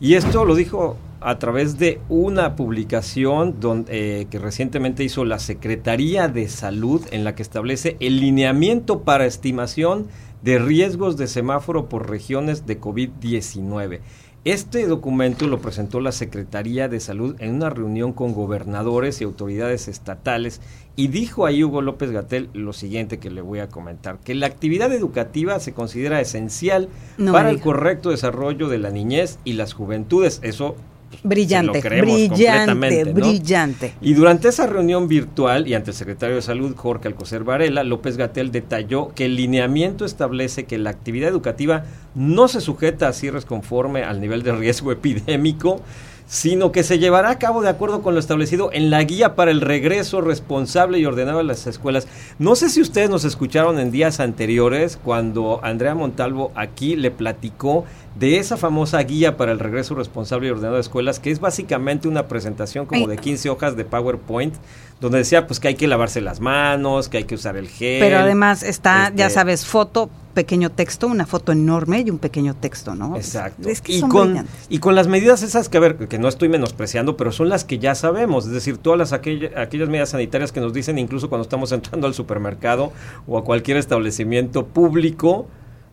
[0.00, 5.38] Y esto lo dijo a través de una publicación donde, eh, que recientemente hizo la
[5.38, 10.06] Secretaría de Salud en la que establece el lineamiento para estimación
[10.42, 14.00] de riesgos de semáforo por regiones de COVID-19.
[14.44, 19.88] Este documento lo presentó la Secretaría de Salud en una reunión con gobernadores y autoridades
[19.88, 20.60] estatales
[20.96, 24.46] y dijo ahí Hugo López Gatel lo siguiente que le voy a comentar, que la
[24.46, 29.72] actividad educativa se considera esencial No para el correcto desarrollo de la niñez y las
[29.72, 30.40] juventudes.
[30.42, 30.76] Eso
[31.22, 33.94] Brillante, lo brillante, brillante.
[34.00, 38.16] Y durante esa reunión virtual y ante el secretario de Salud, Jorge Alcocer Varela, López
[38.16, 41.84] Gatel detalló que el lineamiento establece que la actividad educativa
[42.14, 45.80] no se sujeta a cierres conforme al nivel de riesgo epidémico,
[46.26, 49.50] sino que se llevará a cabo de acuerdo con lo establecido en la guía para
[49.50, 52.08] el regreso responsable y ordenado a las escuelas.
[52.38, 57.84] No sé si ustedes nos escucharon en días anteriores cuando Andrea Montalvo aquí le platicó
[58.14, 62.08] de esa famosa guía para el regreso responsable y ordenado de escuelas, que es básicamente
[62.08, 64.54] una presentación como de 15 hojas de PowerPoint,
[65.00, 68.00] donde decía pues que hay que lavarse las manos, que hay que usar el gel.
[68.00, 72.54] Pero además está, ya este- sabes, foto, pequeño texto, una foto enorme y un pequeño
[72.54, 73.16] texto, ¿no?
[73.16, 73.68] Exacto.
[73.68, 74.66] Es que y, son con, brillantes.
[74.68, 77.64] y con las medidas esas que, a ver, que no estoy menospreciando, pero son las
[77.64, 81.28] que ya sabemos, es decir, todas las aquella- aquellas medidas sanitarias que nos dicen incluso
[81.30, 82.92] cuando estamos entrando al supermercado
[83.26, 85.46] o a cualquier establecimiento público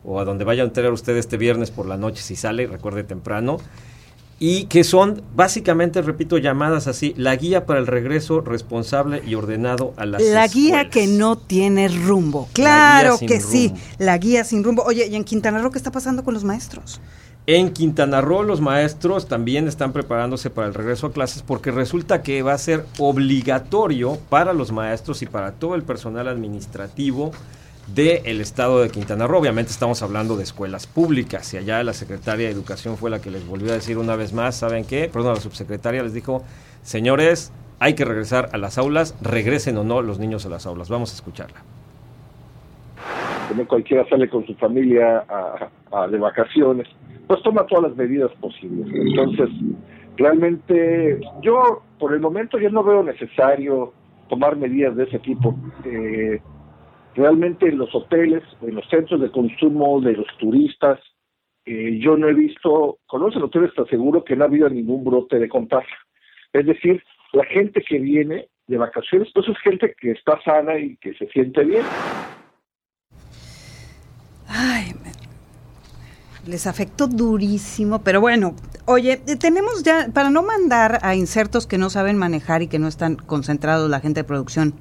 [0.04, 3.04] o a donde vaya a entrar usted este viernes por la noche si sale, recuerde
[3.04, 3.58] temprano.
[4.44, 9.94] Y que son básicamente, repito, llamadas así, la guía para el regreso responsable y ordenado
[9.96, 12.48] a las La guía que no tiene rumbo.
[12.52, 14.82] Claro que sí, la guía sin rumbo.
[14.82, 17.00] Oye, ¿y en Quintana Roo qué está pasando con los maestros?
[17.46, 22.24] En Quintana Roo los maestros también están preparándose para el regreso a clases porque resulta
[22.24, 27.30] que va a ser obligatorio para los maestros y para todo el personal administrativo
[27.94, 29.40] del estado de Quintana Roo.
[29.40, 33.30] Obviamente estamos hablando de escuelas públicas y allá la secretaria de Educación fue la que
[33.30, 35.10] les volvió a decir una vez más, ¿saben qué?
[35.12, 36.42] Perdón, la subsecretaria les dijo,
[36.82, 40.88] señores, hay que regresar a las aulas, regresen o no los niños a las aulas.
[40.88, 41.62] Vamos a escucharla.
[43.56, 46.88] No cualquiera sale con su familia a, de vacaciones,
[47.26, 48.86] pues toma todas las medidas posibles.
[48.94, 49.50] Entonces,
[50.16, 53.92] realmente yo por el momento ya no veo necesario
[54.30, 55.54] tomar medidas de ese tipo.
[55.84, 56.40] Eh,
[57.14, 60.98] Realmente en los hoteles, en los centros de consumo de los turistas,
[61.64, 65.04] eh, yo no he visto, conoce el hotel está seguro que no ha habido ningún
[65.04, 65.94] brote de contagio.
[66.52, 67.02] Es decir,
[67.32, 71.26] la gente que viene de vacaciones, pues es gente que está sana y que se
[71.28, 71.84] siente bien.
[74.48, 74.92] Ay,
[76.46, 78.54] les afectó durísimo, pero bueno,
[78.86, 82.88] oye, tenemos ya, para no mandar a insertos que no saben manejar y que no
[82.88, 84.74] están concentrados la gente de producción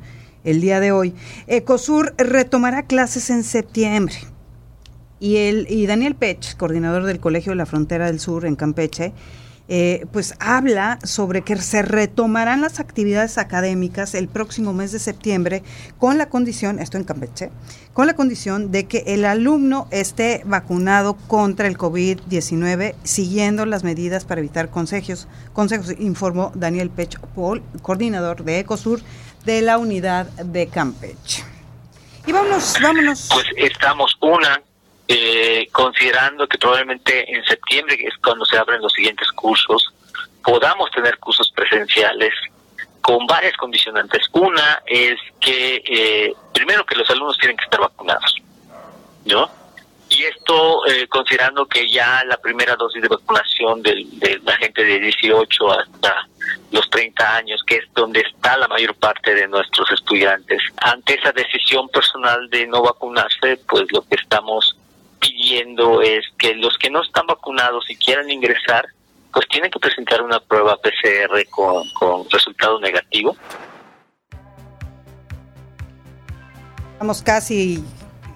[0.44, 1.14] el día de hoy.
[1.48, 4.16] Ecosur retomará clases en septiembre.
[5.20, 9.14] Y, el, y Daniel Pech, coordinador del Colegio de la Frontera del Sur en Campeche,
[9.74, 15.64] eh, pues habla sobre que se retomarán las actividades académicas el próximo mes de septiembre
[15.98, 17.52] con la condición, esto en Campeche,
[17.94, 24.26] con la condición de que el alumno esté vacunado contra el COVID-19 siguiendo las medidas
[24.26, 27.18] para evitar consejos, consejos informó Daniel Pech
[27.82, 29.00] coordinador de Ecosur
[29.44, 31.44] de la unidad de Campeche.
[32.26, 33.30] Y vámonos, vámonos.
[33.32, 34.62] Pues estamos una,
[35.08, 39.94] eh, considerando que probablemente en septiembre, que es cuando se abren los siguientes cursos,
[40.44, 42.34] podamos tener cursos presenciales
[43.02, 44.28] con varias condicionantes.
[44.34, 48.36] Una es que, eh, primero, que los alumnos tienen que estar vacunados,
[49.26, 49.50] ¿no?
[50.10, 54.84] Y esto eh, considerando que ya la primera dosis de vacunación de, de la gente
[54.84, 56.28] de 18 hasta
[56.72, 60.62] los 30 años, que es donde está la mayor parte de nuestros estudiantes.
[60.78, 64.78] Ante esa decisión personal de no vacunarse, pues lo que estamos
[65.20, 68.86] pidiendo es que los que no están vacunados y quieran ingresar,
[69.34, 73.36] pues tienen que presentar una prueba PCR con, con resultado negativo.
[76.94, 77.84] Estamos casi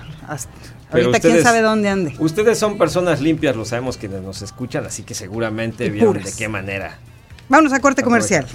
[1.06, 2.14] Ahorita quién sabe dónde ande.
[2.18, 6.48] Ustedes son personas limpias, lo sabemos quienes nos escuchan, así que seguramente vieron de qué
[6.48, 6.98] manera.
[7.48, 8.46] Vámonos a corte comercial.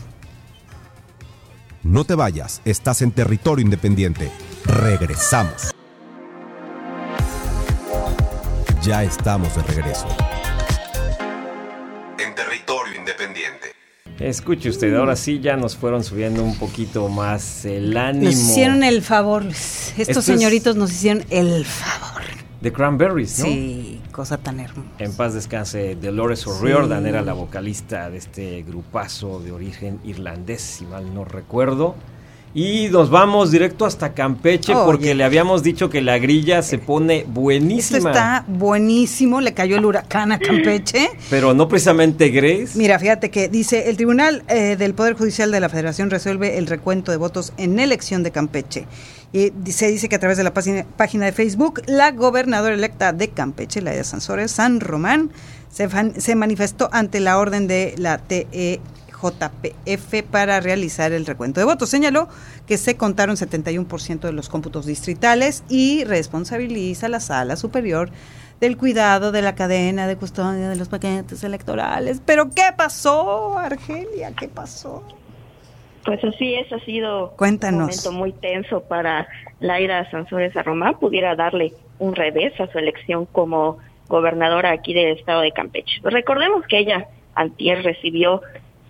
[1.81, 4.29] No te vayas, estás en territorio independiente.
[4.63, 5.71] Regresamos.
[8.83, 10.05] Ya estamos de regreso.
[14.19, 18.25] Escuche usted, ahora sí ya nos fueron subiendo un poquito más el ánimo.
[18.25, 22.23] Nos hicieron el favor, estos señoritos nos hicieron el favor.
[22.61, 23.45] The Cranberries, ¿no?
[23.45, 24.89] Sí, cosa tan hermosa.
[24.97, 30.85] En paz descanse, Dolores O'Riordan era la vocalista de este grupazo de origen irlandés, si
[30.85, 31.95] mal no recuerdo.
[32.57, 37.23] Y nos vamos directo hasta Campeche porque le habíamos dicho que la grilla se pone
[37.27, 37.97] buenísima.
[37.99, 41.11] Esto está buenísimo, le cayó el huracán a Campeche.
[41.29, 42.69] Pero no precisamente Grace.
[42.73, 46.65] Mira, fíjate que dice, el Tribunal eh, del Poder Judicial de la Federación resuelve el
[46.65, 48.87] recuento de votos en elección de Campeche.
[49.31, 53.27] Y se dice que a través de la página, de Facebook, la gobernadora electa de
[53.27, 55.29] Campeche, Laia Sansores San Román,
[55.69, 55.87] se,
[56.19, 58.79] se manifestó ante la orden de la TEJ
[59.21, 61.89] JPF para realizar el recuento de votos.
[61.89, 62.27] Señaló
[62.65, 68.09] que se contaron 71% de los cómputos distritales y responsabiliza a la sala superior
[68.59, 72.21] del cuidado de la cadena de custodia de los paquetes electorales.
[72.25, 74.31] Pero ¿qué pasó, Argelia?
[74.37, 75.03] ¿Qué pasó?
[76.05, 77.79] Pues así es, ha sido Cuéntanos.
[77.79, 79.27] un momento muy tenso para
[79.59, 80.97] Laira Sansores Román.
[80.99, 83.77] Pudiera darle un revés a su elección como
[84.07, 85.99] gobernadora aquí del estado de Campeche.
[86.03, 88.41] Recordemos que ella antier recibió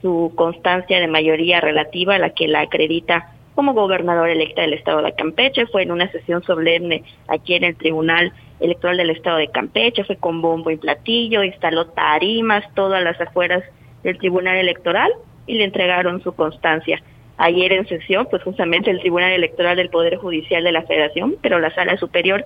[0.02, 5.14] su constancia de mayoría relativa, la que la acredita como gobernadora electa del estado de
[5.14, 5.66] Campeche.
[5.68, 10.16] Fue en una sesión solemne aquí en el Tribunal Electoral del estado de Campeche, fue
[10.16, 13.64] con bombo y platillo, instaló tarimas todas las afueras
[14.04, 15.12] del Tribunal Electoral
[15.46, 17.02] y le entregaron su constancia.
[17.38, 21.60] Ayer en sesión, pues justamente el Tribunal Electoral del Poder Judicial de la Federación, pero
[21.60, 22.44] la Sala Superior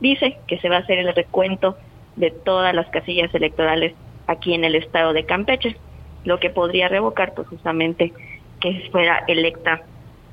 [0.00, 1.76] dice que se va a hacer el recuento
[2.16, 3.94] de todas las casillas electorales
[4.26, 5.76] aquí en el estado de Campeche,
[6.26, 8.12] lo que podría revocar pues justamente
[8.60, 9.82] que fuera electa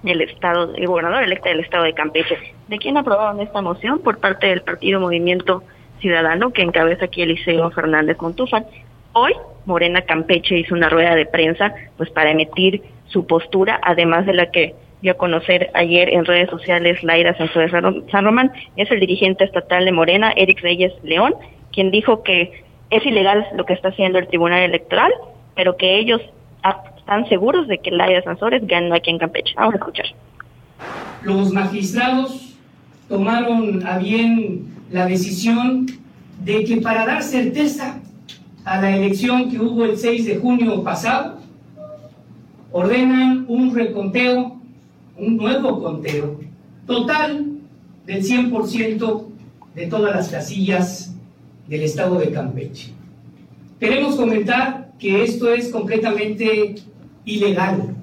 [0.03, 2.37] el estado, el gobernador electa del estado de Campeche.
[2.67, 3.99] ¿De quién aprobaron esta moción?
[3.99, 5.63] Por parte del Partido Movimiento
[6.01, 8.65] Ciudadano que encabeza aquí Eliseo Fernández Montúfar.
[9.13, 9.33] Hoy
[9.65, 14.51] Morena Campeche hizo una rueda de prensa pues para emitir su postura, además de la
[14.51, 17.71] que dio a conocer ayer en redes sociales Laira Sánchez
[18.11, 21.35] San Román, es el dirigente estatal de Morena, Eric Reyes León,
[21.71, 25.11] quien dijo que es ilegal lo que está haciendo el Tribunal Electoral,
[25.55, 26.21] pero que ellos
[26.97, 29.53] están seguros de que Laira Sansores ganó aquí en Campeche.
[29.55, 30.05] Vamos a escuchar.
[31.23, 32.55] Los magistrados
[33.09, 35.85] tomaron a bien la decisión
[36.43, 37.99] de que para dar certeza
[38.63, 41.39] a la elección que hubo el 6 de junio pasado,
[42.71, 44.57] ordenan un reconteo,
[45.17, 46.39] un nuevo conteo
[46.87, 47.47] total
[48.05, 49.25] del 100%
[49.75, 51.13] de todas las casillas
[51.67, 52.91] del estado de Campeche.
[53.79, 56.75] Queremos comentar que esto es completamente
[57.25, 57.93] ilegal.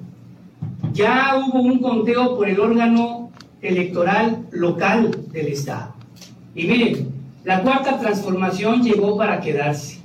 [0.93, 5.95] Ya hubo un conteo por el órgano electoral local del estado.
[6.53, 7.07] Y miren,
[7.43, 9.99] la cuarta transformación llegó para quedarse.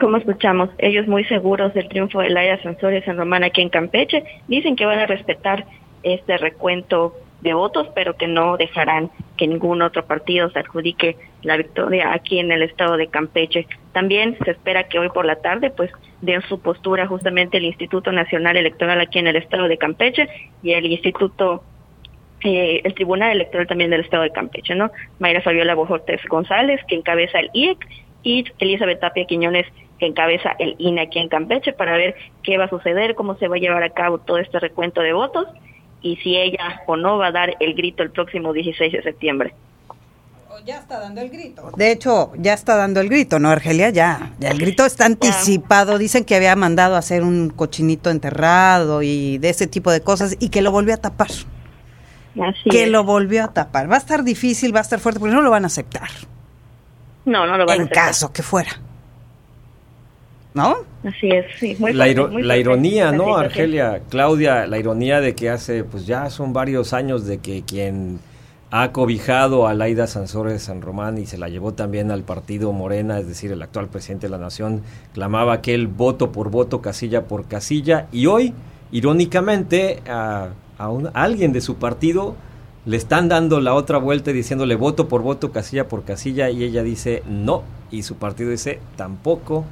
[0.00, 4.24] Como escuchamos, ellos muy seguros del triunfo de Laira Sansores en Román aquí en Campeche,
[4.48, 5.64] dicen que van a respetar
[6.02, 7.14] este recuento
[7.44, 12.38] de votos, pero que no dejarán que ningún otro partido se adjudique la victoria aquí
[12.38, 13.66] en el estado de Campeche.
[13.92, 15.90] También se espera que hoy por la tarde pues
[16.22, 20.26] den su postura justamente el Instituto Nacional Electoral aquí en el estado de Campeche
[20.62, 21.62] y el Instituto
[22.42, 24.90] eh, el Tribunal Electoral también del Estado de Campeche, ¿no?
[25.18, 27.78] Mayra Fabiola Bojortes González, que encabeza el IEC,
[28.22, 29.66] y Elizabeth Tapia Quiñones,
[29.98, 33.48] que encabeza el INE aquí en Campeche, para ver qué va a suceder, cómo se
[33.48, 35.46] va a llevar a cabo todo este recuento de votos
[36.04, 39.54] y si ella o no va a dar el grito el próximo 16 de septiembre.
[40.66, 41.72] Ya está dando el grito.
[41.76, 43.90] De hecho, ya está dando el grito, ¿no, Argelia?
[43.90, 45.98] Ya, ya el grito está anticipado.
[45.98, 50.36] Dicen que había mandado a hacer un cochinito enterrado y de ese tipo de cosas
[50.38, 51.28] y que lo volvió a tapar.
[51.28, 52.88] Así que es.
[52.88, 53.90] lo volvió a tapar.
[53.90, 56.08] Va a estar difícil, va a estar fuerte, porque no lo van a aceptar.
[57.24, 58.06] No, no lo van en a aceptar.
[58.06, 58.70] caso que fuera.
[60.54, 60.76] ¿No?
[61.04, 61.76] Así es, sí.
[61.80, 63.36] Muy la, muy ironía, ¿no.
[63.36, 64.00] Argelia?
[64.08, 68.20] Claudia, la ironía de que hace, pues ya son varios años de que quien
[68.70, 72.72] ha cobijado a Laida Sansores de San Román y se la llevó también al partido
[72.72, 74.82] Morena, es decir, el actual presidente de la Nación,
[75.12, 78.52] clamaba aquel voto por voto, casilla por casilla, y hoy,
[78.92, 82.34] irónicamente, a, a un- a alguien de su partido
[82.86, 86.62] le están dando la otra vuelta y diciéndole voto por voto, casilla por casilla, y
[86.64, 89.64] ella dice no, y su partido dice tampoco.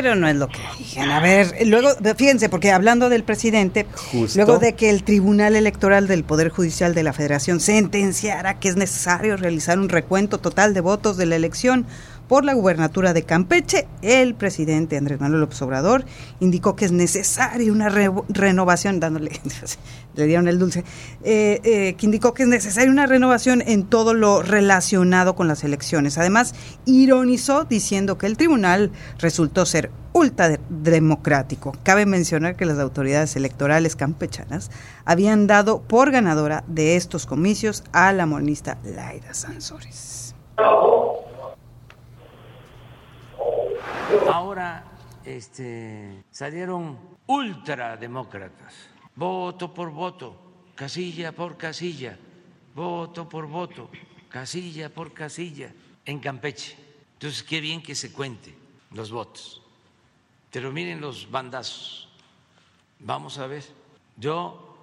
[0.00, 1.10] Pero no es lo que dicen.
[1.10, 4.38] A ver, luego, fíjense, porque hablando del presidente, Justo.
[4.38, 8.76] luego de que el Tribunal Electoral del Poder Judicial de la Federación sentenciara que es
[8.76, 11.84] necesario realizar un recuento total de votos de la elección
[12.28, 16.04] por la gubernatura de Campeche, el presidente Andrés Manuel López Obrador
[16.40, 19.32] indicó que es necesaria una re- renovación, dándole,
[20.14, 20.84] le dieron el dulce,
[21.24, 25.64] eh, eh, que indicó que es necesaria una renovación en todo lo relacionado con las
[25.64, 26.18] elecciones.
[26.18, 31.72] Además, ironizó diciendo que el tribunal resultó ser ultra de- democrático.
[31.82, 34.70] Cabe mencionar que las autoridades electorales campechanas
[35.06, 40.34] habían dado por ganadora de estos comicios a la monista Laira Sansores.
[44.32, 44.84] Ahora
[45.24, 52.18] este, salieron ultrademócratas, voto por voto, casilla por casilla,
[52.74, 53.90] voto por voto,
[54.28, 55.72] casilla por casilla,
[56.04, 56.76] en Campeche.
[57.14, 58.54] Entonces, qué bien que se cuente
[58.92, 59.60] los votos.
[60.50, 62.08] Pero miren los bandazos.
[63.00, 63.64] Vamos a ver.
[64.16, 64.76] Yo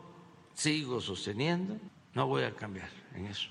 [0.53, 1.77] sigo sosteniendo,
[2.13, 3.49] no voy a cambiar en eso,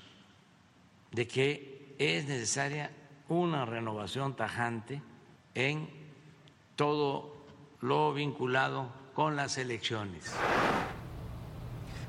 [1.11, 2.91] de que es necesaria
[3.29, 5.01] una renovación tajante
[5.55, 5.89] en
[6.75, 7.33] todo
[7.81, 10.31] lo vinculado con las elecciones.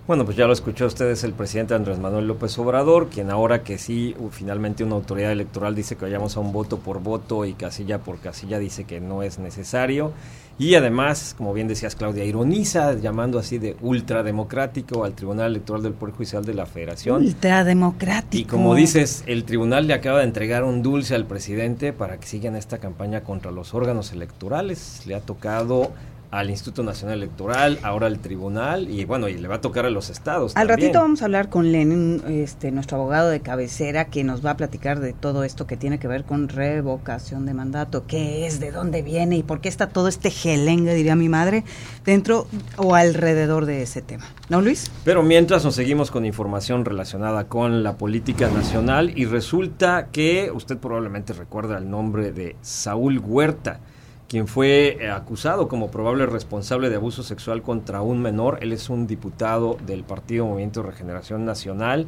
[0.06, 3.76] Bueno, pues ya lo escuchó ustedes el presidente Andrés Manuel López Obrador, quien ahora que
[3.76, 7.98] sí, finalmente una autoridad electoral dice que vayamos a un voto por voto y casilla
[7.98, 10.12] por casilla dice que no es necesario.
[10.58, 15.92] Y además, como bien decías Claudia, ironiza llamando así de ultrademocrático al Tribunal Electoral del
[15.92, 17.22] Poder Judicial de la Federación.
[17.22, 18.40] Ultrademocrático.
[18.40, 22.26] Y como dices, el tribunal le acaba de entregar un dulce al presidente para que
[22.26, 25.02] siga en esta campaña contra los órganos electorales.
[25.06, 25.92] Le ha tocado
[26.30, 29.90] al Instituto Nacional Electoral, ahora al tribunal y bueno, y le va a tocar a
[29.90, 30.56] los estados.
[30.56, 30.88] Al también.
[30.88, 34.56] ratito vamos a hablar con Lenin, este, nuestro abogado de cabecera, que nos va a
[34.56, 38.72] platicar de todo esto que tiene que ver con revocación de mandato, qué es, de
[38.72, 41.64] dónde viene y por qué está todo este gelengue, diría mi madre,
[42.04, 42.46] dentro
[42.76, 44.26] o alrededor de ese tema.
[44.48, 44.90] ¿No, Luis?
[45.04, 50.78] Pero mientras nos seguimos con información relacionada con la política nacional y resulta que usted
[50.78, 53.80] probablemente recuerda el nombre de Saúl Huerta
[54.28, 58.58] quien fue eh, acusado como probable responsable de abuso sexual contra un menor.
[58.60, 62.06] Él es un diputado del Partido Movimiento de Regeneración Nacional.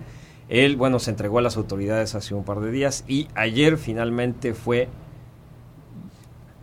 [0.48, 4.54] Él, bueno, se entregó a las autoridades hace un par de días y ayer finalmente
[4.54, 4.88] fue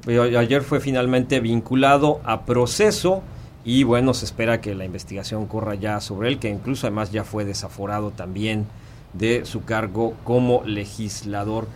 [0.08, 3.24] eh, ayer fue finalmente vinculado a proceso
[3.64, 7.24] y bueno, se espera que la investigación corra ya sobre él, que incluso además ya
[7.24, 8.68] fue desaforado también
[9.14, 11.68] de su cargo como legislador.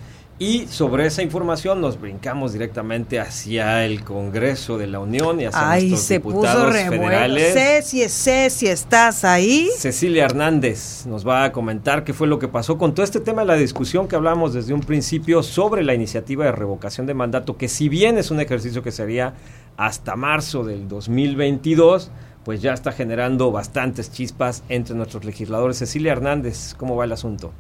[0.42, 5.70] Y sobre esa información nos brincamos directamente hacia el Congreso de la Unión y hacia
[5.70, 7.54] Ay, nuestros se diputados puso federales.
[7.54, 9.70] Ceci, Ceci, ¿estás ahí?
[9.76, 13.42] Cecilia Hernández nos va a comentar qué fue lo que pasó con todo este tema
[13.42, 17.58] de la discusión que hablamos desde un principio sobre la iniciativa de revocación de mandato,
[17.58, 19.34] que si bien es un ejercicio que sería
[19.76, 22.12] hasta marzo del 2022,
[22.46, 25.80] pues ya está generando bastantes chispas entre nuestros legisladores.
[25.80, 27.52] Cecilia Hernández, ¿cómo va el asunto?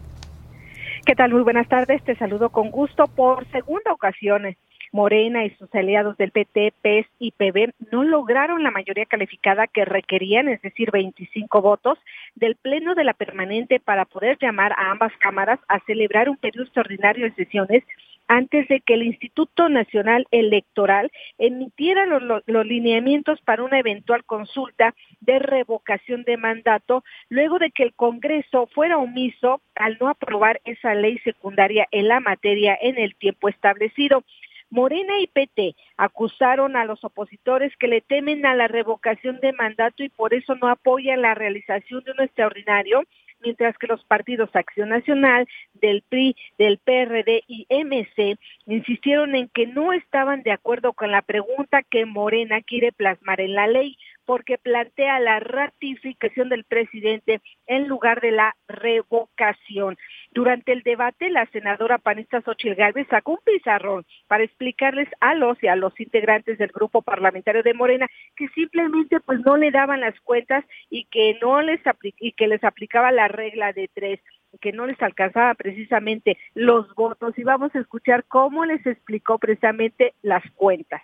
[1.09, 1.31] ¿Qué tal?
[1.31, 2.03] Muy buenas tardes.
[2.03, 3.07] Te saludo con gusto.
[3.07, 4.55] Por segunda ocasión,
[4.91, 9.85] Morena y sus aliados del PT, PES y PB no lograron la mayoría calificada que
[9.85, 11.97] requerían, es decir, 25 votos,
[12.35, 16.65] del Pleno de la Permanente para poder llamar a ambas cámaras a celebrar un periodo
[16.65, 17.83] extraordinario de sesiones
[18.29, 24.93] antes de que el Instituto Nacional Electoral emitiera los, los, lineamientos para una eventual consulta
[25.19, 30.93] de revocación de mandato, luego de que el Congreso fuera omiso al no aprobar esa
[30.93, 34.23] ley secundaria en la materia en el tiempo establecido.
[34.69, 40.03] Morena y PT acusaron a los opositores que le temen a la revocación de mandato
[40.03, 43.01] y por eso no apoyan la realización de un extraordinario
[43.41, 49.67] mientras que los partidos Acción Nacional, del PRI, del PRD y MC insistieron en que
[49.67, 53.97] no estaban de acuerdo con la pregunta que Morena quiere plasmar en la ley,
[54.29, 59.97] porque plantea la ratificación del presidente en lugar de la revocación.
[60.29, 65.57] Durante el debate, la senadora panista Xochitl Gálvez sacó un pizarrón para explicarles a los
[65.63, 70.01] y a los integrantes del grupo parlamentario de Morena que simplemente pues no le daban
[70.01, 71.81] las cuentas y que no les
[72.19, 74.19] y que les aplicaba la regla de tres
[74.61, 80.13] que no les alcanzaba precisamente los votos y vamos a escuchar cómo les explicó precisamente
[80.21, 81.01] las cuentas.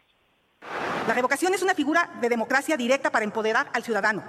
[1.07, 4.23] La revocación es una figura de democracia directa para empoderar al ciudadano,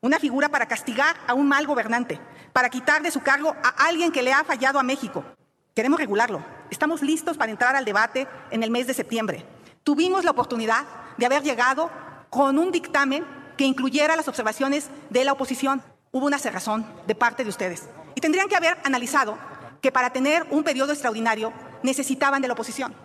[0.00, 2.18] una figura para castigar a un mal gobernante,
[2.52, 5.24] para quitar de su cargo a alguien que le ha fallado a México.
[5.72, 6.42] Queremos regularlo.
[6.68, 9.46] Estamos listos para entrar al debate en el mes de septiembre.
[9.84, 10.84] Tuvimos la oportunidad
[11.16, 11.92] de haber llegado
[12.28, 13.24] con un dictamen
[13.56, 15.80] que incluyera las observaciones de la oposición.
[16.10, 17.88] Hubo una cerrazón de parte de ustedes.
[18.16, 19.38] Y tendrían que haber analizado
[19.80, 21.52] que para tener un periodo extraordinario
[21.84, 22.96] necesitaban de la oposición.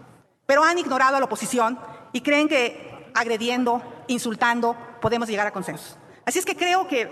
[0.48, 1.78] Pero han ignorado a la oposición
[2.14, 5.98] y creen que agrediendo, insultando, podemos llegar a consensos.
[6.26, 7.10] Así es que creo que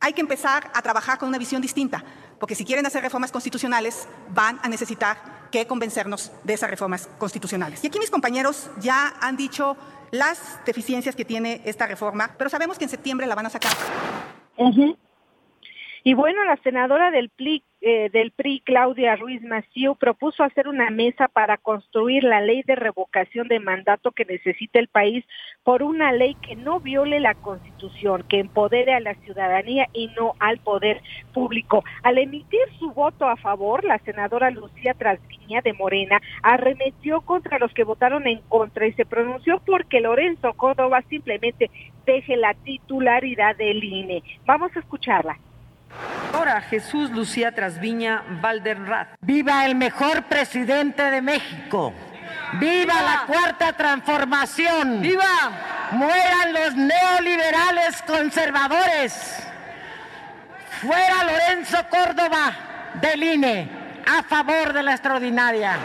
[0.00, 2.04] hay que empezar a trabajar con una visión distinta,
[2.38, 5.16] porque si quieren hacer reformas constitucionales, van a necesitar
[5.52, 7.84] que convencernos de esas reformas constitucionales.
[7.84, 9.76] Y aquí mis compañeros ya han dicho
[10.10, 13.72] las deficiencias que tiene esta reforma, pero sabemos que en septiembre la van a sacar.
[16.04, 20.90] Y bueno, la senadora del PRI, eh, del PRI, Claudia Ruiz Massieu, propuso hacer una
[20.90, 25.24] mesa para construir la ley de revocación de mandato que necesita el país
[25.64, 30.34] por una ley que no viole la Constitución, que empodere a la ciudadanía y no
[30.38, 31.02] al poder
[31.34, 31.82] público.
[32.04, 37.74] Al emitir su voto a favor, la senadora Lucía Trasviña de Morena arremetió contra los
[37.74, 41.68] que votaron en contra y se pronunció porque Lorenzo Córdoba simplemente
[42.06, 44.22] deje la titularidad del INE.
[44.46, 45.36] Vamos a escucharla.
[46.32, 49.08] Ahora Jesús Lucía Trasviña Valderrat.
[49.20, 51.92] Viva el mejor presidente de México.
[52.54, 55.00] Viva, ¡Viva, la cuarta transformación.
[55.00, 55.90] Viva.
[55.92, 59.46] Mueran los neoliberales conservadores.
[60.80, 62.52] Fuera Lorenzo Córdoba
[63.00, 63.68] del INE
[64.06, 65.78] a favor de la extraordinaria.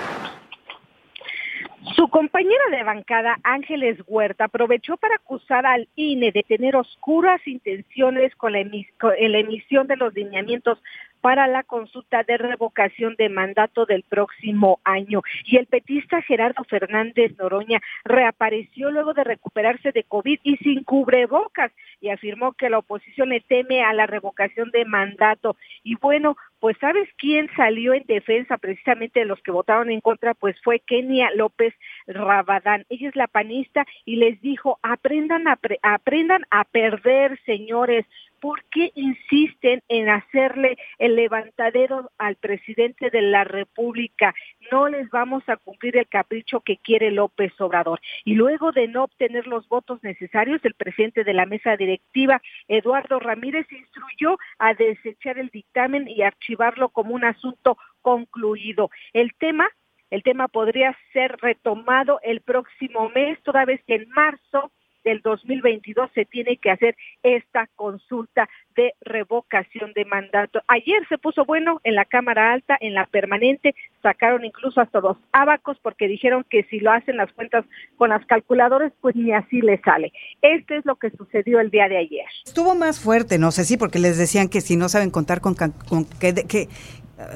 [1.96, 8.36] Su compañera de bancada, Ángeles Huerta, aprovechó para acusar al INE de tener oscuras intenciones
[8.36, 10.80] con la, emisión de los lineamientos
[11.22, 15.22] para la consulta de revocación de mandato del próximo año.
[15.46, 21.72] Y el petista Gerardo Fernández Noroña reapareció luego de recuperarse de COVID y sin cubrebocas
[22.02, 25.58] y afirmó que la oposición le teme a la revocación de mandato.
[25.84, 30.34] Y bueno, pues ¿sabes quién salió en defensa precisamente de los que votaron en contra?
[30.34, 31.74] Pues fue Kenia López
[32.08, 32.86] Rabadán.
[32.90, 38.06] Ella es la panista y les dijo, aprendan a, aprendan a perder, señores.
[38.40, 44.36] ¿Por qué insisten en hacerle el levantadero al presidente de la República?
[44.72, 48.00] No les vamos a cumplir el capricho que quiere López Obrador.
[48.26, 53.20] Y luego de no obtener los votos necesarios, el presidente de la mesa directiva, Eduardo
[53.20, 58.90] Ramírez, instruyó a desechar el dictamen y archivarlo como un asunto concluido.
[59.14, 59.68] El tema
[60.10, 64.72] el tema podría ser retomado el próximo mes, toda vez que en marzo
[65.08, 70.60] del 2022 se tiene que hacer esta consulta de revocación de mandato.
[70.68, 73.74] Ayer se puso bueno en la Cámara Alta, en la permanente,
[74.04, 77.64] sacaron incluso hasta los abacos porque dijeron que si lo hacen las cuentas
[77.96, 80.12] con las calculadoras, pues ni así le sale.
[80.42, 82.26] Este es lo que sucedió el día de ayer.
[82.46, 85.56] Estuvo más fuerte, no sé si porque les decían que si no saben contar con,
[85.56, 85.72] con
[86.20, 86.68] que, que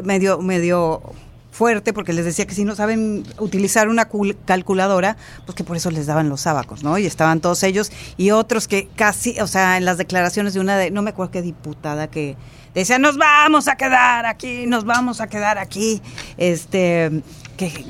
[0.04, 1.02] medio medio
[1.52, 4.08] fuerte porque les decía que si no saben utilizar una
[4.46, 6.98] calculadora, pues que por eso les daban los sábacos, ¿no?
[6.98, 10.78] Y estaban todos ellos y otros que casi, o sea, en las declaraciones de una
[10.78, 12.38] de, no me acuerdo qué diputada que
[12.74, 16.02] decía, nos vamos a quedar aquí, nos vamos a quedar aquí,
[16.38, 17.22] este,
[17.58, 17.86] que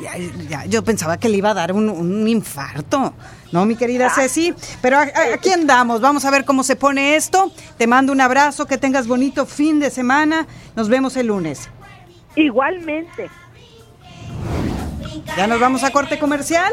[0.49, 3.13] ya, yo pensaba que le iba a dar un, infarto,
[3.51, 4.13] ¿no, mi querida ah.
[4.13, 4.53] Ceci?
[4.81, 7.51] Pero aquí andamos, vamos a ver cómo se pone esto.
[7.77, 10.47] Te mando un abrazo, que tengas bonito fin de semana.
[10.75, 11.69] Nos vemos el lunes.
[12.35, 13.29] Igualmente.
[15.37, 16.71] Ya nos vamos a corte comercial.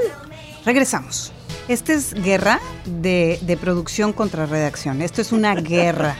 [0.64, 1.32] Regresamos.
[1.68, 5.02] Esta es guerra de, de producción contra redacción.
[5.02, 6.16] Esto es una guerra.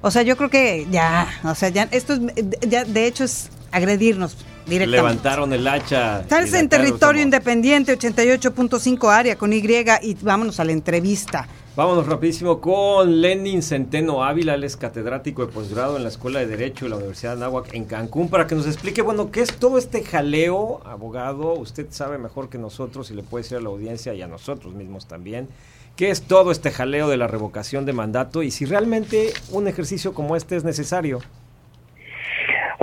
[0.00, 2.20] O sea, yo creo que ya, o sea, ya, esto es,
[2.68, 4.36] ya, de hecho es agredirnos.
[4.66, 6.20] Levantaron el hacha.
[6.20, 9.62] Estás en territorio independiente, 88.5 área con Y
[10.02, 11.48] y vámonos a la entrevista.
[11.74, 16.46] Vámonos rapidísimo con Lenin Centeno Ávila, él es catedrático de posgrado en la Escuela de
[16.46, 19.54] Derecho de la Universidad de Anáhuac en Cancún, para que nos explique, bueno, qué es
[19.54, 23.70] todo este jaleo, abogado, usted sabe mejor que nosotros y le puede decir a la
[23.70, 25.48] audiencia y a nosotros mismos también,
[25.96, 30.12] qué es todo este jaleo de la revocación de mandato y si realmente un ejercicio
[30.12, 31.20] como este es necesario.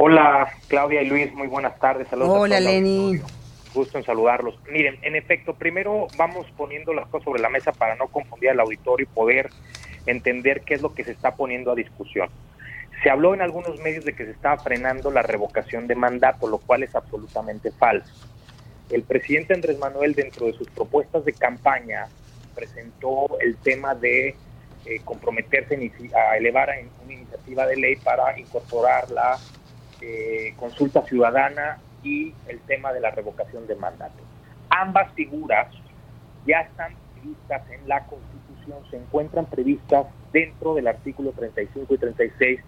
[0.02, 2.08] Hola, Claudia y Luis, muy buenas tardes.
[2.08, 3.22] Saludos Hola, Lenin
[3.74, 4.58] gusto en saludarlos.
[4.72, 8.62] Miren, en efecto, primero vamos poniendo las cosas sobre la mesa para no confundir al
[8.62, 9.50] auditorio y poder
[10.06, 12.30] entender qué es lo que se está poniendo a discusión.
[13.04, 16.60] Se habló en algunos medios de que se estaba frenando la revocación de mandato, lo
[16.60, 18.12] cual es absolutamente falso.
[18.90, 22.08] El presidente Andrés Manuel, dentro de sus propuestas de campaña,
[22.56, 24.30] presentó el tema de
[24.86, 25.76] eh, comprometerse
[26.16, 26.70] a elevar
[27.04, 29.38] una iniciativa de ley para incorporar la
[30.02, 34.24] eh, consulta ciudadana y el tema de la revocación de mandato.
[34.70, 35.68] Ambas figuras
[36.46, 42.60] ya están previstas en la Constitución, se encuentran previstas dentro del artículo 35 y 36,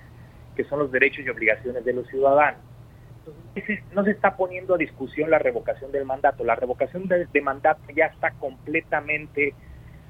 [0.55, 2.59] que son los derechos y obligaciones de los ciudadanos.
[3.55, 6.43] Entonces, no se está poniendo a discusión la revocación del mandato.
[6.43, 9.53] La revocación de, de mandato ya está completamente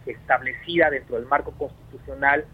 [0.06, 2.46] establecida dentro del marco constitucional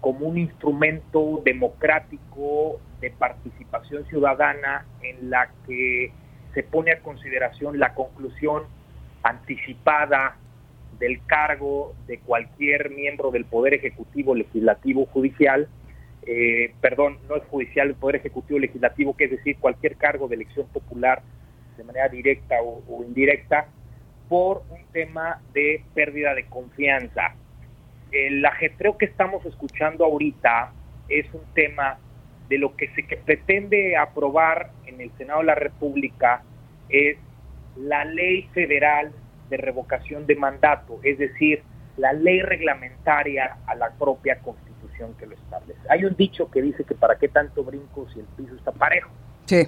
[0.00, 6.12] como un instrumento democrático de participación ciudadana en la que
[6.54, 8.62] se pone a consideración la conclusión
[9.24, 10.36] anticipada
[10.98, 15.68] del cargo de cualquier miembro del Poder Ejecutivo, Legislativo, Judicial,
[16.24, 20.36] eh, perdón, no es judicial, el Poder Ejecutivo, Legislativo, que es decir, cualquier cargo de
[20.36, 21.22] elección popular
[21.76, 23.66] de manera directa o indirecta,
[24.28, 27.34] por un tema de pérdida de confianza.
[28.12, 30.72] El ajetreo que estamos escuchando ahorita
[31.08, 31.98] es un tema
[32.52, 36.42] de lo que se pretende aprobar en el Senado de la República
[36.90, 37.16] es
[37.76, 39.10] la ley federal
[39.48, 41.62] de revocación de mandato, es decir,
[41.96, 45.80] la ley reglamentaria a la propia constitución que lo establece.
[45.88, 49.10] Hay un dicho que dice que para qué tanto brinco si el piso está parejo.
[49.46, 49.66] Sí.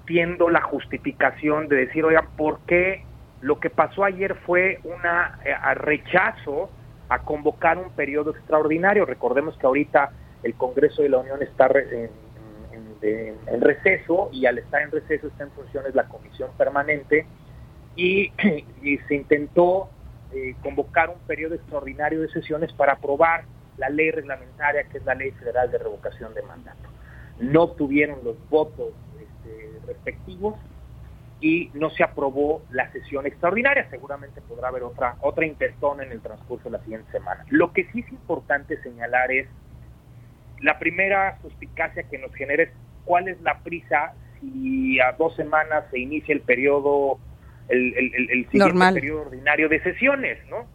[0.00, 3.02] Entiendo la justificación de decir, oigan, ¿por qué
[3.40, 5.00] lo que pasó ayer fue un
[5.46, 6.68] eh, rechazo
[7.08, 9.06] a convocar un periodo extraordinario?
[9.06, 10.10] Recordemos que ahorita
[10.42, 12.10] el Congreso de la Unión está en,
[13.02, 17.26] en, receso y al estar en receso está en funciones la comisión permanente
[17.96, 18.32] y,
[19.08, 19.88] se intentó
[20.32, 23.44] eh, convocar un periodo extraordinario de sesiones para aprobar
[23.78, 26.88] la ley reglamentaria que es la ley federal de revocación de mandato.
[27.38, 30.56] No obtuvieron los votos este, respectivos
[31.40, 33.88] y no se aprobó la sesión extraordinaria.
[33.90, 37.44] Seguramente podrá haber otra, otra intentona en el transcurso de la siguiente semana.
[37.50, 39.46] Lo que sí es importante señalar es
[40.60, 42.64] la primera suspicacia que nos genera
[43.06, 47.18] cuál es la prisa si a dos semanas se inicia el periodo,
[47.68, 50.66] el, el, el siguiente periodo ordinario de sesiones, ¿no?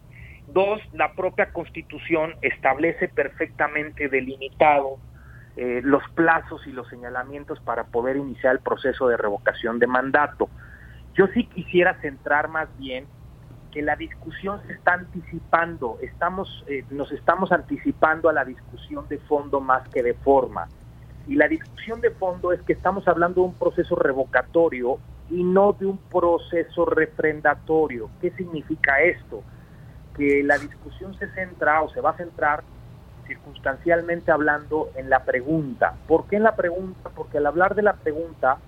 [0.48, 4.98] Dos, la propia Constitución establece perfectamente delimitado
[5.56, 10.48] eh, los plazos y los señalamientos para poder iniciar el proceso de revocación de mandato.
[11.14, 13.06] Yo sí quisiera centrar más bien
[13.70, 19.18] que la discusión se está anticipando, estamos, eh, nos estamos anticipando a la discusión de
[19.18, 20.68] fondo más que de forma.
[21.26, 24.98] Y la discusión de fondo es que estamos hablando de un proceso revocatorio
[25.30, 28.10] y no de un proceso refrendatorio.
[28.20, 29.42] ¿Qué significa esto?
[30.16, 32.64] Que la discusión se centra o se va a centrar
[33.26, 35.94] circunstancialmente hablando en la pregunta.
[36.06, 37.10] ¿Por qué en la pregunta?
[37.14, 38.58] Porque al hablar de la pregunta,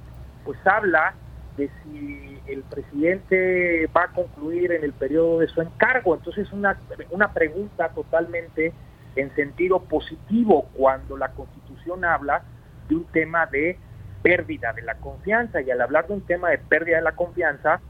[0.44, 1.14] pues habla
[1.56, 6.14] de si el presidente va a concluir en el periodo de su encargo.
[6.14, 6.78] Entonces, una,
[7.10, 8.72] una pregunta totalmente
[9.16, 12.42] en sentido positivo cuando la Constitución habla
[12.88, 13.78] de un tema de
[14.22, 15.60] pérdida de la confianza.
[15.60, 17.80] Y al hablar de un tema de pérdida de la confianza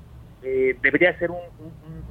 [0.42, 1.30] eh, debería ser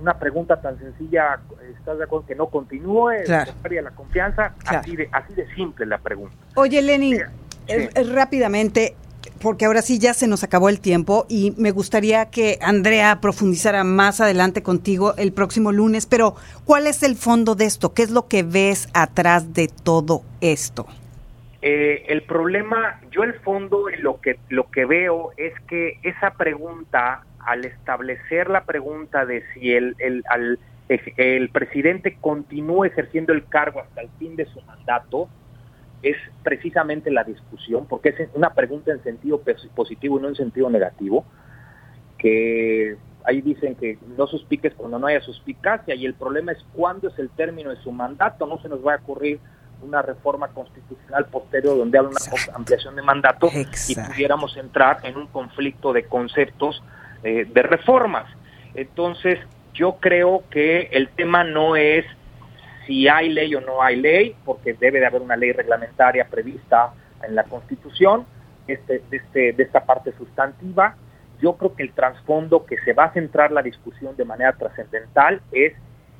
[0.01, 1.39] una pregunta tan sencilla,
[1.77, 4.55] ¿estás de acuerdo que no continúe la pérdida de la confianza?
[4.65, 6.35] Así, de, así de simple la pregunta.
[6.55, 7.21] Oye, Lenin,
[7.67, 8.95] eh, eh, rápidamente,
[9.43, 13.83] porque ahora sí ya se nos acabó el tiempo y me gustaría que Andrea profundizara
[13.83, 17.93] más adelante contigo el próximo lunes, pero ¿cuál es el fondo de esto?
[17.93, 20.87] ¿Qué es lo que ves atrás de todo esto?
[21.61, 26.31] Eh, el problema, yo el fondo y lo que, lo que veo es que esa
[26.31, 30.57] pregunta, al establecer la pregunta de si el, el, al,
[30.87, 35.27] el presidente continúa ejerciendo el cargo hasta el fin de su mandato,
[36.03, 39.41] es precisamente la discusión, porque es una pregunta en sentido
[39.73, 41.25] positivo y no en sentido negativo,
[42.17, 47.07] que ahí dicen que no suspiques cuando no haya suspicacia y el problema es cuándo
[47.07, 49.39] es el término de su mandato, no se nos va a ocurrir
[49.81, 52.19] una reforma constitucional posterior donde haya una
[52.55, 53.49] ampliación de mandato
[53.87, 56.83] y pudiéramos entrar en un conflicto de conceptos
[57.23, 58.25] eh, de reformas.
[58.75, 59.39] Entonces,
[59.73, 62.05] yo creo que el tema no es
[62.85, 66.93] si hay ley o no hay ley, porque debe de haber una ley reglamentaria prevista
[67.23, 68.25] en la Constitución
[68.67, 70.95] este, de, este, de esta parte sustantiva.
[71.41, 75.41] Yo creo que el trasfondo que se va a centrar la discusión de manera trascendental
[75.51, 75.73] es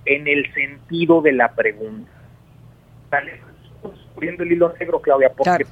[0.05, 2.11] en el sentido de la pregunta.
[3.05, 5.65] Estamos el hilo negro, Claudia, porque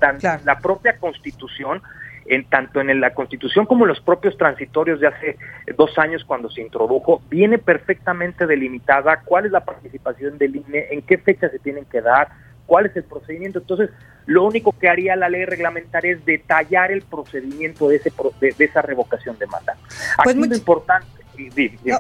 [0.43, 1.81] la propia Constitución
[2.26, 5.38] en tanto en la Constitución como en los propios transitorios de hace
[5.77, 11.02] dos años cuando se introdujo, viene perfectamente delimitada cuál es la participación del INE, en
[11.02, 12.30] qué fecha se tienen que dar,
[12.65, 13.60] cuál es el procedimiento.
[13.60, 13.89] Entonces,
[14.26, 18.81] lo único que haría la ley reglamentaria es detallar el procedimiento de, ese, de, esa
[18.81, 19.80] revocación de mandato.
[20.23, 21.20] Pues Aquí lo importante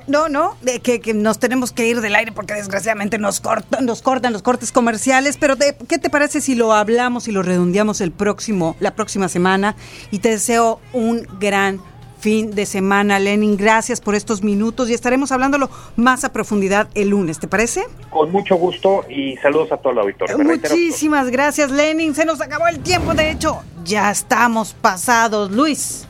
[0.07, 4.01] no, no, que, que, nos tenemos que ir del aire porque desgraciadamente nos cortan, nos
[4.01, 8.11] cortan los cortes comerciales, pero ¿qué te parece si lo hablamos y lo redondeamos el
[8.11, 9.75] próximo, la próxima semana?
[10.11, 11.81] Y te deseo un gran
[12.21, 13.57] fin de semana, Lenin.
[13.57, 17.83] Gracias por estos minutos y estaremos hablándolo más a profundidad el lunes, ¿te parece?
[18.09, 20.37] Con mucho gusto y saludos a todo el auditorio.
[20.37, 22.13] Muchísimas gracias, Lenin.
[22.13, 25.51] Se nos acabó el tiempo, de hecho, ya estamos pasados.
[25.51, 26.07] Luis.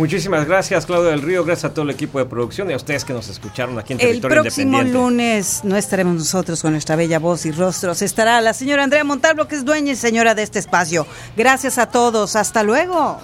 [0.00, 1.44] Muchísimas gracias, Claudio del Río.
[1.44, 3.98] Gracias a todo el equipo de producción y a ustedes que nos escucharon aquí en
[3.98, 8.00] Territorio El próximo lunes no estaremos nosotros con nuestra bella voz y rostros.
[8.00, 11.06] Estará la señora Andrea Montalvo, que es dueña y señora de este espacio.
[11.36, 12.34] Gracias a todos.
[12.34, 13.20] Hasta luego.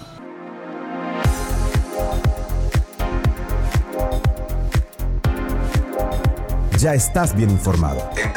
[6.77, 8.07] Ya estás bien informado.
[8.17, 8.31] En